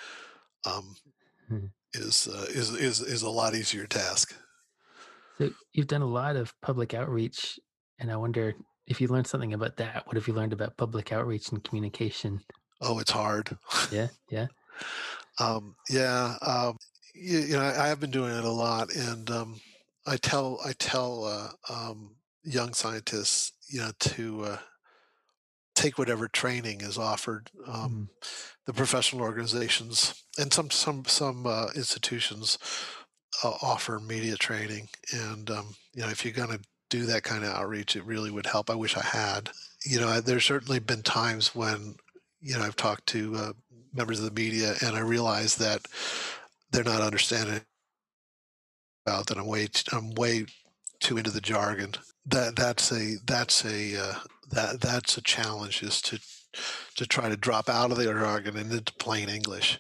um, 0.67 0.97
hmm. 1.49 1.69
is 1.95 2.29
uh, 2.29 2.47
is 2.51 2.71
is 2.75 3.01
is 3.01 3.23
a 3.23 3.31
lot 3.31 3.55
easier 3.55 3.87
task. 3.87 4.35
So 5.39 5.51
you've 5.73 5.87
done 5.87 6.03
a 6.03 6.07
lot 6.07 6.37
of 6.37 6.53
public 6.61 6.95
outreach 6.95 7.59
and 7.99 8.11
i 8.11 8.17
wonder 8.17 8.55
if 8.87 9.01
you 9.01 9.09
learned 9.09 9.27
something 9.27 9.55
about 9.55 9.77
that 9.77 10.07
what 10.07 10.17
have 10.17 10.27
you 10.29 10.35
learned 10.35 10.53
about 10.53 10.77
public 10.77 11.13
outreach 11.13 11.51
and 11.51 11.65
communication 11.65 12.41
Oh, 12.81 13.01
it's 13.01 13.11
hard. 13.11 13.57
yeah 13.91 14.09
yeah 14.31 14.47
um, 15.41 15.75
yeah, 15.89 16.37
um, 16.43 16.77
you, 17.15 17.39
you 17.39 17.53
know, 17.55 17.63
I, 17.63 17.89
have 17.89 18.01
been 18.01 18.11
doing 18.11 18.37
it 18.37 18.45
a 18.45 18.51
lot, 18.51 18.95
and 18.95 19.31
um, 19.31 19.61
I 20.07 20.17
tell 20.17 20.61
I 20.65 20.73
tell 20.79 21.25
uh, 21.25 21.73
um, 21.73 22.17
young 22.45 22.75
scientists, 22.75 23.53
you 23.69 23.81
know, 23.81 23.91
to 23.99 24.45
uh, 24.45 24.59
take 25.75 25.99
whatever 25.99 26.29
training 26.29 26.81
is 26.81 26.99
offered. 26.99 27.51
Um, 27.67 28.09
Mm, 28.23 28.27
the 28.67 28.75
professional 28.75 29.23
organizations 29.23 30.25
and 30.39 30.53
some 30.53 30.71
some 30.71 31.05
some 31.07 31.47
uh, 31.47 31.69
institutions 31.75 32.59
uh, 33.45 33.53
offer 33.63 34.01
media 34.01 34.37
training, 34.37 34.89
and 35.13 35.51
um, 35.51 35.75
you 35.95 36.03
know, 36.03 36.09
if 36.09 36.25
you're 36.25 36.35
going 36.35 36.51
to 36.57 36.61
do 36.91 37.07
that 37.07 37.23
kind 37.23 37.45
of 37.45 37.51
outreach, 37.51 37.97
it 37.97 38.05
really 38.05 38.31
would 38.31 38.47
help. 38.47 38.71
I 38.71 38.75
wish 38.75 38.97
I 38.97 39.03
had. 39.05 39.51
You 39.85 40.01
know, 40.01 40.09
I- 40.09 40.21
there's 40.21 40.45
certainly 40.45 40.79
been 40.81 41.03
times 41.03 41.55
when 41.55 41.97
you 42.41 42.57
know 42.59 42.63
I've 42.65 42.77
talked 42.77 43.07
to 43.09 43.37
uh, 43.37 43.53
members 43.95 44.19
of 44.21 44.25
the 44.27 44.41
media, 44.41 44.75
and 44.85 44.97
I 44.97 45.01
realize 45.01 45.57
that 45.57 45.87
they're 46.73 46.85
not 46.85 47.01
understanding 47.03 47.61
about 49.07 49.27
that. 49.27 49.39
I'm 49.39 49.47
way 49.47 49.69
I'm 49.93 50.11
way 50.15 50.47
too 51.01 51.19
into 51.19 51.31
the 51.31 51.41
jargon. 51.41 51.95
That 52.27 52.57
that's 52.57 52.93
a 52.93 53.17
that's 53.27 53.65
a 53.65 53.97
uh, 54.01 54.15
that 54.51 54.81
that's 54.81 55.17
a 55.17 55.23
challenge 55.23 55.83
is 55.83 56.01
to 56.03 56.21
to 56.97 57.07
try 57.07 57.29
to 57.29 57.37
drop 57.37 57.69
out 57.69 57.91
of 57.91 57.97
the 57.99 58.05
jargon 58.05 58.57
and 58.57 58.73
into 58.73 58.93
plain 58.95 59.29
English 59.29 59.79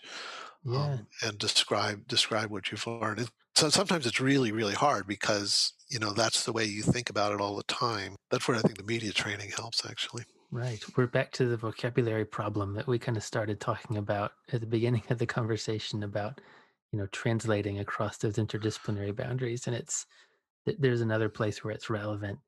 Yeah. 0.65 0.95
um, 0.95 1.07
and 1.23 1.39
describe 1.39 2.07
describe 2.09 2.51
what 2.51 2.71
you've 2.71 2.87
learned. 2.87 3.29
So 3.59 3.69
sometimes 3.69 4.07
it's 4.07 4.21
really 4.21 4.53
really 4.53 4.75
hard 4.75 5.05
because 5.07 5.73
you 5.91 5.99
know 5.99 6.13
that's 6.13 6.45
the 6.45 6.53
way 6.53 6.65
you 6.65 6.83
think 6.83 7.11
about 7.11 7.33
it 7.33 7.41
all 7.41 7.57
the 7.57 7.65
time. 7.65 8.15
That's 8.31 8.47
where 8.47 8.57
I 8.57 8.61
think 8.61 8.79
the 8.79 8.85
media 8.85 9.13
training 9.13 9.51
helps 9.57 9.85
actually. 9.85 10.25
Right. 10.51 10.83
We're 10.97 11.09
back 11.09 11.33
to 11.33 11.47
the 11.47 11.59
vocabulary 11.59 12.25
problem 12.25 12.75
that 12.75 12.87
we 12.87 12.99
kind 12.99 13.19
of 13.19 13.23
started 13.25 13.61
talking 13.61 13.99
about 13.99 14.33
at 14.53 14.61
the 14.61 14.67
beginning 14.67 15.03
of 15.11 15.19
the 15.19 15.27
conversation 15.27 16.03
about, 16.05 16.41
you 16.91 16.99
know, 16.99 17.07
translating 17.13 17.81
across 17.81 18.17
those 18.17 18.37
interdisciplinary 18.37 19.15
boundaries. 19.15 19.67
And 19.67 19.77
it's, 19.77 20.07
there's 20.65 21.03
another 21.03 21.29
place 21.29 21.63
where 21.63 21.75
it's 21.75 21.91
relevant 21.91 22.39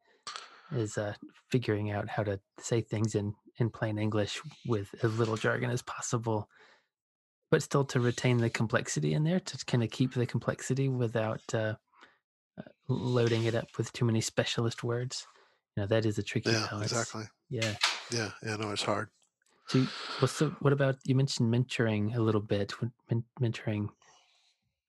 is 0.72 0.96
uh, 0.96 1.12
figuring 1.50 1.90
out 1.90 2.08
how 2.08 2.22
to 2.22 2.40
say 2.58 2.80
things 2.80 3.14
in, 3.14 3.34
in 3.58 3.68
plain 3.68 3.98
English 3.98 4.40
with 4.66 4.94
as 5.02 5.18
little 5.18 5.36
jargon 5.36 5.68
as 5.68 5.82
possible, 5.82 6.48
but 7.50 7.62
still 7.62 7.84
to 7.86 8.00
retain 8.00 8.38
the 8.38 8.50
complexity 8.50 9.14
in 9.14 9.24
there, 9.24 9.40
to 9.40 9.64
kind 9.66 9.82
of 9.82 9.90
keep 9.90 10.14
the 10.14 10.26
complexity 10.26 10.88
without 10.88 11.42
uh, 11.54 11.74
uh, 12.58 12.62
loading 12.88 13.44
it 13.44 13.54
up 13.54 13.68
with 13.78 13.92
too 13.92 14.04
many 14.04 14.20
specialist 14.20 14.84
words. 14.84 15.26
You 15.76 15.82
know, 15.82 15.86
that 15.88 16.06
is 16.06 16.18
a 16.18 16.22
tricky 16.22 16.50
Yeah, 16.52 16.68
balance. 16.70 16.92
exactly. 16.92 17.24
Yeah. 17.48 17.76
Yeah, 18.12 18.32
yeah, 18.42 18.56
no, 18.56 18.70
it's 18.70 18.82
hard. 18.82 19.10
So, 19.68 19.86
what's 20.18 20.38
the, 20.38 20.48
what 20.60 20.72
about 20.72 20.96
you 21.04 21.14
mentioned 21.14 21.52
mentoring 21.52 22.14
a 22.16 22.20
little 22.20 22.40
bit, 22.40 22.72
mentoring 23.40 23.90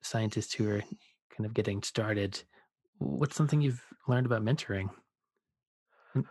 scientists 0.01 0.53
who 0.53 0.69
are 0.69 0.81
kind 1.29 1.45
of 1.45 1.53
getting 1.53 1.81
started. 1.83 2.43
What's 2.97 3.35
something 3.35 3.61
you've 3.61 3.83
learned 4.07 4.25
about 4.25 4.43
mentoring? 4.43 4.89
And, 6.13 6.25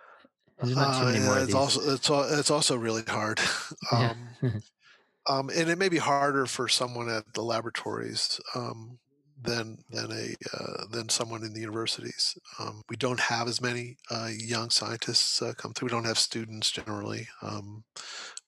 and 0.60 0.68
there's 0.68 0.76
not 0.76 0.92
too 0.92 1.06
Uh, 1.06 1.12
yeah, 1.14 1.42
it's 1.42 1.54
also 1.54 1.80
it's 1.94 2.10
it's 2.10 2.50
also 2.50 2.76
really 2.76 3.02
hard. 3.02 3.40
Yeah. 3.92 4.10
um, 4.10 4.36
um, 5.28 5.50
and 5.50 5.68
it 5.70 5.78
may 5.78 5.88
be 5.88 5.98
harder 5.98 6.46
for 6.46 6.68
someone 6.68 7.08
at 7.08 7.34
the 7.34 7.42
laboratories 7.42 8.40
um, 8.54 8.98
than 9.40 9.78
than 9.88 10.10
a 10.12 10.34
uh, 10.56 10.86
than 10.90 11.08
someone 11.08 11.44
in 11.44 11.52
the 11.54 11.60
universities. 11.60 12.36
Um, 12.58 12.82
we 12.88 12.96
don't 12.96 13.20
have 13.20 13.48
as 13.48 13.60
many 13.60 13.96
uh, 14.10 14.30
young 14.32 14.70
scientists 14.70 15.40
uh, 15.42 15.54
come 15.56 15.72
through. 15.72 15.86
We 15.86 15.90
don't 15.92 16.04
have 16.06 16.18
students 16.18 16.70
generally. 16.70 17.28
Um, 17.42 17.84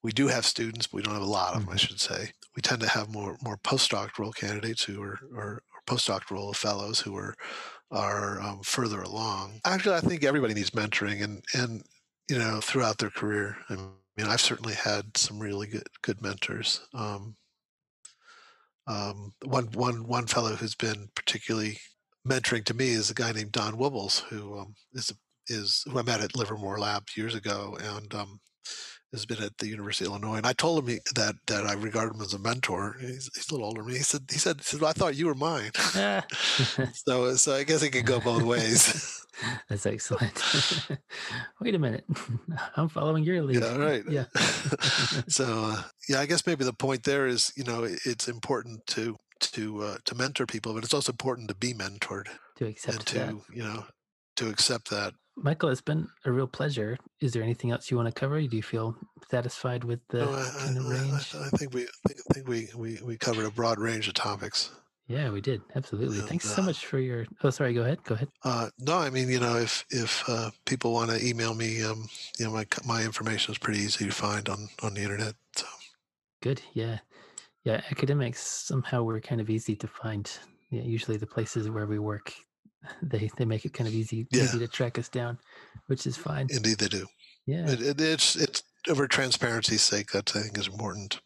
we 0.02 0.12
do 0.12 0.28
have 0.28 0.44
students, 0.46 0.86
but 0.88 0.96
we 0.96 1.02
don't 1.02 1.14
have 1.14 1.22
a 1.22 1.26
lot 1.26 1.54
of 1.54 1.64
them. 1.64 1.72
I 1.72 1.76
Mhm. 1.76 1.78
should 1.78 2.00
say. 2.00 2.32
We 2.56 2.62
tend 2.62 2.80
to 2.82 2.88
have 2.88 3.08
more 3.10 3.36
more 3.42 3.56
postdoctoral 3.58 4.34
candidates 4.34 4.84
who 4.84 5.02
are 5.02 5.18
or, 5.34 5.62
or 5.72 5.82
postdoctoral 5.86 6.54
fellows 6.56 7.00
who 7.00 7.16
are 7.16 7.34
are 7.90 8.40
um, 8.40 8.62
further 8.62 9.02
along. 9.02 9.60
Actually, 9.64 9.96
I 9.96 10.00
think 10.00 10.24
everybody 10.24 10.54
needs 10.54 10.70
mentoring, 10.70 11.22
and 11.22 11.44
and 11.54 11.84
you 12.30 12.38
know 12.38 12.60
throughout 12.60 12.98
their 12.98 13.10
career. 13.10 13.58
I 13.70 13.76
mean, 14.16 14.30
I've 14.30 14.40
certainly 14.40 14.74
had 14.74 15.16
some 15.16 15.38
really 15.38 15.66
good 15.66 15.86
good 16.02 16.20
mentors. 16.22 16.80
Um, 16.94 17.36
um, 18.86 19.32
one 19.44 19.66
one 19.72 20.06
one 20.06 20.26
fellow 20.26 20.54
who's 20.54 20.74
been 20.74 21.08
particularly 21.14 21.78
mentoring 22.28 22.64
to 22.64 22.74
me 22.74 22.90
is 22.90 23.10
a 23.10 23.14
guy 23.14 23.32
named 23.32 23.52
Don 23.52 23.74
Wuebbles, 23.74 24.20
who 24.24 24.58
um, 24.58 24.74
is 24.92 25.12
is 25.48 25.84
who 25.90 25.98
I 25.98 26.02
met 26.02 26.20
at 26.20 26.36
Livermore 26.36 26.78
Lab 26.78 27.04
years 27.16 27.34
ago, 27.34 27.76
and 27.80 28.14
um, 28.14 28.40
has 29.12 29.26
been 29.26 29.42
at 29.42 29.58
the 29.58 29.68
University 29.68 30.06
of 30.06 30.12
Illinois. 30.12 30.36
And 30.36 30.46
I 30.46 30.52
told 30.54 30.82
him 30.82 30.88
he, 30.88 31.00
that 31.14 31.34
that 31.46 31.66
I 31.66 31.74
regard 31.74 32.14
him 32.14 32.20
as 32.22 32.34
a 32.34 32.38
mentor. 32.38 32.96
He's, 33.00 33.30
he's 33.34 33.50
a 33.50 33.54
little 33.54 33.66
older 33.66 33.82
than 33.82 33.92
me. 33.92 33.98
He 33.98 34.04
said 34.04 34.22
he 34.30 34.38
said, 34.38 34.58
he 34.58 34.64
said 34.64 34.82
I 34.82 34.92
thought 34.92 35.16
you 35.16 35.26
were 35.26 35.34
mine. 35.34 35.70
Ah, 35.94 36.24
so 36.94 37.34
so 37.34 37.54
I 37.54 37.64
guess 37.64 37.82
it 37.82 37.90
could 37.90 38.06
go 38.06 38.20
both 38.20 38.42
ways. 38.42 39.18
That's 39.68 39.86
excellent. 39.86 40.42
Wait 41.60 41.74
a 41.74 41.78
minute. 41.78 42.04
I'm 42.76 42.88
following 42.88 43.24
your 43.24 43.42
lead. 43.42 43.60
yeah, 43.62 43.76
right. 43.76 44.04
Yeah. 44.08 44.24
so 45.28 45.64
uh, 45.64 45.82
yeah, 46.08 46.20
I 46.20 46.26
guess 46.26 46.46
maybe 46.46 46.64
the 46.64 46.72
point 46.72 47.04
there 47.04 47.26
is 47.26 47.52
you 47.56 47.64
know 47.64 47.84
it's 47.84 48.28
important 48.28 48.86
to 48.88 49.16
to 49.40 49.82
uh, 49.82 49.96
to 50.04 50.14
mentor 50.14 50.46
people, 50.46 50.74
but 50.74 50.84
it's 50.84 50.94
also 50.94 51.12
important 51.12 51.48
to 51.48 51.54
be 51.54 51.74
mentored 51.74 52.28
to 52.56 52.66
accept 52.66 52.96
and 52.96 53.06
to 53.06 53.18
that. 53.18 53.34
you 53.52 53.62
know 53.62 53.84
to 54.36 54.48
accept 54.48 54.90
that. 54.90 55.14
Michael, 55.36 55.70
it's 55.70 55.80
been 55.80 56.08
a 56.26 56.32
real 56.32 56.46
pleasure. 56.46 56.98
Is 57.20 57.32
there 57.32 57.42
anything 57.42 57.70
else 57.70 57.90
you 57.90 57.96
want 57.96 58.06
to 58.06 58.12
cover? 58.12 58.40
Do 58.42 58.56
you 58.56 58.62
feel 58.62 58.96
satisfied 59.30 59.82
with 59.82 60.00
the 60.08 60.18
No, 60.26 60.32
I, 60.32 60.50
kind 60.58 60.78
of 60.78 60.86
I, 60.86 60.88
I, 60.88 60.92
range? 60.92 61.34
I 61.34 61.48
think 61.56 61.74
we 61.74 61.82
I 61.84 62.32
think 62.34 62.48
we, 62.48 62.68
we 62.76 62.98
we 63.02 63.16
covered 63.16 63.46
a 63.46 63.50
broad 63.50 63.78
range 63.78 64.08
of 64.08 64.14
topics. 64.14 64.70
Yeah, 65.08 65.30
we 65.30 65.40
did. 65.40 65.62
Absolutely. 65.74 66.20
And, 66.20 66.28
Thanks 66.28 66.48
so 66.48 66.62
uh, 66.62 66.66
much 66.66 66.86
for 66.86 66.98
your. 66.98 67.26
Oh, 67.42 67.50
sorry. 67.50 67.74
Go 67.74 67.82
ahead. 67.82 68.02
Go 68.04 68.14
ahead. 68.14 68.28
Uh, 68.44 68.70
no, 68.78 68.98
I 68.98 69.10
mean, 69.10 69.28
you 69.28 69.40
know, 69.40 69.56
if 69.56 69.84
if 69.90 70.22
uh, 70.28 70.50
people 70.64 70.92
want 70.92 71.10
to 71.10 71.26
email 71.26 71.54
me, 71.54 71.82
um, 71.82 72.08
you 72.38 72.46
know, 72.46 72.52
my 72.52 72.66
my 72.84 73.02
information 73.02 73.52
is 73.52 73.58
pretty 73.58 73.80
easy 73.80 74.06
to 74.06 74.12
find 74.12 74.48
on 74.48 74.68
on 74.82 74.94
the 74.94 75.02
internet. 75.02 75.34
So 75.56 75.66
Good. 76.40 76.62
Yeah. 76.72 76.98
Yeah. 77.64 77.82
Academics 77.90 78.40
somehow 78.42 79.02
we're 79.02 79.20
kind 79.20 79.40
of 79.40 79.50
easy 79.50 79.76
to 79.76 79.86
find. 79.86 80.30
Yeah. 80.70 80.82
Usually 80.82 81.16
the 81.16 81.26
places 81.26 81.68
where 81.68 81.86
we 81.86 81.98
work, 81.98 82.32
they 83.02 83.30
they 83.36 83.44
make 83.44 83.64
it 83.64 83.72
kind 83.74 83.88
of 83.88 83.94
easy 83.94 84.26
Yeah. 84.30 84.44
easy 84.44 84.58
to 84.58 84.68
track 84.68 84.98
us 84.98 85.08
down, 85.08 85.38
which 85.86 86.06
is 86.06 86.16
fine. 86.16 86.46
indeed, 86.50 86.78
they 86.78 86.88
do. 86.88 87.06
Yeah. 87.46 87.68
It, 87.70 87.80
it, 87.82 88.00
it's 88.00 88.36
it's 88.36 88.62
over 88.88 89.06
transparency's 89.08 89.82
sake. 89.82 90.10
That 90.12 90.34
I 90.36 90.42
think 90.42 90.58
is 90.58 90.68
important. 90.68 91.20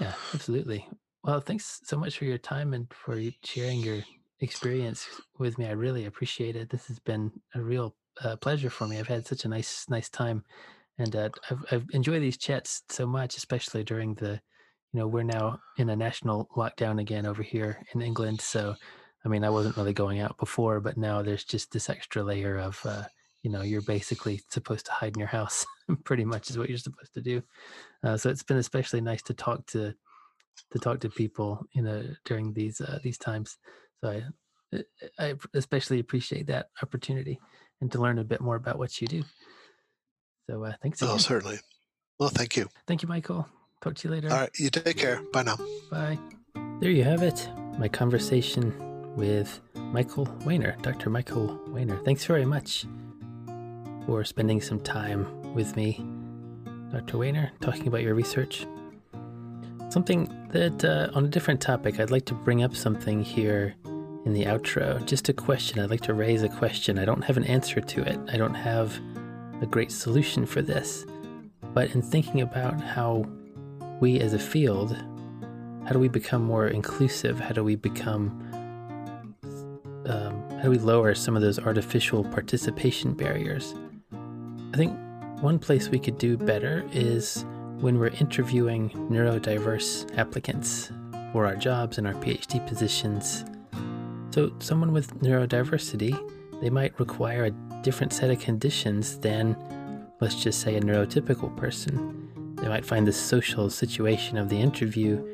Yeah. 0.00 0.14
Absolutely. 0.34 0.88
Well, 1.22 1.40
thanks 1.40 1.80
so 1.84 1.96
much 1.96 2.18
for 2.18 2.24
your 2.24 2.38
time 2.38 2.74
and 2.74 2.92
for 2.92 3.20
sharing 3.44 3.78
your 3.80 4.00
experience 4.40 5.06
with 5.38 5.56
me. 5.58 5.66
I 5.66 5.72
really 5.72 6.06
appreciate 6.06 6.56
it. 6.56 6.70
This 6.70 6.88
has 6.88 6.98
been 6.98 7.30
a 7.54 7.60
real 7.60 7.94
uh, 8.24 8.36
pleasure 8.36 8.70
for 8.70 8.88
me. 8.88 8.98
I've 8.98 9.06
had 9.06 9.26
such 9.26 9.44
a 9.44 9.48
nice 9.48 9.86
nice 9.88 10.08
time, 10.08 10.44
and 10.98 11.14
uh, 11.14 11.28
I've 11.50 11.64
I've 11.70 11.86
enjoyed 11.92 12.22
these 12.22 12.36
chats 12.38 12.82
so 12.88 13.06
much, 13.06 13.36
especially 13.36 13.84
during 13.84 14.14
the, 14.14 14.40
you 14.92 15.00
know, 15.00 15.06
we're 15.06 15.22
now 15.22 15.60
in 15.78 15.90
a 15.90 15.96
national 15.96 16.48
lockdown 16.56 17.00
again 17.00 17.24
over 17.26 17.42
here 17.42 17.82
in 17.94 18.02
England. 18.02 18.40
So, 18.40 18.74
I 19.24 19.28
mean, 19.28 19.44
I 19.44 19.50
wasn't 19.50 19.76
really 19.76 19.92
going 19.92 20.20
out 20.20 20.36
before, 20.38 20.80
but 20.80 20.96
now 20.96 21.22
there's 21.22 21.44
just 21.44 21.70
this 21.72 21.88
extra 21.88 22.22
layer 22.22 22.58
of, 22.58 22.80
uh, 22.84 23.04
you 23.42 23.50
know, 23.50 23.62
you're 23.62 23.82
basically 23.82 24.40
supposed 24.50 24.86
to 24.86 24.92
hide 24.92 25.14
in 25.14 25.18
your 25.20 25.28
house. 25.28 25.64
Pretty 26.04 26.24
much 26.24 26.50
is 26.50 26.58
what 26.58 26.68
you're 26.68 26.78
supposed 26.78 27.14
to 27.14 27.20
do. 27.20 27.42
Uh, 28.02 28.16
so 28.16 28.30
it's 28.30 28.42
been 28.42 28.56
especially 28.56 29.00
nice 29.00 29.22
to 29.22 29.34
talk 29.34 29.64
to 29.66 29.94
to 30.70 30.78
talk 30.78 31.00
to 31.00 31.08
people 31.08 31.64
you 31.72 31.80
know 31.82 32.02
during 32.26 32.52
these 32.52 32.80
uh, 32.80 32.98
these 33.02 33.16
times 33.16 33.56
so 34.02 34.20
I, 34.72 34.82
I 35.18 35.34
especially 35.54 35.98
appreciate 35.98 36.46
that 36.48 36.66
opportunity 36.82 37.40
and 37.80 37.90
to 37.92 37.98
learn 38.00 38.18
a 38.18 38.24
bit 38.24 38.40
more 38.42 38.56
about 38.56 38.78
what 38.78 39.00
you 39.00 39.06
do 39.08 39.22
so 40.48 40.62
uh, 40.64 40.72
thanks 40.82 41.00
again 41.00 41.14
Oh, 41.14 41.18
certainly. 41.18 41.58
Well, 42.18 42.28
thank 42.28 42.56
you. 42.56 42.68
thank 42.86 43.02
you 43.02 43.08
michael 43.08 43.48
talk 43.80 43.94
to 43.96 44.08
you 44.08 44.14
later 44.14 44.30
All 44.30 44.40
right, 44.40 44.50
you 44.58 44.68
take 44.68 44.96
care. 44.98 45.22
Bye 45.32 45.42
now. 45.42 45.56
bye 45.90 46.18
there 46.80 46.90
you 46.90 47.04
have 47.04 47.22
it 47.22 47.48
my 47.78 47.88
conversation 47.88 48.91
with 49.16 49.60
michael 49.74 50.26
Wehner 50.44 50.80
dr 50.82 51.08
michael 51.10 51.60
Wehner. 51.68 52.02
Thanks 52.04 52.24
very 52.24 52.44
much 52.44 52.86
for 54.06 54.24
spending 54.24 54.60
some 54.60 54.80
time 54.80 55.54
with 55.54 55.76
me 55.76 56.04
dr 56.90 57.16
Wehner 57.16 57.50
talking 57.60 57.88
about 57.88 58.02
your 58.02 58.14
research. 58.14 58.66
Something 59.90 60.48
that 60.50 60.84
uh, 60.84 61.10
on 61.14 61.26
a 61.26 61.28
different 61.28 61.60
topic 61.60 62.00
i'd 62.00 62.10
like 62.10 62.24
to 62.26 62.34
bring 62.34 62.62
up 62.62 62.74
something 62.74 63.22
here 63.22 63.74
in 64.24 64.32
the 64.32 64.44
outro. 64.44 65.04
Just 65.04 65.28
a 65.28 65.32
question. 65.32 65.80
I'd 65.80 65.90
like 65.90 66.02
to 66.02 66.14
raise 66.14 66.44
a 66.44 66.48
question. 66.48 66.96
I 66.96 67.04
don't 67.04 67.22
have 67.22 67.36
an 67.36 67.42
answer 67.42 67.80
to 67.80 68.02
it. 68.02 68.20
I 68.32 68.36
don't 68.36 68.54
have 68.54 69.00
a 69.60 69.66
great 69.66 69.90
solution 69.90 70.46
for 70.46 70.62
this. 70.62 71.04
But 71.74 71.92
in 71.96 72.02
thinking 72.02 72.40
about 72.40 72.80
how 72.80 73.26
we 74.00 74.20
as 74.20 74.32
a 74.32 74.38
field 74.38 74.96
how 75.84 75.90
do 75.90 75.98
we 75.98 76.08
become 76.08 76.44
more 76.44 76.68
inclusive? 76.68 77.40
How 77.40 77.50
do 77.50 77.64
we 77.64 77.74
become 77.74 78.51
um, 80.06 80.50
how 80.56 80.62
do 80.62 80.70
we 80.70 80.78
lower 80.78 81.14
some 81.14 81.36
of 81.36 81.42
those 81.42 81.58
artificial 81.58 82.24
participation 82.24 83.12
barriers 83.14 83.74
i 84.72 84.76
think 84.76 84.96
one 85.40 85.58
place 85.58 85.88
we 85.88 85.98
could 85.98 86.18
do 86.18 86.36
better 86.36 86.88
is 86.92 87.44
when 87.80 87.98
we're 87.98 88.14
interviewing 88.20 88.90
neurodiverse 89.10 90.16
applicants 90.16 90.92
for 91.32 91.46
our 91.46 91.56
jobs 91.56 91.98
and 91.98 92.06
our 92.06 92.14
PhD 92.14 92.64
positions. 92.66 93.44
So, 94.30 94.52
someone 94.60 94.92
with 94.92 95.18
neurodiversity, 95.20 96.16
they 96.60 96.70
might 96.70 96.98
require 97.00 97.46
a 97.46 97.50
different 97.82 98.12
set 98.12 98.30
of 98.30 98.38
conditions 98.38 99.18
than, 99.18 99.56
let's 100.20 100.40
just 100.40 100.60
say, 100.60 100.76
a 100.76 100.80
neurotypical 100.80 101.56
person. 101.56 102.54
They 102.56 102.68
might 102.68 102.86
find 102.86 103.04
the 103.04 103.12
social 103.12 103.68
situation 103.68 104.38
of 104.38 104.48
the 104.48 104.56
interview 104.56 105.26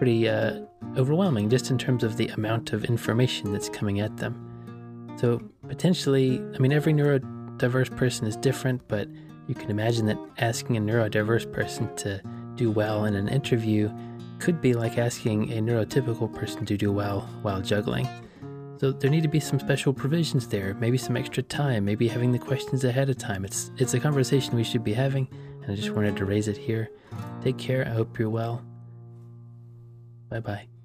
pretty 0.00 0.26
uh, 0.30 0.58
overwhelming 0.96 1.50
just 1.50 1.70
in 1.70 1.76
terms 1.76 2.02
of 2.02 2.16
the 2.16 2.26
amount 2.28 2.72
of 2.72 2.86
information 2.86 3.52
that's 3.52 3.68
coming 3.68 4.00
at 4.00 4.16
them. 4.16 4.34
So, 5.20 5.42
potentially, 5.68 6.42
I 6.54 6.58
mean, 6.58 6.72
every 6.72 6.94
neurodiverse 6.94 7.94
person 7.98 8.26
is 8.26 8.34
different, 8.34 8.80
but 8.88 9.08
you 9.46 9.54
can 9.54 9.68
imagine 9.70 10.06
that 10.06 10.16
asking 10.38 10.78
a 10.78 10.80
neurodiverse 10.80 11.52
person 11.52 11.94
to 11.96 12.22
do 12.54 12.70
well 12.70 13.04
in 13.04 13.14
an 13.14 13.28
interview 13.28 13.92
could 14.38 14.62
be 14.62 14.72
like 14.72 14.96
asking 14.96 15.52
a 15.52 15.56
neurotypical 15.56 16.34
person 16.34 16.64
to 16.64 16.78
do 16.78 16.90
well 16.90 17.28
while 17.42 17.60
juggling. 17.60 18.08
So 18.78 18.92
there 18.92 19.10
need 19.10 19.24
to 19.24 19.28
be 19.28 19.38
some 19.38 19.60
special 19.60 19.92
provisions 19.92 20.48
there, 20.48 20.72
maybe 20.80 20.96
some 20.96 21.14
extra 21.14 21.42
time, 21.42 21.84
maybe 21.84 22.08
having 22.08 22.32
the 22.32 22.38
questions 22.38 22.84
ahead 22.84 23.10
of 23.10 23.18
time. 23.18 23.44
It's 23.44 23.70
it's 23.76 23.92
a 23.92 24.00
conversation 24.00 24.56
we 24.56 24.64
should 24.64 24.82
be 24.82 24.94
having. 24.94 25.28
and 25.60 25.70
I 25.70 25.74
just 25.74 25.90
wanted 25.90 26.16
to 26.16 26.24
raise 26.24 26.48
it 26.48 26.56
here. 26.56 26.88
Take 27.42 27.58
care. 27.58 27.86
I 27.86 27.90
hope 27.90 28.18
you're 28.18 28.30
well. 28.30 28.64
Bye 30.30 30.40
bye. 30.40 30.79